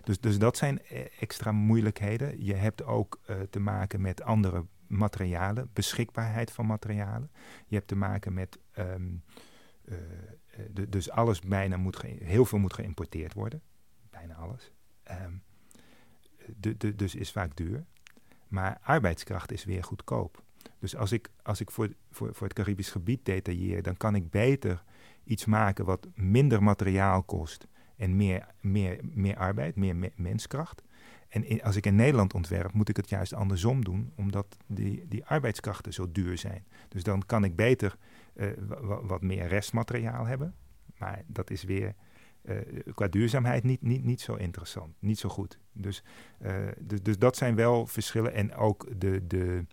Dus, 0.03 0.19
dus 0.19 0.39
dat 0.39 0.57
zijn 0.57 0.81
eh, 0.81 1.05
extra 1.19 1.51
moeilijkheden. 1.51 2.45
Je 2.45 2.53
hebt 2.53 2.83
ook 2.83 3.19
uh, 3.29 3.35
te 3.49 3.59
maken 3.59 4.01
met 4.01 4.21
andere 4.21 4.65
materialen, 4.87 5.69
beschikbaarheid 5.73 6.51
van 6.51 6.65
materialen. 6.65 7.31
Je 7.67 7.75
hebt 7.75 7.87
te 7.87 7.95
maken 7.95 8.33
met. 8.33 8.59
Um, 8.77 9.23
uh, 9.85 9.95
de, 10.71 10.89
dus 10.89 11.09
alles 11.09 11.39
bijna 11.39 11.77
moet. 11.77 12.01
Heel 12.01 12.45
veel 12.45 12.59
moet 12.59 12.73
geïmporteerd 12.73 13.33
worden. 13.33 13.61
Bijna 14.09 14.33
alles. 14.33 14.71
Um, 15.11 15.43
de, 16.57 16.77
de, 16.77 16.95
dus 16.95 17.15
is 17.15 17.31
vaak 17.31 17.55
duur. 17.55 17.85
Maar 18.47 18.79
arbeidskracht 18.81 19.51
is 19.51 19.65
weer 19.65 19.83
goedkoop. 19.83 20.43
Dus 20.79 20.95
als 20.95 21.11
ik, 21.11 21.29
als 21.43 21.61
ik 21.61 21.71
voor, 21.71 21.93
voor, 22.11 22.33
voor 22.33 22.47
het 22.47 22.55
Caribisch 22.55 22.91
gebied 22.91 23.25
detailleer, 23.25 23.83
dan 23.83 23.97
kan 23.97 24.15
ik 24.15 24.29
beter 24.29 24.83
iets 25.23 25.45
maken 25.45 25.85
wat 25.85 26.07
minder 26.15 26.63
materiaal 26.63 27.23
kost 27.23 27.67
en 27.99 28.15
meer, 28.15 28.47
meer, 28.61 28.99
meer 29.01 29.37
arbeid, 29.37 29.75
meer 29.75 29.95
me 29.95 30.11
menskracht. 30.15 30.83
En 31.29 31.61
als 31.61 31.75
ik 31.75 31.85
in 31.85 31.95
Nederland 31.95 32.33
ontwerp, 32.33 32.73
moet 32.73 32.89
ik 32.89 32.97
het 32.97 33.09
juist 33.09 33.33
andersom 33.33 33.83
doen, 33.83 34.11
omdat 34.15 34.57
die, 34.65 35.07
die 35.07 35.25
arbeidskrachten 35.25 35.93
zo 35.93 36.11
duur 36.11 36.37
zijn. 36.37 36.65
Dus 36.87 37.03
dan 37.03 37.25
kan 37.25 37.43
ik 37.43 37.55
beter 37.55 37.97
uh, 38.33 38.47
wat 39.01 39.21
meer 39.21 39.47
restmateriaal 39.47 40.25
hebben. 40.25 40.55
Maar 40.97 41.23
dat 41.27 41.49
is 41.49 41.63
weer 41.63 41.95
uh, 42.43 42.57
qua 42.93 43.07
duurzaamheid 43.07 43.63
niet, 43.63 43.81
niet, 43.81 44.03
niet 44.03 44.21
zo 44.21 44.35
interessant, 44.35 44.95
niet 44.99 45.19
zo 45.19 45.29
goed. 45.29 45.59
Dus, 45.71 46.03
uh, 46.41 46.67
dus, 46.79 47.01
dus 47.01 47.17
dat 47.17 47.37
zijn 47.37 47.55
wel 47.55 47.87
verschillen. 47.87 48.33
En 48.33 48.55
ook 48.55 48.99
de, 48.99 49.27
de, 49.27 49.65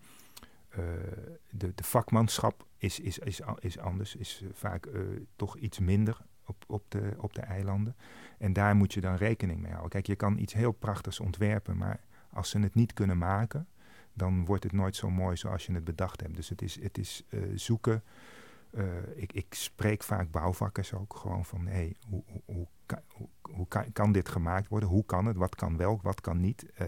de, 1.51 1.75
de 1.75 1.85
vakmanschap 1.85 2.67
is, 2.79 3.01
is, 3.01 3.19
is, 3.19 3.41
is 3.59 3.79
anders, 3.79 4.17
is 4.17 4.45
vaak 4.53 4.89
toch 5.37 5.57
iets 5.57 5.79
minder 5.79 6.19
op, 6.47 6.65
op, 6.67 6.85
de, 6.89 7.15
op 7.19 7.35
de 7.35 7.41
eilanden. 7.41 7.97
En 8.39 8.53
daar 8.53 8.77
moet 8.77 8.93
je 8.93 9.01
dan 9.01 9.15
rekening 9.15 9.61
mee 9.61 9.71
houden. 9.71 9.91
Kijk, 9.91 10.07
je 10.07 10.17
kan 10.17 10.39
iets 10.39 10.53
heel 10.53 10.73
prachtigs 10.73 11.21
ontwerpen, 11.21 11.77
maar 11.77 12.01
als 12.31 12.51
ze 12.51 12.59
het 12.59 12.75
niet 12.75 12.93
kunnen 12.93 13.19
maken, 13.19 13.69
dan 14.13 14.45
wordt 14.45 14.63
het 14.63 14.73
nooit 14.73 14.97
zo 14.97 15.11
mooi 15.11 15.37
zoals 15.37 15.67
je 15.67 15.73
het 15.73 15.85
bedacht 15.85 16.21
hebt. 16.21 16.37
Dus 16.37 16.49
het 16.49 16.63
is, 16.63 16.83
het 16.83 16.99
is 16.99 17.25
eh, 17.29 17.41
zoeken. 17.55 18.03
Eh, 18.71 18.85
ik, 19.15 19.33
ik 19.33 19.55
spreek 19.55 20.03
vaak 20.03 20.31
bouwvakkers 20.31 20.95
ook 20.95 21.17
gewoon 21.17 21.45
van: 21.45 21.67
hey, 21.67 21.95
hoe, 22.09 22.23
hoe, 22.45 22.67
hoe, 23.41 23.69
kan, 23.69 23.93
kan, 23.93 24.13
dit 24.13 24.29
gemaakt 24.29 24.69
worden? 24.69 24.89
Hoe 24.89 25.05
kan 25.05 25.27
het? 25.27 25.37
Wat 25.37 25.55
kan 25.55 25.77
wel, 25.77 26.01
wat 26.03 26.21
kan 26.21 26.41
niet? 26.41 26.67
Uh, 26.83 26.87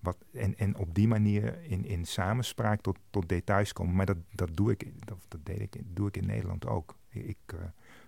wat, 0.00 0.16
en, 0.32 0.56
en 0.56 0.76
op 0.76 0.94
die 0.94 1.08
manier 1.08 1.62
in, 1.62 1.84
in 1.84 2.06
samenspraak 2.06 2.80
tot, 2.80 2.98
tot 3.10 3.28
details 3.28 3.72
komen. 3.72 3.94
Maar 3.94 4.06
dat, 4.06 4.16
dat, 4.30 4.56
doe 4.56 4.70
ik, 4.70 5.06
dat, 5.06 5.18
dat 5.28 5.46
deed 5.46 5.60
ik, 5.60 5.82
doe 5.84 6.08
ik 6.08 6.16
in 6.16 6.26
Nederland 6.26 6.66
ook. 6.66 6.96
Ik 7.08 7.54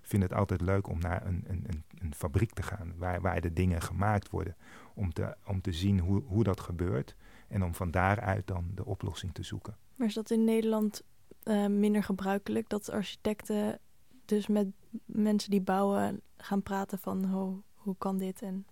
vind 0.07 0.22
het 0.22 0.32
altijd 0.32 0.61
leuk 0.61 0.88
om 0.88 0.98
naar 0.98 1.26
een, 1.26 1.44
een, 1.46 1.84
een, 1.98 2.14
fabriek 2.14 2.52
te 2.52 2.62
gaan 2.62 2.92
waar, 2.96 3.20
waar 3.20 3.40
de 3.40 3.52
dingen 3.52 3.82
gemaakt 3.82 4.30
worden. 4.30 4.57
Om 4.94 5.12
te, 5.12 5.36
om 5.46 5.61
te 5.61 5.72
zien 5.72 5.98
hoe, 5.98 6.22
hoe 6.22 6.44
dat 6.44 6.61
gebeurt 6.61 7.16
en 7.48 7.64
om 7.64 7.74
van 7.74 7.90
daaruit 7.90 8.46
dan 8.46 8.70
de 8.74 8.84
oplossing 8.84 9.34
te 9.34 9.42
zoeken. 9.42 9.76
Maar 9.94 10.07
is 10.07 10.14
dat 10.14 10.30
in 10.30 10.44
Nederland 10.44 11.02
uh, 11.44 11.66
minder 11.66 12.02
gebruikelijk 12.02 12.68
dat 12.68 12.90
architecten 12.90 13.78
dus 14.24 14.46
met 14.46 14.66
mensen 15.04 15.50
die 15.50 15.61
bouwen 15.61 16.20
gaan 16.36 16.62
praten 16.62 16.98
van 16.98 17.24
hoe, 17.24 17.62
hoe 17.74 17.94
kan 17.98 18.18
dit 18.18 18.42
en 18.42 18.66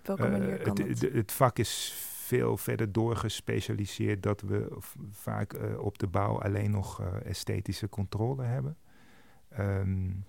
op 0.00 0.06
welke 0.06 0.28
manier 0.28 0.62
kan 0.62 0.80
het, 0.80 1.00
het? 1.00 1.12
Het 1.12 1.32
vak 1.32 1.58
is 1.58 1.92
veel 2.28 2.56
verder 2.56 2.92
doorgespecialiseerd 2.92 4.22
dat 4.22 4.40
we 4.40 4.76
vaak 5.10 5.52
uh, 5.52 5.78
op 5.78 5.98
de 5.98 6.06
bouw 6.06 6.40
alleen 6.40 6.70
nog 6.70 7.02
esthetische 7.24 7.88
controle 7.88 8.42
hebben. 8.42 8.76
Um, 9.58 10.24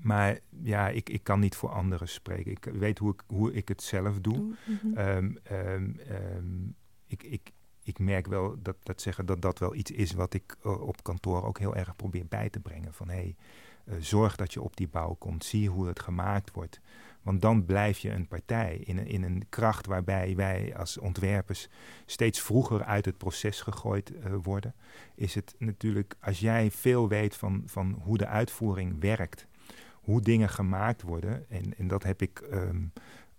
maar 0.00 0.38
ja, 0.62 0.88
ik, 0.88 1.08
ik 1.08 1.24
kan 1.24 1.40
niet 1.40 1.56
voor 1.56 1.70
anderen 1.70 2.08
spreken. 2.08 2.50
Ik 2.50 2.64
weet 2.64 2.98
hoe 2.98 3.12
ik, 3.12 3.22
hoe 3.26 3.52
ik 3.52 3.68
het 3.68 3.82
zelf 3.82 4.20
doe. 4.20 4.36
Mm 4.36 4.56
-hmm. 4.80 4.98
um, 4.98 5.38
um, 5.50 6.74
ik, 7.06 7.22
ik, 7.22 7.52
ik 7.82 7.98
merk 7.98 8.26
wel 8.26 8.56
dat, 8.62 8.76
dat 8.82 9.00
zeggen 9.00 9.26
dat 9.26 9.42
dat 9.42 9.58
wel 9.58 9.74
iets 9.74 9.90
is 9.90 10.12
wat 10.12 10.34
ik 10.34 10.56
uh, 10.66 10.80
op 10.80 11.02
kantoor 11.02 11.44
ook 11.44 11.58
heel 11.58 11.76
erg 11.76 11.96
probeer 11.96 12.26
bij 12.26 12.50
te 12.50 12.60
brengen. 12.60 12.94
Van 12.94 13.08
hé, 13.08 13.14
hey, 13.14 13.36
uh, 13.84 13.94
zorg 13.98 14.36
dat 14.36 14.52
je 14.52 14.62
op 14.62 14.76
die 14.76 14.88
bouw 14.88 15.14
komt. 15.14 15.44
Zie 15.44 15.70
hoe 15.70 15.86
het 15.86 16.00
gemaakt 16.00 16.50
wordt. 16.50 16.80
Want 17.24 17.42
dan 17.42 17.64
blijf 17.64 17.98
je 17.98 18.10
een 18.10 18.28
partij 18.28 18.76
in 18.76 18.98
een, 18.98 19.06
in 19.06 19.22
een 19.22 19.46
kracht 19.48 19.86
waarbij 19.86 20.36
wij 20.36 20.76
als 20.76 20.98
ontwerpers 20.98 21.68
steeds 22.06 22.40
vroeger 22.40 22.84
uit 22.84 23.04
het 23.04 23.18
proces 23.18 23.60
gegooid 23.60 24.12
uh, 24.12 24.34
worden. 24.42 24.74
Is 25.14 25.34
het 25.34 25.54
natuurlijk, 25.58 26.14
als 26.20 26.40
jij 26.40 26.70
veel 26.70 27.08
weet 27.08 27.36
van, 27.36 27.62
van 27.66 28.00
hoe 28.02 28.18
de 28.18 28.26
uitvoering 28.26 29.00
werkt, 29.00 29.46
hoe 29.92 30.20
dingen 30.20 30.48
gemaakt 30.48 31.02
worden, 31.02 31.48
en, 31.48 31.76
en 31.76 31.88
dat 31.88 32.02
heb 32.02 32.22
ik 32.22 32.42
um, 32.52 32.92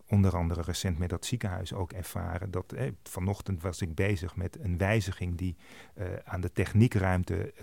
onder 0.07 0.36
andere 0.36 0.61
recent 0.61 0.97
met 0.97 1.09
dat 1.09 1.25
ziekenhuis 1.25 1.73
ook 1.73 1.91
ervaren. 1.91 2.51
Dat, 2.51 2.71
eh, 2.73 2.91
vanochtend 3.03 3.61
was 3.61 3.81
ik 3.81 3.95
bezig 3.95 4.36
met 4.36 4.59
een 4.59 4.77
wijziging 4.77 5.38
die 5.38 5.55
uh, 5.97 6.05
aan 6.23 6.41
de 6.41 6.51
techniekruimte 6.51 7.53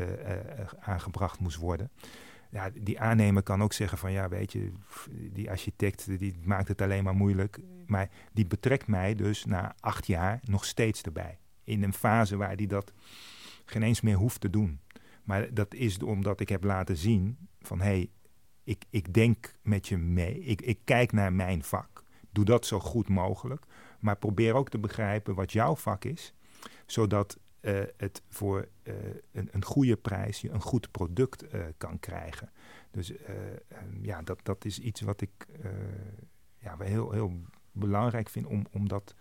aangebracht 0.80 1.40
moest 1.40 1.56
worden. 1.56 1.90
Ja, 2.52 2.70
die 2.80 3.00
aannemer 3.00 3.42
kan 3.42 3.62
ook 3.62 3.72
zeggen 3.72 3.98
van 3.98 4.12
ja, 4.12 4.28
weet 4.28 4.52
je, 4.52 4.72
die 5.32 5.50
architect 5.50 6.18
die 6.18 6.34
maakt 6.44 6.68
het 6.68 6.82
alleen 6.82 7.04
maar 7.04 7.14
moeilijk. 7.14 7.58
Maar 7.86 8.10
die 8.32 8.46
betrekt 8.46 8.86
mij 8.86 9.14
dus 9.14 9.44
na 9.44 9.74
acht 9.80 10.06
jaar 10.06 10.40
nog 10.44 10.64
steeds 10.64 11.02
erbij. 11.02 11.38
In 11.64 11.82
een 11.82 11.92
fase 11.92 12.36
waar 12.36 12.56
die 12.56 12.66
dat 12.66 12.92
geen 13.64 13.82
eens 13.82 14.00
meer 14.00 14.16
hoeft 14.16 14.40
te 14.40 14.50
doen. 14.50 14.80
Maar 15.24 15.54
dat 15.54 15.74
is 15.74 15.98
omdat 16.02 16.40
ik 16.40 16.48
heb 16.48 16.64
laten 16.64 16.96
zien 16.96 17.48
van 17.60 17.78
hé, 17.78 17.84
hey, 17.84 18.10
ik, 18.64 18.84
ik 18.90 19.14
denk 19.14 19.54
met 19.62 19.88
je 19.88 19.96
mee. 19.96 20.40
Ik, 20.40 20.60
ik 20.60 20.78
kijk 20.84 21.12
naar 21.12 21.32
mijn 21.32 21.64
vak. 21.64 22.04
Doe 22.30 22.44
dat 22.44 22.66
zo 22.66 22.80
goed 22.80 23.08
mogelijk. 23.08 23.64
Maar 24.00 24.16
probeer 24.16 24.54
ook 24.54 24.68
te 24.68 24.78
begrijpen 24.78 25.34
wat 25.34 25.52
jouw 25.52 25.76
vak 25.76 26.04
is. 26.04 26.34
Zodat 26.86 27.38
uh, 27.62 27.82
het 27.96 28.22
voor 28.28 28.68
uh, 28.82 28.94
een, 29.32 29.48
een, 29.52 29.64
goede 29.64 29.96
prijs 29.96 30.40
je 30.40 30.50
een 30.50 30.60
goed 30.60 30.90
product 30.90 31.54
uh, 31.54 31.64
kan 31.76 32.00
krijgen. 32.00 32.50
Dus 32.90 33.10
um, 33.10 33.98
ja, 34.00 34.22
dat, 34.22 34.38
dat 34.42 34.64
is 34.64 34.78
iets 34.78 35.00
wat 35.00 35.20
ik 35.20 35.46
ja, 36.58 36.76
heel, 36.78 37.12
heel 37.12 37.32
belangrijk 37.72 38.28
vind 38.28 38.46
om, 38.46 38.66
om 38.72 38.88
dat 38.88 39.14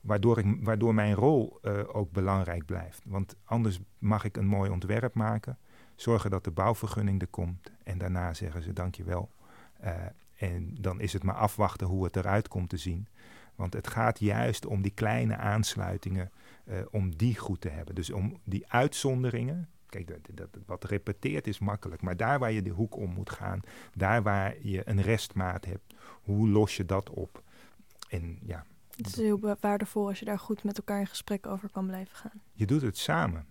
waardoor, 0.00 0.38
ik, 0.38 0.64
waardoor 0.64 0.94
mijn 0.94 1.14
rol 1.14 1.58
ook 1.92 2.10
belangrijk 2.10 2.64
blijft. 2.64 3.00
Want 3.04 3.36
anders 3.44 3.80
mag 3.98 4.24
ik 4.24 4.36
een 4.36 4.46
mooi 4.46 4.70
ontwerp 4.70 5.14
maken, 5.14 5.58
zorgen 5.94 6.30
dat 6.30 6.44
de 6.44 6.50
bouwvergunning 6.50 7.20
er 7.20 7.26
komt 7.26 7.72
en 7.84 7.98
daarna 7.98 8.34
zeggen 8.34 8.62
ze 8.62 8.72
dankjewel. 8.72 9.30
En 10.36 10.74
dan 10.80 11.00
is 11.00 11.12
het 11.12 11.22
maar 11.22 11.34
afwachten 11.34 11.86
hoe 11.86 12.04
het 12.04 12.16
eruit 12.16 12.48
komt 12.48 12.68
te 12.68 12.76
zien. 12.76 13.08
Want 13.54 13.72
het 13.72 13.88
gaat 13.88 14.18
juist 14.18 14.66
om 14.66 14.82
die 14.82 14.94
kleine 14.94 15.36
aansluitingen, 15.36 16.30
uh, 16.72 16.78
om 16.90 17.16
die 17.16 17.38
goed 17.38 17.60
te 17.60 17.68
hebben. 17.68 17.94
Dus 17.94 18.10
om 18.10 18.40
die 18.44 18.72
uitzonderingen. 18.72 19.68
Kijk, 19.86 20.06
dat, 20.06 20.18
dat, 20.34 20.48
wat 20.66 20.84
repeteert 20.84 21.46
is 21.46 21.58
makkelijk. 21.58 22.02
Maar 22.02 22.16
daar 22.16 22.38
waar 22.38 22.52
je 22.52 22.62
de 22.62 22.70
hoek 22.70 22.96
om 22.96 23.10
moet 23.10 23.30
gaan, 23.30 23.60
daar 23.94 24.22
waar 24.22 24.54
je 24.62 24.88
een 24.88 25.02
restmaat 25.02 25.64
hebt, 25.64 25.94
hoe 26.22 26.48
los 26.48 26.76
je 26.76 26.84
dat 26.84 27.10
op? 27.10 27.42
En 28.08 28.38
ja. 28.42 28.66
Het 28.96 29.06
is 29.06 29.16
heel 29.16 29.56
waardevol 29.60 30.08
als 30.08 30.18
je 30.18 30.24
daar 30.24 30.38
goed 30.38 30.64
met 30.64 30.78
elkaar 30.78 31.00
in 31.00 31.06
gesprek 31.06 31.46
over 31.46 31.70
kan 31.70 31.86
blijven 31.86 32.16
gaan. 32.16 32.42
Je 32.52 32.66
doet 32.66 32.82
het 32.82 32.98
samen. 32.98 33.46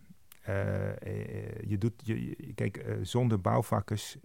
Uh, 0.49 0.85
uh, 0.85 1.61
je 1.61 1.77
doet, 1.77 1.93
je, 2.03 2.35
kijk, 2.55 2.77
uh, 2.77 2.95
zonder 3.01 3.41
bouwvakkers 3.41 4.17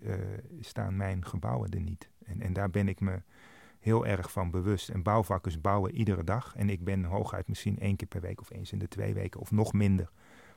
staan 0.60 0.96
mijn 0.96 1.24
gebouwen 1.24 1.70
er 1.70 1.80
niet. 1.80 2.10
En, 2.24 2.40
en 2.40 2.52
daar 2.52 2.70
ben 2.70 2.88
ik 2.88 3.00
me 3.00 3.22
heel 3.86 4.06
erg 4.06 4.30
van 4.32 4.50
bewust. 4.50 4.88
En 4.88 5.02
bouwvakkers 5.02 5.60
bouwen 5.60 5.94
iedere 5.94 6.24
dag. 6.24 6.54
En 6.56 6.70
ik 6.70 6.84
ben 6.84 7.04
hooguit 7.04 7.48
misschien 7.48 7.78
één 7.78 7.96
keer 7.96 8.08
per 8.08 8.20
week 8.20 8.40
of 8.40 8.50
eens 8.50 8.72
in 8.72 8.78
de 8.78 8.88
twee 8.88 9.14
weken 9.14 9.40
of 9.40 9.50
nog 9.50 9.72
minder 9.72 10.10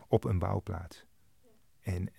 op 0.07 0.23
een 0.23 0.39
bouwplaats. 0.39 1.05
En 1.81 2.09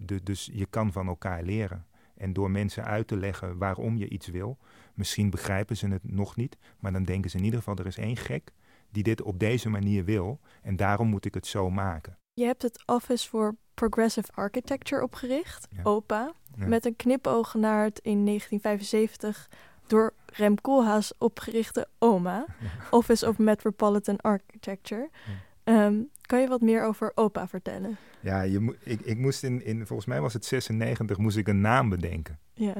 de, 0.00 0.22
dus 0.22 0.50
je 0.52 0.66
kan 0.66 0.92
van 0.92 1.06
elkaar 1.06 1.42
leren. 1.42 1.86
En 2.20 2.32
door 2.32 2.50
mensen 2.50 2.84
uit 2.84 3.06
te 3.06 3.16
leggen 3.16 3.58
waarom 3.58 3.96
je 3.96 4.08
iets 4.08 4.28
wil, 4.28 4.58
misschien 4.94 5.30
begrijpen 5.30 5.76
ze 5.76 5.88
het 5.88 6.12
nog 6.12 6.36
niet, 6.36 6.58
maar 6.78 6.92
dan 6.92 7.04
denken 7.04 7.30
ze 7.30 7.36
in 7.36 7.44
ieder 7.44 7.58
geval: 7.58 7.76
er 7.76 7.86
is 7.86 7.98
één 7.98 8.16
gek 8.16 8.52
die 8.90 9.02
dit 9.02 9.22
op 9.22 9.38
deze 9.38 9.68
manier 9.68 10.04
wil 10.04 10.40
en 10.62 10.76
daarom 10.76 11.08
moet 11.08 11.24
ik 11.24 11.34
het 11.34 11.46
zo 11.46 11.70
maken. 11.70 12.18
Je 12.32 12.44
hebt 12.44 12.62
het 12.62 12.82
Office 12.86 13.28
for 13.28 13.56
Progressive 13.74 14.32
Architecture 14.32 15.02
opgericht, 15.02 15.66
ja. 15.70 15.82
OPA, 15.82 16.32
ja. 16.56 16.66
met 16.66 16.84
een 16.84 16.96
knipoog 16.96 17.54
naar 17.54 17.84
het 17.84 17.98
in 17.98 18.24
1975 18.24 19.48
door 19.86 20.14
Rem 20.32 20.60
Koolhaas 20.60 21.12
opgerichte 21.18 21.88
OMA. 21.98 22.46
Office 22.90 23.28
of 23.28 23.38
Metropolitan 23.38 24.16
Architecture. 24.16 25.08
Um, 25.64 26.10
kan 26.22 26.40
je 26.40 26.48
wat 26.48 26.60
meer 26.60 26.84
over 26.84 27.12
OPA 27.14 27.48
vertellen? 27.48 27.96
Ja, 28.20 28.42
je 28.42 28.76
ik, 28.84 29.00
ik 29.00 29.18
moest 29.18 29.42
in, 29.42 29.64
in, 29.64 29.86
volgens 29.86 30.08
mij 30.08 30.20
was 30.20 30.32
het 30.32 30.44
96, 30.44 31.18
moest 31.18 31.36
ik 31.36 31.48
een 31.48 31.60
naam 31.60 31.88
bedenken. 31.88 32.38
Ja. 32.54 32.74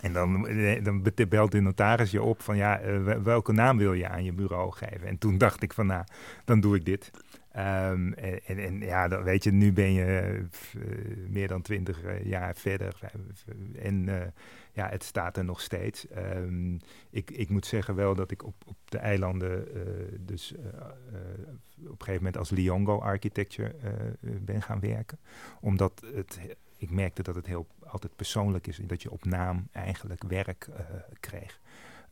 En 0.00 0.12
dan, 0.12 0.48
dan 0.82 1.02
belt 1.28 1.52
de 1.52 1.60
notaris 1.60 2.10
je 2.10 2.22
op 2.22 2.42
van 2.42 2.56
ja, 2.56 2.82
uh, 2.84 3.16
welke 3.22 3.52
naam 3.52 3.78
wil 3.78 3.92
je 3.92 4.08
aan 4.08 4.24
je 4.24 4.32
bureau 4.32 4.72
geven? 4.72 5.08
En 5.08 5.18
toen 5.18 5.38
dacht 5.38 5.62
ik 5.62 5.72
van 5.72 5.86
nou, 5.86 6.04
dan 6.44 6.60
doe 6.60 6.76
ik 6.76 6.84
dit. 6.84 7.10
Um, 7.56 8.12
en, 8.14 8.40
en, 8.46 8.58
en, 8.58 8.80
ja, 8.80 9.08
dan 9.08 9.22
weet 9.22 9.44
je, 9.44 9.52
nu 9.52 9.72
ben 9.72 9.92
je 9.92 10.38
uh, 10.76 10.82
meer 11.28 11.48
dan 11.48 11.62
twintig 11.62 12.00
jaar 12.24 12.54
verder. 12.56 13.00
En 13.78 14.08
uh, 14.08 14.16
ja, 14.72 14.88
het 14.88 15.04
staat 15.04 15.36
er 15.36 15.44
nog 15.44 15.60
steeds. 15.60 16.06
Um, 16.16 16.78
ik, 17.10 17.30
ik 17.30 17.48
moet 17.48 17.66
zeggen 17.66 17.94
wel 17.94 18.14
dat 18.14 18.30
ik 18.30 18.44
op, 18.44 18.54
op 18.66 18.76
de 18.84 18.98
eilanden 18.98 19.68
dus 20.26 20.54
op 21.76 21.84
een 21.84 21.96
gegeven 21.98 22.14
moment 22.14 22.36
als 22.36 22.50
Liongo 22.50 22.98
Architecture 22.98 23.74
ben 24.20 24.62
gaan 24.62 24.80
werken. 24.80 25.18
Omdat 25.60 26.02
het, 26.14 26.40
ik 26.76 26.90
merkte 26.90 27.22
dat 27.22 27.34
het 27.34 27.46
heel 27.46 27.66
altijd 27.86 28.16
persoonlijk 28.16 28.66
is. 28.66 28.80
Dat 28.82 29.02
je 29.02 29.10
op 29.10 29.24
naam 29.24 29.68
eigenlijk 29.72 30.22
werk 30.28 30.68
kreeg. 31.20 31.60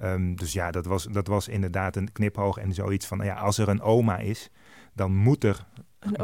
Um, 0.02 0.36
dus 0.36 0.52
ja, 0.52 0.70
dat 0.70 0.86
was, 0.86 1.04
dat 1.04 1.26
was 1.26 1.48
inderdaad 1.48 1.96
een 1.96 2.12
kniphoog 2.12 2.56
en 2.56 2.74
zoiets 2.74 3.06
van, 3.06 3.24
ja, 3.24 3.34
als 3.34 3.58
er 3.58 3.68
een 3.68 3.82
oma 3.82 4.18
is, 4.18 4.50
dan 4.92 5.14
moet 5.14 5.44
er 5.44 5.66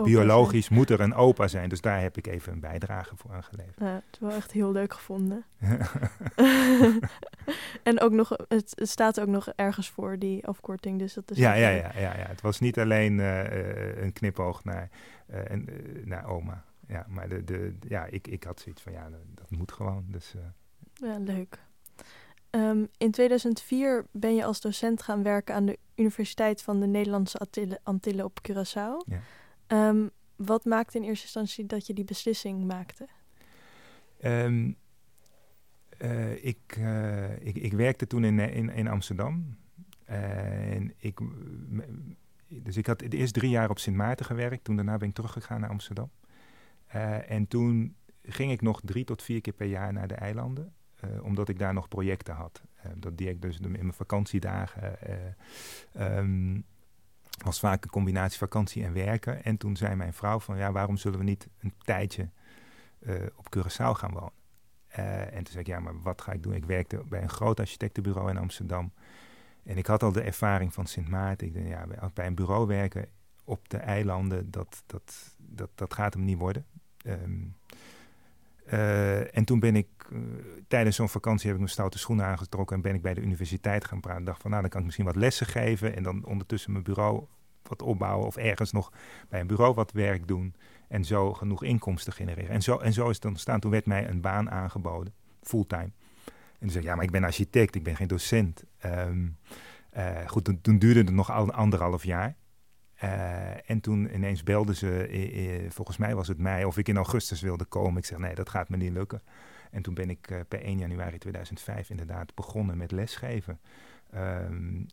biologisch 0.03 0.68
moet 0.68 0.91
er 0.91 1.01
een 1.01 1.14
opa 1.14 1.49
zijn. 1.49 1.68
Dus 1.68 1.81
daar 1.81 2.01
heb 2.01 2.16
ik 2.16 2.27
even 2.27 2.53
een 2.53 2.61
bijdrage 2.61 3.16
voor 3.16 3.33
aangeleverd. 3.33 3.79
Ja, 3.79 3.95
het 3.95 4.05
is 4.12 4.18
wel 4.18 4.31
echt 4.31 4.53
heel 4.53 4.72
leuk 4.72 4.93
gevonden. 4.93 5.45
en 7.83 8.01
ook 8.01 8.12
nog, 8.12 8.29
het, 8.49 8.72
het, 8.75 8.89
staat 8.89 9.20
ook 9.20 9.27
nog 9.27 9.49
ergens 9.49 9.91
voor, 9.91 10.18
die 10.18 10.47
afkorting. 10.47 10.99
Dus 10.99 11.14
dat 11.14 11.31
is 11.31 11.37
ja, 11.37 11.53
ja, 11.53 11.68
ja, 11.68 11.93
ja, 11.95 12.16
ja, 12.16 12.27
het 12.27 12.41
was 12.41 12.61
niet 12.61 12.79
alleen 12.79 13.18
uh, 13.18 14.03
een 14.03 14.12
knipoog 14.12 14.64
naar, 14.64 14.91
uh, 15.31 15.51
en, 15.51 15.68
naar 16.05 16.27
oma. 16.27 16.64
Ja, 16.87 17.07
maar 17.09 17.29
de, 17.29 17.45
de, 17.45 17.75
ja, 17.89 18.05
ik, 18.05 18.27
ik 18.27 18.45
had 18.45 18.61
zoiets 18.61 18.83
van, 18.83 18.93
ja, 18.93 19.11
dat, 19.11 19.20
dat 19.35 19.51
moet 19.51 19.72
gewoon. 19.72 20.05
Dus, 20.09 20.35
ja, 20.95 21.18
leuk. 21.18 21.59
Um, 22.55 22.89
in 22.97 23.11
2004 23.11 24.07
ben 24.11 24.35
je 24.35 24.45
als 24.45 24.61
docent 24.61 25.03
gaan 25.03 25.23
werken 25.23 25.55
aan 25.55 25.67
de 25.67 25.79
Universiteit 25.95 26.63
van 26.63 26.81
de 26.81 26.87
Nederlandse 26.87 27.39
Antillen, 27.39 27.79
Antillen 27.83 28.25
op 28.25 28.39
Curaçao. 28.49 29.07
Ja. 29.07 29.89
Um, 29.89 30.11
wat 30.37 30.65
maakte 30.65 30.99
in 30.99 31.05
eerste 31.05 31.25
instantie 31.25 31.67
dat 31.67 31.87
je 31.87 31.95
die 31.95 32.05
beslissing 32.05 32.65
maakte? 32.65 33.07
Um, 34.25 34.77
uh, 36.03 36.45
ik, 36.45 36.77
uh, 36.79 37.47
ik, 37.47 37.57
ik, 37.57 37.73
werkte 37.73 38.07
toen 38.07 38.25
in, 38.25 38.39
in, 38.39 38.71
in 38.71 38.89
Amsterdam. 38.89 39.57
Uh, 40.11 40.75
en 40.75 40.95
ik, 40.97 41.21
dus 42.49 42.77
ik 42.77 42.87
had 42.87 42.99
de 42.99 43.09
eerste 43.09 43.39
drie 43.39 43.51
jaar 43.51 43.71
op 43.71 43.79
Sint 43.79 43.97
Maarten 43.97 44.27
gewerkt. 44.27 44.65
Toen 44.65 44.77
daarna 44.77 44.97
ben 44.97 45.09
ik 45.09 45.15
teruggegaan 45.15 45.61
naar 45.61 45.71
Amsterdam. 45.71 46.11
en 47.27 47.49
toen 47.49 47.97
ging 48.23 48.53
ik 48.53 48.61
nog 48.61 48.81
drie 48.85 49.05
tot 49.05 49.23
vier 49.23 49.41
keer 49.41 49.53
per 49.53 49.67
jaar 49.67 49.93
naar 49.93 50.09
de 50.09 50.15
eilanden. 50.15 50.73
Omdat 51.23 51.49
ik 51.49 51.59
daar 51.59 51.75
nog 51.75 51.89
projecten 51.89 52.35
had. 52.35 52.63
dat 52.97 53.19
deed 53.19 53.29
ik 53.29 53.43
dus 53.43 53.59
in 53.61 53.71
mijn 53.71 53.93
vakantiedagen. 53.93 54.99
Um, 55.99 56.65
was 57.45 57.59
vaak 57.59 57.85
een 57.85 57.91
combinatie 57.91 58.39
vakantie 58.39 58.85
en 58.85 58.93
werken. 58.93 59.45
En 59.45 59.57
toen 59.57 59.77
zei 59.77 59.95
mijn 59.95 60.13
vrouw 60.13 60.41
van 60.41 60.57
ja, 60.57 60.73
waarom 60.73 60.97
zullen 60.97 61.19
we 61.19 61.25
niet 61.25 61.49
een 61.59 61.75
tijdje 61.79 62.29
op 63.37 63.57
Curaçao 63.57 63.91
gaan 63.91 64.13
wonen? 64.13 64.43
en 65.33 65.45
toen 65.45 65.47
zei 65.47 65.59
ik 65.59 65.67
ja, 65.67 65.81
maar 65.81 66.01
wat 66.01 66.23
ga 66.23 66.33
ik 66.33 66.43
doen? 66.43 66.55
Ik 66.55 66.65
werkte 66.65 67.03
bij 67.09 67.23
een 67.23 67.29
groot 67.29 67.61
architectenbureau 67.61 68.31
in 68.31 68.37
Amsterdam. 68.37 68.93
En 69.65 69.77
ik 69.77 69.87
had 69.87 70.03
al 70.03 70.13
de 70.13 70.23
ervaring 70.23 70.75
van 70.75 70.87
Sint 70.87 71.09
Maarten. 71.09 71.47
Ik 71.47 71.55
dacht, 71.55 71.67
ja, 71.67 72.11
bij 72.15 72.27
een 72.27 72.35
bureau 72.35 72.67
werken 72.67 73.09
op 73.45 73.69
de 73.69 73.77
eilanden, 73.77 74.51
dat, 74.51 74.83
dat, 74.87 75.37
dat, 75.37 75.71
dat 75.75 75.95
gaat 75.95 76.15
hem 76.15 76.25
niet 76.25 76.39
worden. 76.39 76.67
Ehm, 77.05 77.43
eh, 78.67 79.37
en 79.37 79.45
toen 79.45 79.61
ben 79.61 79.77
ik, 79.77 79.89
uh, 80.12 80.21
tijdens 80.69 80.97
zo'n 80.97 81.09
vakantie 81.09 81.45
heb 81.45 81.55
ik 81.55 81.61
mijn 81.61 81.73
stoute 81.73 81.99
schoenen 81.99 82.27
aangetrokken 82.27 82.77
en 82.77 82.83
ben 82.83 82.95
ik 82.95 83.03
bij 83.03 83.15
de 83.15 83.21
universiteit 83.21 83.85
gaan 83.85 84.01
praten. 84.01 84.21
Ik 84.21 84.27
dacht 84.27 84.41
van, 84.41 84.51
nou, 84.51 84.62
dan 84.62 84.71
kan 84.71 84.81
ik 84.81 84.87
misschien 84.87 85.07
wat 85.07 85.17
lessen 85.17 85.47
geven 85.47 85.97
en 85.97 86.03
dan 86.03 86.25
ondertussen 86.25 86.73
mijn 86.73 86.85
bureau 86.85 87.25
wat 87.62 87.83
opbouwen 87.83 88.27
of 88.27 88.37
ergens 88.37 88.73
nog 88.73 88.93
bij 89.29 89.41
een 89.41 89.47
bureau 89.47 89.75
wat 89.75 89.93
werk 89.93 90.29
doen 90.29 90.55
en 90.89 91.05
zo 91.05 91.33
genoeg 91.33 91.62
inkomsten 91.62 92.12
genereren. 92.12 92.51
En 92.51 92.62
zo, 92.62 92.79
en 92.79 92.93
zo 92.93 93.09
is 93.09 93.15
het 93.15 93.25
ontstaan. 93.25 93.61
Toen 93.61 93.71
werd 93.71 93.87
mij 93.87 94.09
een 94.09 94.21
baan 94.21 94.51
aangeboden, 94.51 95.15
fulltime. 95.43 95.91
En 96.59 96.71
zei 96.71 96.85
ja, 96.85 96.95
maar 96.95 97.05
ik 97.05 97.11
ben 97.11 97.25
architect, 97.25 97.75
ik 97.75 97.83
ben 97.83 97.97
geen 97.97 98.09
docent. 98.09 98.65
Ehm, 98.79 99.27
eh, 99.91 100.27
goed, 100.27 100.45
toen, 100.62 100.79
duurde 100.79 101.01
het 101.01 101.11
nog 101.11 101.31
anderhalf 101.53 102.05
jaar. 102.05 102.37
Uh, 103.03 103.71
en 103.71 103.81
toen 103.81 104.15
ineens 104.15 104.43
belden 104.43 104.77
ze, 104.77 105.67
volgens 105.69 105.97
mij 105.97 106.15
was 106.15 106.29
het 106.29 106.39
mei, 106.39 106.65
of 106.65 106.79
ik 106.79 106.89
in 106.89 106.97
augustus 106.97 107.41
wilde 107.41 107.65
komen. 107.65 107.97
Ik 107.97 108.05
zeg, 108.05 108.19
nee, 108.19 108.35
dat 108.35 108.49
gaat 108.49 108.69
me 108.69 108.77
niet 108.77 108.93
lukken. 108.93 109.23
En 109.71 109.83
toen 109.83 109.95
ben 109.95 110.11
ik 110.11 110.45
per 110.49 110.63
1 110.63 110.79
januari 110.79 111.19
2005 111.19 111.91
inderdaad 111.91 112.35
begonnen 112.35 112.77
met 112.77 112.91
lesgeven. 112.91 113.61
Um, 114.15 114.87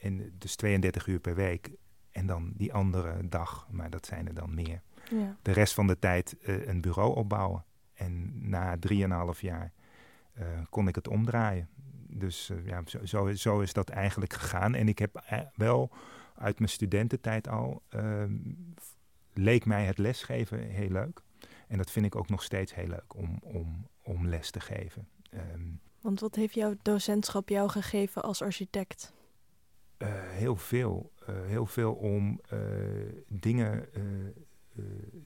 en 0.00 0.32
dus 0.38 0.56
32 0.56 1.06
uur 1.06 1.20
per 1.20 1.34
week. 1.34 1.70
En 2.12 2.26
dan 2.26 2.52
die 2.54 2.72
andere 2.72 3.28
dag, 3.28 3.68
maar 3.70 3.90
dat 3.90 4.06
zijn 4.06 4.28
er 4.28 4.34
dan 4.34 4.54
meer. 4.54 4.82
Ja. 5.10 5.36
De 5.42 5.52
rest 5.52 5.74
van 5.74 5.86
de 5.86 5.98
tijd 5.98 6.36
een 6.42 6.80
bureau 6.80 7.14
opbouwen. 7.14 7.64
En 7.94 8.32
na 8.48 8.76
3,5 9.34 9.40
jaar 9.40 9.72
kon 10.70 10.88
ik 10.88 10.94
het 10.94 11.08
omdraaien. 11.08 11.68
Dus 12.16 12.52
ja, 12.64 12.82
zo, 12.86 12.98
zo, 13.04 13.34
zo, 13.34 13.60
is 13.60 13.72
dat 13.72 13.88
eigenlijk 13.88 14.32
gegaan. 14.32 14.74
En 14.74 14.88
ik 14.88 14.98
heb 14.98 15.22
eh, 15.26 15.38
wel 15.54 15.90
uit 16.34 16.58
mijn 16.58 16.70
studententijd 16.70 17.48
al, 17.48 17.82
ehm, 17.88 18.32
leek 19.32 19.64
mij 19.64 19.84
het 19.84 19.98
lesgeven 19.98 20.58
heel 20.58 20.88
leuk. 20.88 21.22
En 21.68 21.76
dat 21.76 21.90
vind 21.90 22.06
ik 22.06 22.16
ook 22.16 22.28
nog 22.28 22.42
steeds 22.42 22.74
heel 22.74 22.86
leuk 22.86 23.14
om, 23.16 23.38
om, 23.42 23.86
om 24.02 24.26
les 24.26 24.50
te 24.50 24.60
geven. 24.60 25.08
Um, 25.34 25.80
Want 26.00 26.20
wat 26.20 26.34
heeft 26.34 26.54
jouw 26.54 26.74
docentschap 26.82 27.48
jou 27.48 27.68
gegeven 27.68 28.22
als 28.22 28.42
architect? 28.42 29.12
Uh, 29.98 30.08
heel 30.12 30.56
veel. 30.56 31.12
Uh, 31.28 31.36
heel 31.46 31.66
veel 31.66 31.92
om 31.92 32.40
uh, 32.52 32.58
dingen 33.28 33.88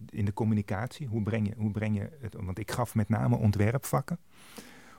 in 0.09 0.25
de 0.25 0.33
communicatie. 0.33 1.07
Hoe 1.07 1.23
breng 1.23 1.49
je, 1.49 1.55
hoe 1.57 1.71
breng 1.71 1.97
je 1.97 2.09
het? 2.21 2.35
Want 2.35 2.59
ik 2.59 2.71
gaf 2.71 2.95
met 2.95 3.09
name 3.09 3.37
ontwerpvakken 3.37 4.19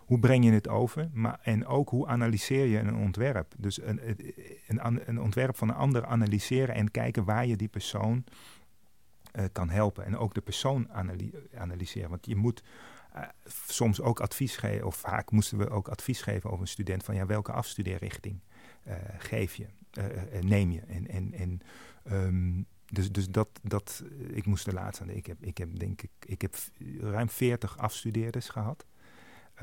hoe 0.10 0.20
breng 0.20 0.46
je 0.46 0.52
het 0.52 0.68
over? 0.68 1.10
Maar, 1.14 1.40
en 1.42 1.66
ook 1.66 1.90
hoe 1.90 2.08
analyseer 2.08 2.66
je 2.66 2.80
een 2.80 2.96
ontwerp? 2.96 3.54
Dus 3.58 3.82
een, 3.82 4.00
een, 4.68 5.10
een 5.10 5.22
ontwerp 5.22 5.58
van 5.58 5.70
een 5.70 5.76
ander 5.76 6.06
analyseren 6.06 6.76
en 6.76 6.92
kijken 6.92 7.24
waar 7.24 7.46
je 7.46 7.56
die 7.56 7.68
persoon 7.68 8.24
uh, 9.36 9.46
kan 9.52 9.70
helpen. 9.70 10.06
En 10.06 10.18
ook 10.18 10.34
de 10.34 10.42
persoon 10.42 10.90
analyseren. 11.54 12.10
Want 12.10 12.26
je 12.26 12.36
moet 12.36 12.64
uh, 13.16 13.22
soms 13.68 14.02
ook 14.02 14.20
advies 14.20 14.58
geven, 14.58 14.86
of 14.86 14.96
vaak 14.96 15.32
moesten 15.32 15.58
we 15.58 15.70
ook 15.70 15.88
advies 15.88 16.22
geven 16.22 16.50
over 16.50 16.62
een 16.62 16.68
student 16.68 17.04
van 17.04 17.16
ja, 17.16 17.26
welke 17.26 17.52
afstudeerrichting 17.52 18.40
uh, 18.88 18.94
geef 19.18 19.56
je, 19.56 19.68
neem 20.42 20.72
je. 20.72 20.82
En, 20.82 21.08
en, 21.08 21.34
en 21.34 21.62
um, 22.12 22.66
dus, 22.86 23.12
dus 23.12 23.30
dat, 23.30 23.50
dat, 23.64 24.04
ik 24.28 24.46
moest 24.46 24.68
er 24.68 24.74
laatst 24.74 25.02
aan. 25.02 25.10
Ik 25.10 25.26
heb, 25.26 25.44
ik 25.44 25.58
heb 25.58 25.80
denk 25.80 26.02
ik, 26.02 26.12
ik 26.26 26.42
heb 26.42 26.56
ruim 27.00 27.30
40 27.30 27.78
afstudeerders 27.78 28.50
gehad. 28.50 28.86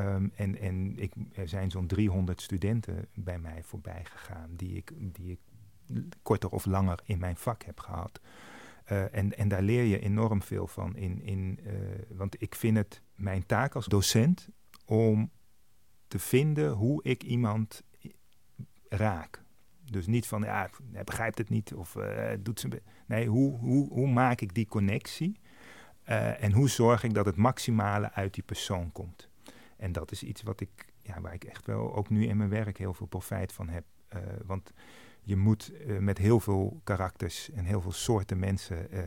Um, 0.01 0.33
en 0.35 0.59
en 0.59 0.99
ik, 0.99 1.13
er 1.35 1.49
zijn 1.49 1.71
zo'n 1.71 1.87
300 1.87 2.41
studenten 2.43 3.09
bij 3.15 3.39
mij 3.39 3.63
voorbij 3.63 4.05
gegaan 4.05 4.51
die 4.57 4.77
ik, 4.77 4.93
die 4.97 5.31
ik 5.31 5.39
korter 6.23 6.51
of 6.51 6.65
langer 6.65 7.01
in 7.05 7.19
mijn 7.19 7.37
vak 7.37 7.63
heb 7.63 7.81
gehad. 7.81 8.21
Uh, 8.93 9.15
en, 9.15 9.37
en 9.37 9.49
daar 9.49 9.63
leer 9.63 9.83
je 9.83 9.99
enorm 9.99 10.43
veel 10.43 10.67
van. 10.67 10.97
In, 10.97 11.23
in, 11.23 11.61
uh, 11.67 11.73
want 12.09 12.43
ik 12.43 12.55
vind 12.55 12.77
het 12.77 13.03
mijn 13.15 13.47
taak 13.47 13.75
als 13.75 13.87
docent 13.87 14.49
om 14.85 15.31
te 16.09 16.19
vinden 16.19 16.71
hoe 16.73 17.03
ik 17.03 17.23
iemand 17.23 17.83
raak. 18.89 19.43
Dus 19.91 20.07
niet 20.07 20.27
van, 20.27 20.43
ja, 20.43 20.71
hij 20.93 21.05
begrijpt 21.05 21.39
het 21.39 21.49
niet 21.49 21.75
of 21.75 21.95
uh, 21.95 22.31
doet 22.41 22.61
ze. 22.61 22.83
Nee, 23.07 23.27
hoe, 23.29 23.59
hoe, 23.59 23.89
hoe 23.89 24.09
maak 24.09 24.41
ik 24.41 24.55
die 24.55 24.67
connectie? 24.67 25.41
en 26.39 26.53
hoe 26.53 26.69
zorg 26.69 27.03
ik 27.05 27.15
dat 27.15 27.27
het 27.27 27.37
maximale 27.37 28.13
uit 28.13 28.35
die 28.35 28.43
persoon 28.43 28.93
komt? 28.93 29.29
En 29.77 29.93
dat 29.93 30.11
is 30.11 30.23
iets 30.23 30.43
wat 30.43 30.61
ik, 30.61 30.93
ja, 30.99 31.21
waar 31.21 31.35
ik 31.35 31.45
echt 31.45 31.67
wel 31.67 31.95
ook 31.95 32.09
nu 32.09 32.27
in 32.27 32.37
mijn 32.37 32.51
werk 32.51 32.79
heel 32.79 32.95
veel 32.95 33.07
profijt 33.07 33.53
van 33.53 33.69
heb. 33.69 33.85
Uh, 34.15 34.21
want 34.45 34.73
je 35.23 35.37
moet 35.37 35.73
uh, 35.73 35.99
met 35.99 36.19
heel 36.19 36.41
veel 36.41 36.81
karakters 36.85 37.51
en 37.51 37.65
heel 37.65 37.81
veel 37.81 37.93
soorten 37.93 38.39
mensen 38.39 38.95
uh, 38.95 39.03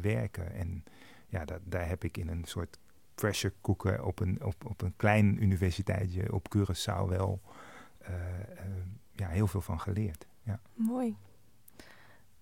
werken. 0.00 0.52
En 0.52 0.84
ja, 1.28 1.44
dat, 1.44 1.60
daar 1.64 1.88
heb 1.88 2.04
ik 2.04 2.16
in 2.16 2.28
een 2.28 2.44
soort 2.44 2.78
pressure 3.14 3.54
cooker 3.60 4.04
op 4.04 4.20
een, 4.20 4.44
op, 4.44 4.64
op 4.66 4.82
een 4.82 4.96
klein 4.96 5.42
universiteitje 5.42 6.32
op 6.32 6.56
Curaçao 6.56 7.08
wel 7.08 7.40
ja, 9.12 9.28
heel 9.28 9.46
veel 9.46 9.60
van 9.60 9.80
geleerd. 9.80 10.26
Ja. 10.42 10.60
Mooi. 10.74 11.16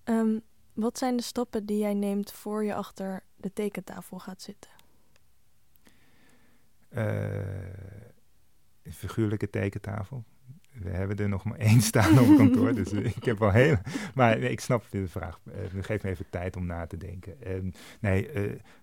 Um, 0.05 0.43
wat 0.73 0.99
zijn 0.99 1.17
de 1.17 1.23
stappen 1.23 1.67
die 1.67 1.79
jij 1.79 1.95
neemt 1.95 2.33
voor 2.33 2.65
je 2.65 2.75
achter 2.75 3.23
de 3.37 3.53
tekentafel 3.53 4.19
gaat 4.19 4.43
zitten? 4.43 4.71
Een 8.83 8.93
figuurlijke 8.93 9.51
tekentafel. 9.51 10.25
We 10.75 10.91
hebben 10.91 11.17
er 11.17 11.29
nog 11.29 11.45
maar 11.45 11.59
één 11.59 11.81
staan 11.91 12.19
op 12.19 12.37
kantoor, 12.37 12.75
dus 12.75 12.93
ik 12.93 13.25
heb 13.25 13.39
wel 13.39 13.51
heel... 13.51 13.77
Maar 14.15 14.39
ik 14.39 14.61
snap 14.61 14.85
de 14.91 15.09
vraag. 15.09 15.41
Uh, 15.45 15.83
geef 15.83 16.03
me 16.03 16.11
even 16.11 16.31
tijd 16.31 16.57
om 16.57 16.67
na 16.67 16.87
te 16.87 16.97
denken. 16.97 17.37
Uh, 17.47 17.73
nee, 18.01 18.31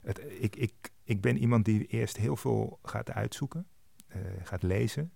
het, 0.01 0.22
ik, 0.39 0.55
ik, 0.55 0.74
ik 1.03 1.22
ben 1.22 1.38
iemand 1.38 1.66
die 1.66 1.86
eerst 1.86 2.18
heel 2.18 2.36
veel 2.36 2.80
gaat 2.84 3.12
uitzoeken, 3.12 3.68
gaat 4.43 4.64
lezen. 4.64 5.12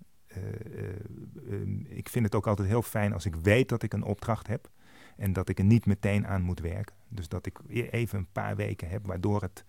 Um, 1.50 1.86
ik 1.90 2.10
vind 2.10 2.26
het 2.26 2.36
ook 2.36 2.48
altijd 2.48 2.68
heel 2.68 2.82
fijn 2.82 3.14
als 3.14 3.26
ik 3.26 3.36
weet 3.36 3.70
dat 3.70 3.84
ik 3.84 3.94
een 3.94 4.04
opdracht 4.04 4.48
heb 4.48 4.70
en 5.18 5.34
dat 5.34 5.50
ik 5.50 5.60
er 5.60 5.66
niet 5.66 5.86
meteen 5.86 6.28
aan 6.28 6.42
moet 6.42 6.60
werken. 6.60 6.96
Dus 7.08 7.28
dat 7.28 7.46
ik 7.46 7.60
e-, 7.68 7.88
even 7.90 8.20
een 8.20 8.32
paar 8.32 8.56
weken 8.56 8.90
heb 8.90 9.06
waardoor 9.06 9.42
het 9.42 9.66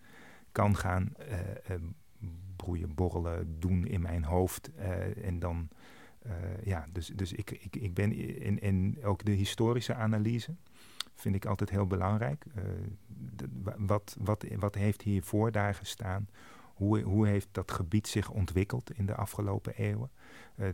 kan 0.53 0.77
gaan 0.77 1.13
broeien, 2.57 2.95
borrelen, 2.95 3.61
doen 3.61 3.87
in 3.87 4.01
mijn 4.01 4.25
hoofd. 4.25 4.71
Uh, 4.79 5.27
en 5.27 5.39
dan, 5.39 5.69
uh, 6.27 6.33
ja, 6.65 6.87
dus, 6.93 7.07
dus 7.07 7.33
ik, 7.33 7.51
ik, 7.51 7.77
ik 7.77 7.95
ben 7.95 8.13
in, 8.41 8.61
in 8.61 8.99
ook 9.03 9.25
de 9.25 9.33
historische 9.33 9.95
analyse 9.95 10.55
vind 11.15 11.35
ik 11.35 11.47
altijd 11.47 11.71
heel 11.71 11.87
belangrijk. 11.87 12.45
De, 13.37 13.49
wat, 13.77 14.17
wat, 14.21 14.45
wat 14.59 14.75
heeft 14.75 15.03
hiervoor 15.03 15.53
daar 15.53 15.75
gestaan? 15.75 16.29
Hoe, 16.75 17.01
hoe 17.01 17.27
heeft 17.27 17.49
dat 17.53 17.71
gebied 17.71 18.09
zich 18.09 18.31
ontwikkeld 18.31 18.91
in 18.99 19.07
de 19.07 19.15
afgelopen 19.15 19.75
eeuwen? 19.77 20.11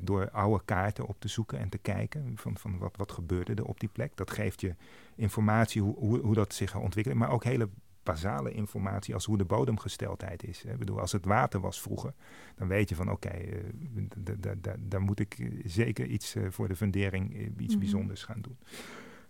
Door 0.01 0.31
oude 0.31 0.65
kaarten 0.65 1.07
op 1.07 1.17
te 1.19 1.29
zoeken 1.29 1.59
en 1.59 1.69
te 1.69 1.79
kijken 1.79 2.33
van, 2.37 2.57
van 2.57 2.79
wat, 2.79 2.97
wat 2.97 3.13
gebeurde 3.13 3.55
er 3.55 3.65
op 3.65 3.81
die 3.81 3.89
plek. 3.89 4.17
Dat 4.17 4.31
geeft 4.31 4.61
je 4.61 4.75
informatie 5.15 5.83
hoe, 5.83 5.97
hoe, 5.99 6.21
hoe 6.21 6.35
dat 6.35 6.55
zich 6.55 6.77
ontwikkelt, 6.77 7.17
maar 7.17 7.31
ook 7.31 7.45
hele 7.45 7.69
basale 8.03 8.53
informatie 8.53 9.15
als 9.15 9.25
hoe 9.25 9.39
de 9.39 9.45
bodemgesteldheid 9.45 10.45
is. 10.45 10.65
Ik 10.65 10.79
bedoel, 10.79 11.01
als 11.01 11.13
het 11.13 11.25
water 11.25 11.61
was 11.61 11.81
vroeger, 11.81 12.15
dan 12.55 12.69
weet 12.69 12.89
je 12.89 12.95
van 12.95 13.11
oké, 13.11 13.27
okay, 13.27 13.63
uh, 13.95 14.73
daar 14.79 15.01
moet 15.01 15.21
ik 15.21 15.51
zeker 15.65 16.07
iets 16.07 16.35
uh, 16.35 16.47
voor 16.51 16.69
de 16.69 16.77
fundering, 16.77 17.35
iets 17.35 17.55
mm 17.57 17.67
-hmm. 17.67 17.79
bijzonders 17.79 18.25
gaan 18.25 18.41
doen. 18.41 18.59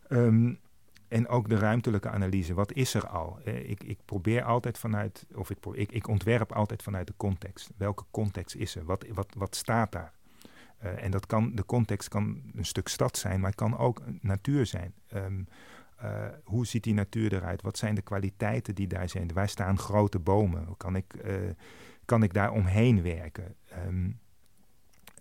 Um, 0.09 0.59
en 1.09 1.29
ook 1.29 1.49
de 1.49 1.59
ruimtelijke 1.59 2.09
analyse. 2.09 2.55
Wat 2.55 2.73
is 2.73 2.95
er 2.95 3.07
al? 3.07 3.39
ik, 3.45 3.85
ik, 3.85 3.99
probeer 4.05 4.43
altijd 4.43 4.79
vanuit, 4.79 5.27
of 5.35 5.51
ik, 5.51 5.59
ik, 5.73 5.93
ik, 5.93 6.09
ontwerp 6.09 6.53
altijd 6.53 6.83
vanuit 6.83 7.07
de 7.07 7.15
context. 7.17 7.71
Welke 7.77 8.05
context 8.11 8.55
is 8.55 8.77
er? 8.77 8.85
Wat, 8.85 9.05
wat, 9.15 9.35
wat 9.37 9.57
staat 9.57 9.93
daar? 9.93 10.13
en 10.79 11.11
dat 11.11 11.27
kan, 11.27 11.55
de 11.55 11.65
context 11.65 12.09
kan 12.09 12.43
een 12.55 12.65
stuk 12.65 12.89
stad 12.89 13.19
zijn, 13.19 13.41
maar 13.41 13.51
het 13.51 13.59
kan 13.59 13.79
ook 13.79 14.03
natuur 14.21 14.67
zijn. 14.67 14.95
Um, 15.15 15.47
uh, 16.03 16.27
hoe 16.45 16.67
ziet 16.67 16.85
die 16.85 16.95
natuur 16.95 17.33
eruit? 17.33 17.63
Wat 17.63 17.79
zijn 17.79 17.95
de 17.95 18.03
kwaliteiten 18.03 18.75
die 18.75 18.87
daar 18.87 19.09
zijn? 19.09 19.33
Waar 19.33 19.49
staan 19.49 19.79
grote 19.79 20.19
bomen? 20.19 20.77
Kan 20.77 20.97
ik, 20.97 21.15
uh, 21.25 21.35
kan 22.05 22.23
ik 22.23 22.35
daar 22.35 22.53
omheen 22.53 23.03
werken? 23.03 23.55
Um, 23.87 24.21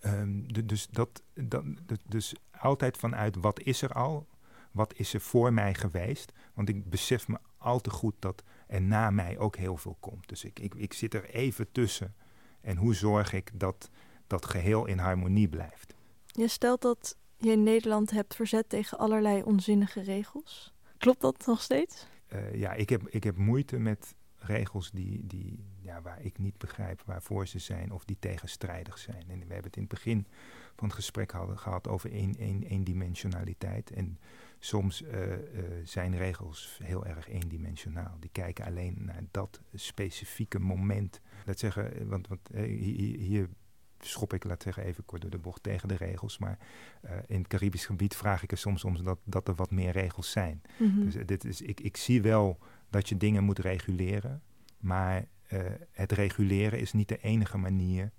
um, 0.05 0.65
dus, 0.65 0.87
dat, 0.87 1.21
dat, 1.33 1.63
dus 2.07 2.35
altijd 2.51 2.97
vanuit 2.97 3.35
wat 3.35 3.59
is 3.59 3.81
er 3.81 3.93
al? 3.93 4.27
wat 4.71 4.93
is 4.95 5.13
er 5.13 5.21
voor 5.21 5.53
mij 5.53 5.73
geweest? 5.73 6.31
Want 6.53 6.69
ik 6.69 6.89
besef 6.89 7.27
me 7.27 7.37
al 7.57 7.79
te 7.79 7.89
goed 7.89 8.15
dat 8.19 8.43
er 8.67 8.81
na 8.81 9.09
mij 9.09 9.37
ook 9.37 9.55
heel 9.55 9.77
veel 9.77 9.97
komt. 9.99 10.27
Dus 10.27 10.43
ik, 10.43 10.59
ik, 10.59 10.75
ik 10.75 10.93
zit 10.93 11.13
er 11.13 11.29
even 11.29 11.71
tussen. 11.71 12.15
En 12.61 12.77
hoe 12.77 12.95
zorg 12.95 13.33
ik 13.33 13.51
dat 13.53 13.89
dat 14.27 14.45
geheel 14.45 14.85
in 14.85 14.97
harmonie 14.97 15.47
blijft? 15.47 15.93
Je 16.25 16.47
stelt 16.47 16.81
dat 16.81 17.17
je 17.43 17.51
in 17.51 17.63
Nederland 17.63 18.11
hebt 18.11 18.35
verzet 18.35 18.69
tegen 18.69 18.97
allerlei 18.97 19.43
onzinnige 19.43 20.01
regels. 20.01 20.73
Klopt 20.97 21.21
dat 21.21 21.45
nog 21.45 21.61
steeds? 21.61 22.07
Uh, 22.33 22.55
ja, 22.55 22.73
ik 22.73 22.89
heb, 22.89 23.07
ik 23.07 23.23
heb 23.23 23.37
moeite 23.37 23.77
met 23.77 24.15
regels 24.35 24.91
die, 24.91 25.27
die, 25.27 25.65
ja, 25.79 26.01
waar 26.01 26.21
ik 26.21 26.37
niet 26.37 26.57
begrijp 26.57 27.01
waarvoor 27.05 27.47
ze 27.47 27.59
zijn 27.59 27.91
of 27.91 28.05
die 28.05 28.17
tegenstrijdig 28.19 28.97
zijn. 28.97 29.23
En 29.27 29.39
we 29.39 29.53
hebben 29.53 29.63
het 29.63 29.75
in 29.75 29.81
het 29.81 29.91
begin 29.91 30.27
van 30.75 30.87
het 30.87 30.95
gesprek 30.95 31.31
hadden, 31.31 31.57
gehad 31.59 31.87
over 31.87 32.11
één, 32.11 32.63
eendimensionaliteit. 32.63 33.91
En 33.91 34.19
soms 34.59 35.01
uh, 35.01 35.31
uh, 35.31 35.37
zijn 35.83 36.17
regels 36.17 36.79
heel 36.83 37.05
erg 37.05 37.29
eendimensionaal. 37.29 38.17
Die 38.19 38.29
kijken 38.31 38.65
alleen 38.65 38.97
naar 38.99 39.23
dat 39.31 39.61
specifieke 39.73 40.59
moment. 40.59 41.21
Laat 41.45 41.59
zeggen, 41.59 42.07
want, 42.07 42.27
want 42.27 42.49
hier, 42.53 43.17
hier 43.17 43.49
schop 44.05 44.33
ik, 44.33 44.43
laat 44.43 44.63
zeggen, 44.63 44.83
even 44.83 45.05
kort 45.05 45.21
door 45.21 45.31
de 45.31 45.37
bocht 45.37 45.63
tegen 45.63 45.87
de 45.87 45.95
regels. 45.95 46.37
Maar 46.37 46.57
uh, 47.05 47.11
in 47.27 47.37
het 47.37 47.47
Caribisch 47.47 47.85
gebied 47.85 48.15
vraag 48.15 48.43
ik 48.43 48.51
er 48.51 48.57
soms 48.57 48.83
om 48.83 49.03
dat, 49.03 49.19
dat 49.23 49.47
er 49.47 49.55
wat 49.55 49.71
meer 49.71 49.91
regels 49.91 50.31
zijn. 50.31 50.61
Mhm. 50.77 50.99
Dus 50.99 51.15
dit 51.25 51.45
is, 51.45 51.61
ik, 51.61 51.79
ik 51.79 51.97
zie 51.97 52.21
wel 52.21 52.57
dat 52.89 53.09
je 53.09 53.17
dingen 53.17 53.43
moet 53.43 53.59
reguleren. 53.59 54.41
Maar 54.79 55.27
uh, 55.53 55.59
het 55.91 56.11
reguleren 56.11 56.79
is 56.79 56.93
niet 56.93 57.07
de 57.07 57.21
enige 57.21 57.57
manier 57.57 58.11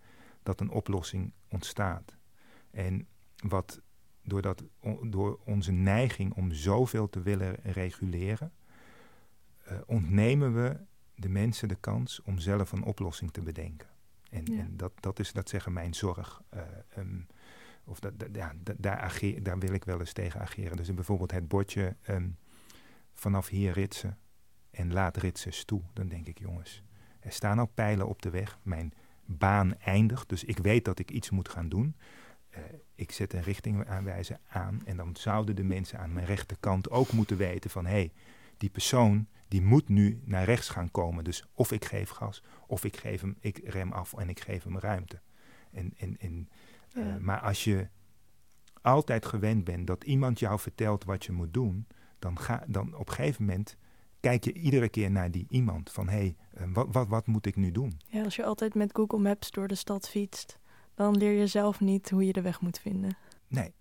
dat 0.42 0.60
een 0.60 0.70
oplossing 0.70 1.32
ontstaat. 1.48 2.16
En 2.70 3.06
wat 3.36 3.80
doordat, 4.22 4.64
door 5.02 5.40
onze 5.44 5.72
neiging 5.72 6.34
om 6.34 6.52
zoveel 6.52 7.08
te 7.08 7.22
willen 7.22 7.56
reguleren, 7.62 8.52
ontnemen 9.86 10.54
we 10.54 10.76
de 11.14 11.28
mensen 11.28 11.68
de 11.68 11.74
kans 11.74 12.22
om 12.22 12.38
zelf 12.38 12.72
een 12.72 12.84
oplossing 12.84 13.32
te 13.32 13.42
bedenken. 13.42 13.91
En, 14.32 14.44
Ja. 14.44 14.58
en 14.58 14.76
dat, 14.76 14.92
dat 15.00 15.18
is, 15.18 15.32
dat 15.32 15.48
zeggen 15.48 15.72
mijn 15.72 15.94
zorg. 15.94 16.42
eh, 16.48 16.60
ehm, 16.96 17.20
of 17.84 18.00
dat, 18.00 18.18
dat- 18.18 18.28
ja, 18.32 18.52
da- 18.62 18.74
daar, 18.78 18.96
ageer, 18.98 19.42
daar 19.42 19.58
wil 19.58 19.72
ik 19.72 19.84
wel 19.84 19.98
eens 20.00 20.12
tegen 20.12 20.40
ageren. 20.40 20.76
Dus 20.76 20.94
bijvoorbeeld 20.94 21.30
het 21.30 21.48
bordje 21.48 21.96
ehm, 22.02 22.28
vanaf 23.12 23.48
hier 23.48 23.72
ritsen 23.72 24.18
en 24.70 24.92
laat 24.92 25.16
ritsers 25.16 25.64
toe. 25.64 25.82
Dan 25.92 26.08
denk 26.08 26.26
ik, 26.26 26.38
jongens, 26.38 26.82
er 27.20 27.32
staan 27.32 27.58
al 27.58 27.66
pijlen 27.66 28.08
op 28.08 28.22
de 28.22 28.30
weg. 28.30 28.58
Mijn 28.62 28.92
baan 29.24 29.78
eindigt, 29.78 30.28
dus 30.28 30.44
ik 30.44 30.58
weet 30.58 30.84
dat 30.84 30.98
ik 30.98 31.10
iets 31.10 31.30
moet 31.30 31.48
gaan 31.48 31.68
doen. 31.68 31.96
Eh, 32.48 32.62
ik 32.94 33.12
zet 33.12 33.32
een 33.32 33.42
richtingaanwijzer 33.42 34.38
aan 34.48 34.82
en 34.84 34.96
dan 34.96 35.16
zouden 35.16 35.56
de 35.56 35.64
mensen 35.64 35.98
aan 35.98 36.12
mijn 36.12 36.26
rechterkant 36.26 36.90
ook 36.90 37.12
moeten 37.12 37.36
weten 37.36 37.70
van... 37.70 37.84
hé, 37.86 37.90
hey, 37.92 38.12
die 38.62 38.70
persoon 38.70 39.26
die 39.48 39.62
moet 39.62 39.88
nu 39.88 40.20
naar 40.24 40.44
rechts 40.44 40.68
gaan 40.68 40.90
komen. 40.90 41.24
Dus 41.24 41.44
of 41.54 41.72
ik 41.72 41.84
geef 41.84 42.10
gas, 42.10 42.42
of 42.66 42.84
ik, 42.84 42.96
geef 42.96 43.20
hem, 43.20 43.36
ik 43.40 43.60
rem 43.64 43.92
af 43.92 44.12
en 44.12 44.28
ik 44.28 44.40
geef 44.40 44.64
hem 44.64 44.78
ruimte. 44.78 45.20
En, 45.70 45.92
en, 45.96 46.16
en, 46.18 46.48
eh, 46.92 47.16
maar 47.16 47.40
als 47.40 47.64
je 47.64 47.88
altijd 48.82 49.26
gewend 49.26 49.64
bent 49.64 49.86
dat 49.86 50.04
iemand 50.04 50.38
jou 50.38 50.58
vertelt 50.58 51.04
wat 51.04 51.24
je 51.24 51.32
moet 51.32 51.54
doen... 51.54 51.86
dan, 52.18 52.38
ga, 52.38 52.64
dan 52.66 52.94
op 52.94 53.08
een 53.08 53.14
gegeven 53.14 53.44
moment 53.44 53.76
kijk 54.20 54.44
je 54.44 54.52
iedere 54.52 54.88
keer 54.88 55.10
naar 55.10 55.30
die 55.30 55.46
iemand. 55.48 55.90
Van 55.90 56.08
hé, 56.08 56.16
hey, 56.16 56.36
eh, 56.54 56.66
wat, 56.72 56.86
wat, 56.90 57.08
wat 57.08 57.26
moet 57.26 57.46
ik 57.46 57.56
nu 57.56 57.70
doen? 57.70 58.00
Ja, 58.06 58.24
als 58.24 58.36
je 58.36 58.44
altijd 58.44 58.74
met 58.74 58.90
Google 58.92 59.18
Maps 59.18 59.50
door 59.50 59.68
de 59.68 59.74
stad 59.74 60.08
fietst, 60.08 60.58
dan 60.94 61.16
leer 61.16 61.32
je 61.32 61.46
zelf 61.46 61.80
niet 61.80 62.10
hoe 62.10 62.26
je 62.26 62.32
de 62.32 62.42
weg 62.42 62.60
moet 62.60 62.78
vinden. 62.78 63.16
Nee. 63.48 63.74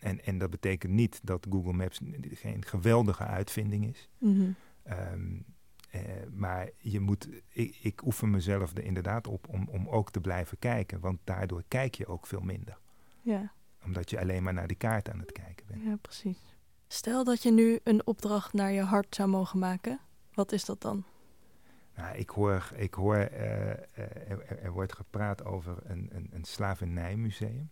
En, 0.00 0.24
en 0.24 0.38
dat 0.38 0.50
betekent 0.50 0.92
niet 0.92 1.20
dat 1.22 1.46
Google 1.50 1.72
Maps 1.72 2.00
geen 2.22 2.64
geweldige 2.64 3.24
uitvinding 3.24 3.86
is. 3.86 4.08
Mhm. 4.18 4.50
Ehm, 4.82 5.36
eh, 5.90 6.00
maar 6.32 6.68
je 6.78 7.00
moet, 7.00 7.28
ik, 7.52 7.76
ik 7.82 8.04
oefen 8.06 8.30
mezelf 8.30 8.76
er 8.76 8.84
inderdaad 8.84 9.26
op 9.26 9.48
om, 9.48 9.68
om 9.70 9.88
ook 9.88 10.10
te 10.10 10.20
blijven 10.20 10.58
kijken. 10.58 11.00
Want 11.00 11.18
daardoor 11.24 11.62
kijk 11.68 11.94
je 11.94 12.06
ook 12.06 12.26
veel 12.26 12.40
minder. 12.40 12.78
Ja, 13.20 13.52
Omdat 13.84 14.10
je 14.10 14.20
alleen 14.20 14.42
maar 14.42 14.54
naar 14.54 14.66
die 14.66 14.76
kaart 14.76 15.10
aan 15.10 15.18
het 15.18 15.32
kijken 15.32 15.66
bent. 15.66 15.82
ja, 15.82 15.96
precies. 15.96 16.38
Stel 16.86 17.24
dat 17.24 17.42
je 17.42 17.52
nu 17.52 17.80
een 17.84 18.06
opdracht 18.06 18.52
naar 18.52 18.72
je 18.72 18.80
hart 18.82 19.14
zou 19.14 19.28
mogen 19.28 19.58
maken. 19.58 20.00
Wat 20.34 20.52
is 20.52 20.64
dat 20.64 20.80
dan? 20.80 21.04
Nou, 21.96 22.16
ik 22.16 22.30
hoor, 22.30 22.70
ik 22.76 22.94
hoor 22.94 23.16
eh, 23.16 23.70
eh, 23.70 23.78
er, 23.94 24.42
er- 24.46 24.58
er 24.62 24.72
wordt 24.72 24.92
gepraat 24.94 25.44
over 25.44 25.76
een, 25.84 26.08
een, 26.12 26.28
een 26.32 26.44
slavernijmuseum. 26.44 27.70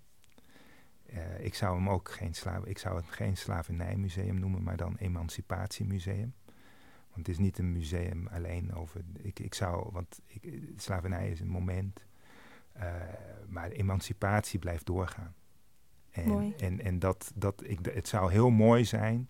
Eh, 1.07 1.45
ik 1.45 1.55
zou 1.55 1.77
hem 1.77 1.89
ook 1.89 2.11
geen, 2.11 2.35
slaaf, 2.35 2.65
ik 2.65 2.79
zou 2.79 2.97
het 2.97 3.11
geen 3.11 3.37
slavernijmuseum 3.37 4.39
noemen, 4.39 4.63
maar 4.63 4.77
dan 4.77 4.97
emancipatiemuseum. 4.97 6.35
Want 7.13 7.27
het 7.27 7.29
is 7.29 7.39
niet 7.39 7.59
een 7.59 7.73
museum 7.73 8.27
alleen 8.27 8.75
over. 8.75 9.01
Ik, 9.23 9.39
ik 9.39 9.55
zou, 9.55 9.89
want 9.93 10.21
ik, 10.27 10.63
slavernij 10.77 11.31
is 11.31 11.41
een 11.41 11.49
moment. 11.49 12.05
eh, 12.73 12.93
maar 13.49 13.71
emancipatie 13.71 14.59
blijft 14.59 14.87
doorgaan. 14.87 15.35
En, 16.11 16.29
Mooi. 16.29 16.55
en, 16.59 16.81
en 16.81 16.99
dat, 16.99 17.33
dat 17.35 17.63
ik, 17.65 17.79
het 17.93 18.09
zou 18.09 18.33
heel 18.33 18.51
mooi 18.51 18.85
zijn 18.85 19.29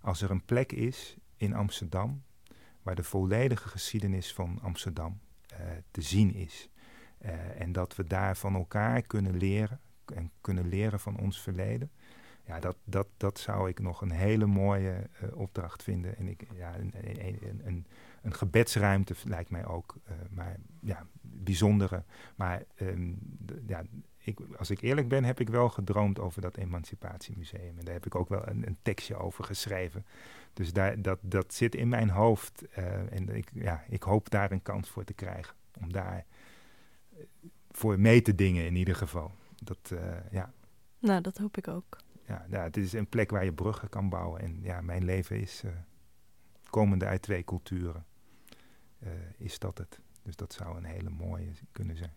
als 0.00 0.22
er 0.22 0.30
een 0.30 0.44
plek 0.44 0.72
is 0.72 1.16
in 1.36 1.54
Amsterdam 1.54 2.22
waar 2.82 2.94
de 2.94 3.04
volledige 3.04 3.68
geschiedenis 3.68 4.34
van 4.34 4.58
Amsterdam 4.62 5.20
eh, 5.46 5.58
te 5.90 6.00
zien 6.02 6.34
is. 6.34 6.68
En 7.58 7.72
dat 7.72 7.96
we 7.96 8.04
daar 8.04 8.36
van 8.36 8.54
elkaar 8.54 9.02
kunnen 9.02 9.36
leren 9.36 9.80
en 10.10 10.30
kunnen 10.40 10.68
leren 10.68 11.00
van 11.00 11.18
ons 11.18 11.40
verleden. 11.40 11.90
Ja, 12.48 12.60
dat, 12.60 12.76
dat, 12.84 13.06
dat 13.16 13.38
zou 13.38 13.68
ik 13.68 13.80
nog 13.80 14.00
een 14.00 14.10
hele 14.10 14.46
mooie 14.46 15.08
eh, 15.20 15.36
opdracht 15.36 15.82
vinden. 15.82 16.16
En 16.16 16.28
ik, 16.28 16.46
ja, 16.56 16.78
een, 16.78 16.92
een, 17.00 17.38
een, 17.64 17.86
een, 18.22 18.34
gebedsruimte 18.34 19.14
lijkt 19.24 19.50
mij 19.50 19.66
ook, 19.66 19.96
eh, 20.04 20.14
maar 20.30 20.56
ja, 20.80 21.06
bijzondere. 21.20 22.02
Maar 22.36 22.62
ehm, 22.74 23.12
ja, 23.66 23.82
ik, 24.18 24.38
als 24.56 24.70
ik 24.70 24.80
eerlijk 24.80 25.08
ben, 25.08 25.24
heb 25.24 25.40
ik 25.40 25.48
wel 25.48 25.68
gedroomd 25.68 26.18
over 26.18 26.40
dat 26.40 26.56
Emancipatiemuseum. 26.56 27.78
En 27.78 27.84
daar 27.84 27.94
heb 27.94 28.06
ik 28.06 28.14
ook 28.14 28.28
wel 28.28 28.48
een, 28.48 28.66
een 28.66 28.78
tekstje 28.82 29.16
over 29.16 29.44
geschreven. 29.44 30.06
Dus 30.52 30.72
daar, 30.72 31.02
dat, 31.02 31.18
dat 31.22 31.54
zit 31.54 31.74
in 31.74 31.88
mijn 31.88 32.10
hoofd. 32.10 32.62
eh, 32.70 33.12
en 33.12 33.28
ik, 33.36 33.50
ja, 33.54 33.84
ik 33.88 34.02
hoop 34.02 34.30
daar 34.30 34.52
een 34.52 34.62
kans 34.62 34.88
voor 34.90 35.04
te 35.04 35.14
krijgen. 35.14 35.54
Om 35.80 35.92
daar 35.92 36.24
voor 37.70 38.00
mee 38.00 38.22
te 38.22 38.34
dingen 38.34 38.66
in 38.66 38.76
ieder 38.76 38.94
geval. 38.94 39.32
Dat, 39.64 39.78
eh, 39.90 40.30
ja, 40.30 40.52
Nou, 40.98 41.20
dat 41.20 41.38
hoop 41.38 41.56
ik 41.56 41.68
ook. 41.68 41.96
ja, 42.26 42.46
ja, 42.50 42.62
het 42.62 42.76
is 42.76 42.92
een 42.92 43.08
plek 43.08 43.30
waar 43.30 43.44
je 43.44 43.52
bruggen 43.52 43.88
kan 43.88 44.08
bouwen. 44.08 44.40
En 44.40 44.58
ja, 44.62 44.80
mijn 44.80 45.04
leven 45.04 45.40
is 45.40 45.62
eh, 45.64 45.70
komende 46.70 47.06
uit 47.06 47.22
twee 47.22 47.44
culturen. 47.44 48.04
eh, 48.98 49.10
is 49.38 49.58
dat 49.58 49.78
het. 49.78 50.00
Dus 50.22 50.36
dat 50.36 50.52
zou 50.52 50.76
een 50.76 50.84
hele 50.84 51.10
mooie 51.10 51.50
kunnen 51.72 51.96
zijn. 51.96 52.12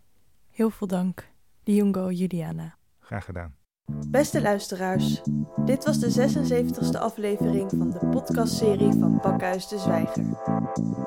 Heel 0.50 0.70
veel 0.70 0.86
dank, 0.86 1.28
Diongo 1.62 2.10
Juliana. 2.10 2.76
Graag 2.98 3.24
gedaan. 3.24 3.54
Beste 4.08 4.42
luisteraars, 4.42 5.22
dit 5.64 5.84
was 5.84 5.98
de 5.98 6.10
76e 6.10 6.98
aflevering 7.00 7.70
van 7.70 7.90
de 7.90 8.06
podcastserie 8.06 8.92
van 8.92 9.20
Pakhuis 9.20 9.68
de 9.68 9.78
Zwijger. 9.78 10.24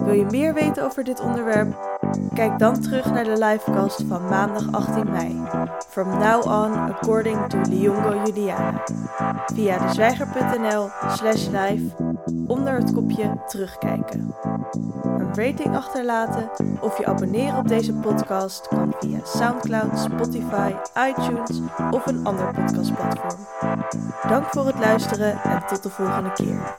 Wil 0.06 0.14
je 0.14 0.26
meer 0.32 0.54
weten 0.54 0.84
over 0.84 1.04
dit 1.04 1.20
onderwerp? 1.20 1.95
Kijk 2.34 2.60
dan 2.60 2.82
terug 2.82 3.12
naar 3.12 3.24
de 3.24 3.38
livecast 3.38 4.04
van 4.08 4.26
maandag 4.30 4.72
18 4.72 5.12
mei. 5.12 5.42
From 5.90 6.10
now 6.18 6.46
on, 6.46 6.74
according 6.74 7.48
to 7.48 7.58
Liongo 7.70 8.22
Juliana. 8.26 8.84
Via 9.46 9.78
dezwijger.nl 9.78 10.90
slash 11.10 11.48
live 11.48 11.96
onder 12.48 12.74
het 12.74 12.94
kopje 12.94 13.38
terugkijken. 13.48 14.36
Een 15.04 15.36
rating 15.36 15.76
achterlaten 15.76 16.50
of 16.82 16.98
je 16.98 17.06
abonneren 17.06 17.58
op 17.58 17.68
deze 17.68 17.94
podcast 17.94 18.68
kan 18.68 18.96
via 19.00 19.20
Soundcloud, 19.24 20.00
Spotify, 20.00 20.74
iTunes 21.10 21.62
of 21.92 22.06
een 22.06 22.26
ander 22.26 22.54
podcastplatform. 22.54 23.48
Dank 24.28 24.46
voor 24.46 24.66
het 24.66 24.80
luisteren 24.80 25.42
en 25.44 25.64
tot 25.68 25.84
de 25.84 25.90
volgende 25.90 26.32
keer. 26.34 26.78